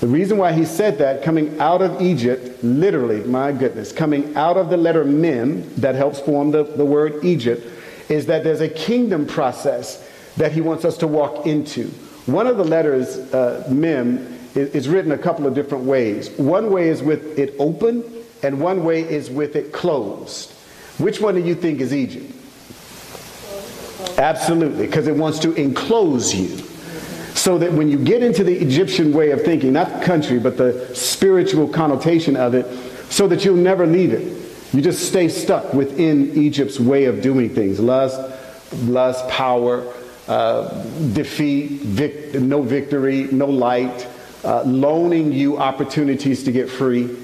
The 0.00 0.06
reason 0.06 0.38
why 0.38 0.52
he 0.52 0.64
said 0.64 0.98
that, 0.98 1.22
coming 1.22 1.60
out 1.60 1.82
of 1.82 2.00
Egypt, 2.00 2.64
literally, 2.64 3.22
my 3.24 3.52
goodness, 3.52 3.92
coming 3.92 4.34
out 4.36 4.56
of 4.56 4.70
the 4.70 4.76
letter 4.76 5.04
mem 5.04 5.74
that 5.76 5.94
helps 5.94 6.20
form 6.20 6.50
the, 6.50 6.64
the 6.64 6.84
word 6.84 7.24
Egypt, 7.24 7.66
is 8.08 8.26
that 8.26 8.44
there's 8.44 8.60
a 8.60 8.68
kingdom 8.68 9.26
process 9.26 10.08
that 10.36 10.52
he 10.52 10.60
wants 10.60 10.84
us 10.84 10.96
to 10.98 11.06
walk 11.06 11.46
into. 11.46 11.88
One 12.26 12.46
of 12.46 12.56
the 12.56 12.64
letters, 12.64 13.16
uh, 13.34 13.66
mem, 13.70 14.18
is, 14.54 14.74
is 14.74 14.88
written 14.88 15.12
a 15.12 15.18
couple 15.18 15.46
of 15.46 15.54
different 15.54 15.84
ways. 15.84 16.30
One 16.30 16.70
way 16.70 16.88
is 16.88 17.02
with 17.02 17.38
it 17.38 17.54
open, 17.58 18.04
and 18.42 18.60
one 18.60 18.84
way 18.84 19.02
is 19.02 19.30
with 19.30 19.56
it 19.56 19.72
closed. 19.72 20.52
Which 20.98 21.20
one 21.20 21.34
do 21.34 21.40
you 21.40 21.54
think 21.54 21.80
is 21.80 21.92
Egypt? 21.92 22.32
Absolutely, 24.18 24.86
because 24.86 25.06
it 25.06 25.16
wants 25.16 25.38
to 25.40 25.52
enclose 25.54 26.34
you. 26.34 26.48
So 27.34 27.58
that 27.58 27.72
when 27.72 27.90
you 27.90 27.98
get 27.98 28.22
into 28.22 28.44
the 28.44 28.56
Egyptian 28.56 29.12
way 29.12 29.32
of 29.32 29.42
thinking, 29.42 29.72
not 29.72 30.00
the 30.00 30.04
country, 30.04 30.38
but 30.38 30.56
the 30.56 30.94
spiritual 30.94 31.68
connotation 31.68 32.36
of 32.36 32.54
it, 32.54 32.66
so 33.10 33.26
that 33.28 33.44
you'll 33.44 33.56
never 33.56 33.86
leave 33.86 34.12
it. 34.12 34.43
You 34.74 34.82
just 34.82 35.06
stay 35.06 35.28
stuck 35.28 35.72
within 35.72 36.36
Egypt's 36.36 36.80
way 36.80 37.04
of 37.04 37.22
doing 37.22 37.48
things 37.48 37.78
lust, 37.78 38.20
lust, 38.86 39.28
power, 39.28 39.86
uh, 40.26 40.82
defeat, 41.12 41.82
vic- 41.82 42.34
no 42.34 42.60
victory, 42.60 43.28
no 43.30 43.46
light, 43.46 44.08
uh, 44.42 44.64
loaning 44.64 45.30
you 45.30 45.58
opportunities 45.58 46.42
to 46.42 46.50
get 46.50 46.68
free, 46.68 47.16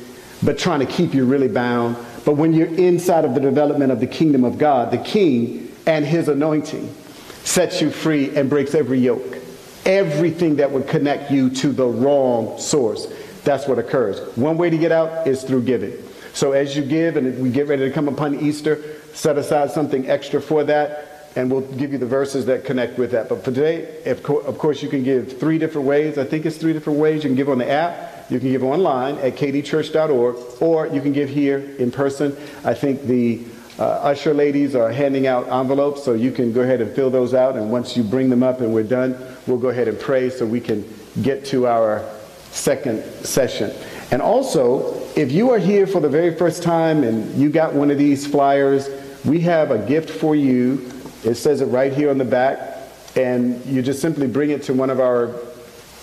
but 0.44 0.60
trying 0.60 0.78
to 0.78 0.86
keep 0.86 1.12
you 1.12 1.24
really 1.24 1.48
bound. 1.48 1.96
But 2.24 2.34
when 2.34 2.52
you're 2.52 2.72
inside 2.72 3.24
of 3.24 3.34
the 3.34 3.40
development 3.40 3.90
of 3.90 3.98
the 3.98 4.06
kingdom 4.06 4.44
of 4.44 4.56
God, 4.56 4.92
the 4.92 4.98
king 4.98 5.72
and 5.86 6.04
his 6.04 6.28
anointing 6.28 6.94
sets 7.42 7.80
you 7.80 7.90
free 7.90 8.32
and 8.36 8.48
breaks 8.48 8.76
every 8.76 9.00
yoke. 9.00 9.38
Everything 9.84 10.54
that 10.56 10.70
would 10.70 10.86
connect 10.86 11.32
you 11.32 11.50
to 11.50 11.72
the 11.72 11.86
wrong 11.86 12.60
source. 12.60 13.08
That's 13.42 13.66
what 13.66 13.80
occurs. 13.80 14.20
One 14.36 14.56
way 14.56 14.70
to 14.70 14.78
get 14.78 14.92
out 14.92 15.26
is 15.26 15.42
through 15.42 15.62
giving. 15.62 15.94
So 16.32 16.52
as 16.52 16.76
you 16.76 16.84
give 16.84 17.16
and 17.16 17.42
we 17.42 17.50
get 17.50 17.68
ready 17.68 17.88
to 17.88 17.92
come 17.92 18.08
upon 18.08 18.40
Easter, 18.40 18.80
set 19.14 19.36
aside 19.38 19.70
something 19.70 20.08
extra 20.08 20.40
for 20.40 20.64
that 20.64 21.10
and 21.36 21.50
we'll 21.50 21.60
give 21.60 21.92
you 21.92 21.98
the 21.98 22.06
verses 22.06 22.46
that 22.46 22.64
connect 22.64 22.98
with 22.98 23.12
that. 23.12 23.28
But 23.28 23.44
for 23.44 23.52
today, 23.52 24.02
of 24.04 24.22
course, 24.22 24.82
you 24.82 24.88
can 24.88 25.04
give 25.04 25.38
three 25.38 25.58
different 25.58 25.86
ways. 25.86 26.18
I 26.18 26.24
think 26.24 26.44
it's 26.44 26.56
three 26.56 26.72
different 26.72 26.98
ways. 26.98 27.22
You 27.22 27.30
can 27.30 27.36
give 27.36 27.48
on 27.48 27.58
the 27.58 27.70
app, 27.70 28.30
you 28.30 28.40
can 28.40 28.50
give 28.50 28.64
online 28.64 29.16
at 29.18 29.36
kdchurch.org, 29.36 30.36
or 30.60 30.86
you 30.88 31.00
can 31.00 31.12
give 31.12 31.28
here 31.28 31.58
in 31.78 31.90
person. 31.90 32.36
I 32.64 32.74
think 32.74 33.02
the 33.04 33.44
uh, 33.78 33.84
usher 33.84 34.34
ladies 34.34 34.74
are 34.74 34.90
handing 34.90 35.26
out 35.26 35.48
envelopes, 35.48 36.02
so 36.02 36.14
you 36.14 36.32
can 36.32 36.52
go 36.52 36.62
ahead 36.62 36.80
and 36.80 36.94
fill 36.94 37.10
those 37.10 37.32
out. 37.32 37.56
And 37.56 37.70
once 37.70 37.96
you 37.96 38.02
bring 38.02 38.28
them 38.28 38.42
up 38.42 38.60
and 38.60 38.74
we're 38.74 38.82
done, 38.82 39.16
we'll 39.46 39.58
go 39.58 39.68
ahead 39.68 39.88
and 39.88 39.98
pray 39.98 40.30
so 40.30 40.44
we 40.44 40.60
can 40.60 40.84
get 41.22 41.44
to 41.46 41.66
our 41.66 42.04
second 42.50 43.02
session. 43.24 43.72
And 44.10 44.20
also, 44.20 45.00
if 45.16 45.30
you 45.30 45.50
are 45.50 45.58
here 45.58 45.86
for 45.86 46.00
the 46.00 46.08
very 46.08 46.34
first 46.34 46.62
time 46.62 47.04
and 47.04 47.34
you 47.36 47.50
got 47.50 47.74
one 47.74 47.90
of 47.90 47.98
these 47.98 48.26
flyers, 48.26 48.88
we 49.24 49.40
have 49.40 49.70
a 49.70 49.78
gift 49.78 50.10
for 50.10 50.34
you 50.34 50.90
it 51.24 51.34
says 51.34 51.60
it 51.60 51.66
right 51.66 51.92
here 51.92 52.10
on 52.10 52.16
the 52.16 52.24
back, 52.24 52.78
and 53.14 53.64
you 53.66 53.82
just 53.82 54.00
simply 54.00 54.26
bring 54.26 54.50
it 54.50 54.62
to 54.64 54.74
one 54.74 54.88
of 54.88 55.00
our 55.00 55.34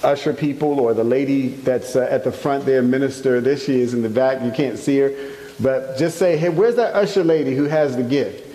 usher 0.03 0.31
people 0.31 0.79
or 0.79 0.93
the 0.93 1.03
lady 1.03 1.47
that's 1.47 1.95
uh, 1.95 2.07
at 2.11 2.23
the 2.23 2.31
front 2.31 2.65
there, 2.65 2.83
minister. 2.83 3.41
There 3.41 3.57
she 3.57 3.81
is 3.81 3.95
in 3.95 4.03
the 4.03 4.09
back. 4.09 4.43
You 4.43 4.51
can't 4.51 4.77
see 4.77 4.99
her, 4.99 5.11
but 5.59 5.97
just 5.97 6.19
say, 6.19 6.37
"Hey, 6.37 6.49
where's 6.49 6.75
that 6.75 6.93
usher 6.93 7.23
lady 7.23 7.55
who 7.55 7.63
has 7.63 7.95
the 7.95 8.03
gift?" 8.03 8.45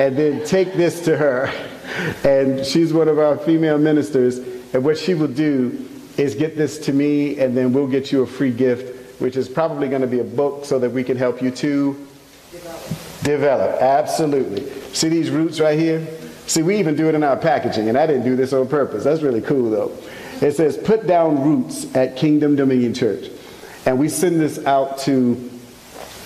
And 0.00 0.16
then 0.16 0.44
take 0.44 0.74
this 0.74 1.04
to 1.04 1.16
her, 1.16 1.52
and 2.24 2.66
she's 2.66 2.92
one 2.92 3.06
of 3.06 3.20
our 3.20 3.36
female 3.38 3.78
ministers. 3.78 4.38
And 4.74 4.84
what 4.84 4.98
she 4.98 5.14
will 5.14 5.28
do 5.28 5.88
is 6.16 6.34
get 6.34 6.56
this 6.56 6.78
to 6.80 6.92
me, 6.92 7.38
and 7.38 7.56
then 7.56 7.72
we'll 7.72 7.86
get 7.86 8.10
you 8.10 8.22
a 8.22 8.26
free 8.26 8.50
gift, 8.50 8.97
which 9.18 9.36
is 9.36 9.48
probably 9.48 9.88
going 9.88 10.02
to 10.02 10.06
be 10.06 10.20
a 10.20 10.24
book 10.24 10.64
so 10.64 10.78
that 10.78 10.90
we 10.90 11.04
can 11.04 11.16
help 11.16 11.42
you 11.42 11.50
to 11.50 12.08
Develop, 13.22 13.82
absolutely. 13.82 14.70
See 14.94 15.08
these 15.08 15.30
roots 15.30 15.60
right 15.60 15.78
here? 15.78 16.06
See, 16.46 16.62
we 16.62 16.78
even 16.78 16.96
do 16.96 17.08
it 17.08 17.14
in 17.14 17.22
our 17.22 17.36
packaging, 17.36 17.88
and 17.88 17.98
I 17.98 18.06
didn't 18.06 18.24
do 18.24 18.36
this 18.36 18.52
on 18.52 18.68
purpose. 18.68 19.04
That's 19.04 19.20
really 19.20 19.42
cool, 19.42 19.70
though. 19.70 19.92
It 20.40 20.52
says, 20.52 20.78
put 20.78 21.06
down 21.06 21.42
roots 21.42 21.94
at 21.94 22.16
Kingdom 22.16 22.56
Dominion 22.56 22.94
Church. 22.94 23.30
And 23.84 23.98
we 23.98 24.08
send 24.08 24.40
this 24.40 24.64
out 24.64 24.98
to 25.00 25.34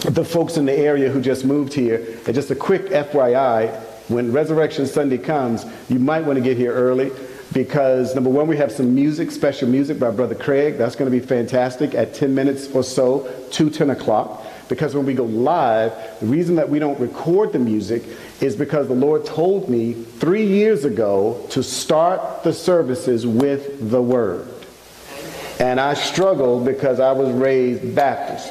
the 0.01 0.24
folks 0.24 0.57
in 0.59 0.64
the 0.64 0.72
area 0.72 1.11
who 1.11 1.20
just 1.20 1.45
moved 1.45 1.72
here. 1.72 2.18
And 2.26 2.34
just 2.34 2.51
a 2.51 2.55
quick 2.55 2.86
FYI, 2.86 3.74
when 4.09 4.32
Resurrection 4.32 4.86
Sunday 4.86 5.18
comes, 5.18 5.64
you 5.88 5.99
might 5.99 6.24
want 6.24 6.36
to 6.36 6.43
get 6.43 6.57
here 6.57 6.72
early 6.72 7.11
because 7.53 8.14
number 8.14 8.30
one, 8.30 8.46
we 8.46 8.57
have 8.57 8.72
some 8.72 8.94
music, 8.94 9.30
special 9.30 9.68
music 9.68 9.98
by 9.98 10.11
Brother 10.11 10.34
Craig. 10.34 10.78
That's 10.78 10.96
going 10.96 11.11
to 11.11 11.16
be 11.16 11.24
fantastic 11.24 11.94
at 11.94 12.14
10 12.14 12.34
minutes 12.34 12.68
or 12.72 12.82
so 12.82 13.30
to 13.53 13.70
10 13.70 13.90
o'clock 13.90 14.44
because 14.72 14.94
when 14.94 15.05
we 15.05 15.12
go 15.12 15.24
live, 15.24 15.92
the 16.20 16.26
reason 16.26 16.57
that 16.57 16.66
we 16.66 16.78
don't 16.78 16.98
record 16.98 17.53
the 17.53 17.59
music 17.59 18.05
is 18.40 18.57
because 18.57 18.88
the 18.88 18.94
Lord 18.94 19.26
told 19.26 19.68
me 19.68 19.92
three 19.92 20.46
years 20.46 20.86
ago 20.86 21.46
to 21.50 21.62
start 21.62 22.42
the 22.42 22.55
services 22.55 23.26
with 23.26 23.90
the 23.90 24.00
Word. 24.00 24.48
And 25.61 25.78
I 25.78 25.92
struggled 25.92 26.64
because 26.64 27.00
I 27.00 27.12
was 27.12 27.30
raised 27.30 27.94
Baptist. 27.94 28.50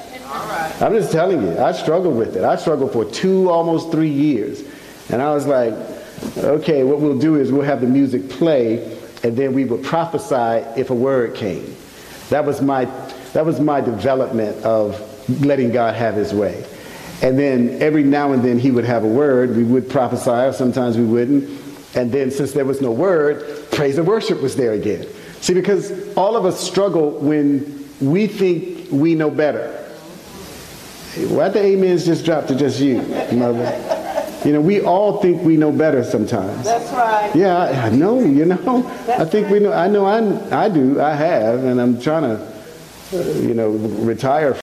I'm 0.80 0.94
just 0.94 1.12
telling 1.12 1.42
you, 1.42 1.60
I 1.60 1.72
struggled 1.72 2.16
with 2.16 2.36
it. 2.38 2.44
I 2.44 2.56
struggled 2.56 2.94
for 2.94 3.04
two, 3.04 3.50
almost 3.50 3.92
three 3.92 4.12
years. 4.12 4.64
And 5.10 5.24
I 5.24 5.34
was 5.34 5.48
like, 5.48 5.74
okay, 6.38 6.84
what 6.84 7.00
we'll 7.00 7.20
do 7.20 7.36
is 7.36 7.52
we'll 7.52 7.64
have 7.64 7.82
the 7.82 7.88
music 7.88 8.30
play, 8.30 8.98
and 9.24 9.36
then 9.36 9.54
we 9.54 9.66
will 9.66 9.78
prophesy 9.78 10.66
if 10.80 10.90
a 10.90 10.96
word 10.96 11.36
came. 11.36 11.76
That 12.30 12.46
was 12.46 12.62
my, 12.62 12.86
that 13.34 13.46
was 13.46 13.60
my 13.60 13.82
development 13.82 14.64
of 14.64 15.00
letting 15.42 15.72
God 15.72 15.96
have 15.96 16.16
his 16.16 16.34
way. 16.34 16.66
And 17.22 17.38
then 17.38 17.82
every 17.82 18.04
now 18.04 18.32
and 18.32 18.44
then 18.44 18.58
he 18.58 18.72
would 18.72 18.86
have 18.86 19.04
a 19.04 19.08
word. 19.08 19.56
We 19.56 19.64
would 19.64 19.90
prophesy, 19.90 20.30
or 20.30 20.54
sometimes 20.54 20.98
we 20.98 21.06
wouldn't. 21.06 21.62
And 21.96 22.12
then 22.12 22.32
since 22.32 22.54
there 22.54 22.66
was 22.66 22.82
no 22.82 22.92
word, 22.92 23.70
praise 23.72 23.98
and 23.98 24.08
worship 24.08 24.42
was 24.42 24.56
there 24.56 24.74
again. 24.74 25.06
See, 25.42 25.54
because 25.54 26.16
all 26.16 26.36
of 26.36 26.46
us 26.46 26.60
struggle 26.60 27.12
when 27.12 27.90
we 28.00 28.28
think 28.28 28.92
we 28.92 29.16
know 29.16 29.30
better. 29.30 29.78
Why 31.28 31.50
the 31.50 31.74
amens 31.74 32.06
just 32.06 32.24
dropped 32.24 32.48
to 32.48 32.56
just 32.56 32.80
you, 32.80 33.02
mother? 33.34 33.98
You 34.44 34.54
know, 34.54 34.62
we 34.62 34.82
all 34.82 35.22
think 35.22 35.44
we 35.44 35.56
know 35.56 35.72
better 35.72 36.04
sometimes. 36.04 36.64
That's 36.64 36.92
right. 36.92 37.32
Yeah, 37.36 37.58
I, 37.58 37.88
I 37.88 37.90
know, 37.90 38.20
you 38.20 38.46
know. 38.46 38.82
That's 39.06 39.22
I 39.22 39.26
think 39.26 39.46
right. 39.46 39.54
we 39.54 39.60
know. 39.60 39.72
I 39.72 39.88
know 39.88 40.06
I, 40.06 40.66
I 40.66 40.70
do. 40.70 41.00
I 41.00 41.14
have, 41.14 41.64
and 41.64 41.80
I'm 41.80 42.02
trying 42.02 42.24
to, 42.24 43.42
you 43.42 43.54
know, 43.54 43.70
retire 43.70 44.56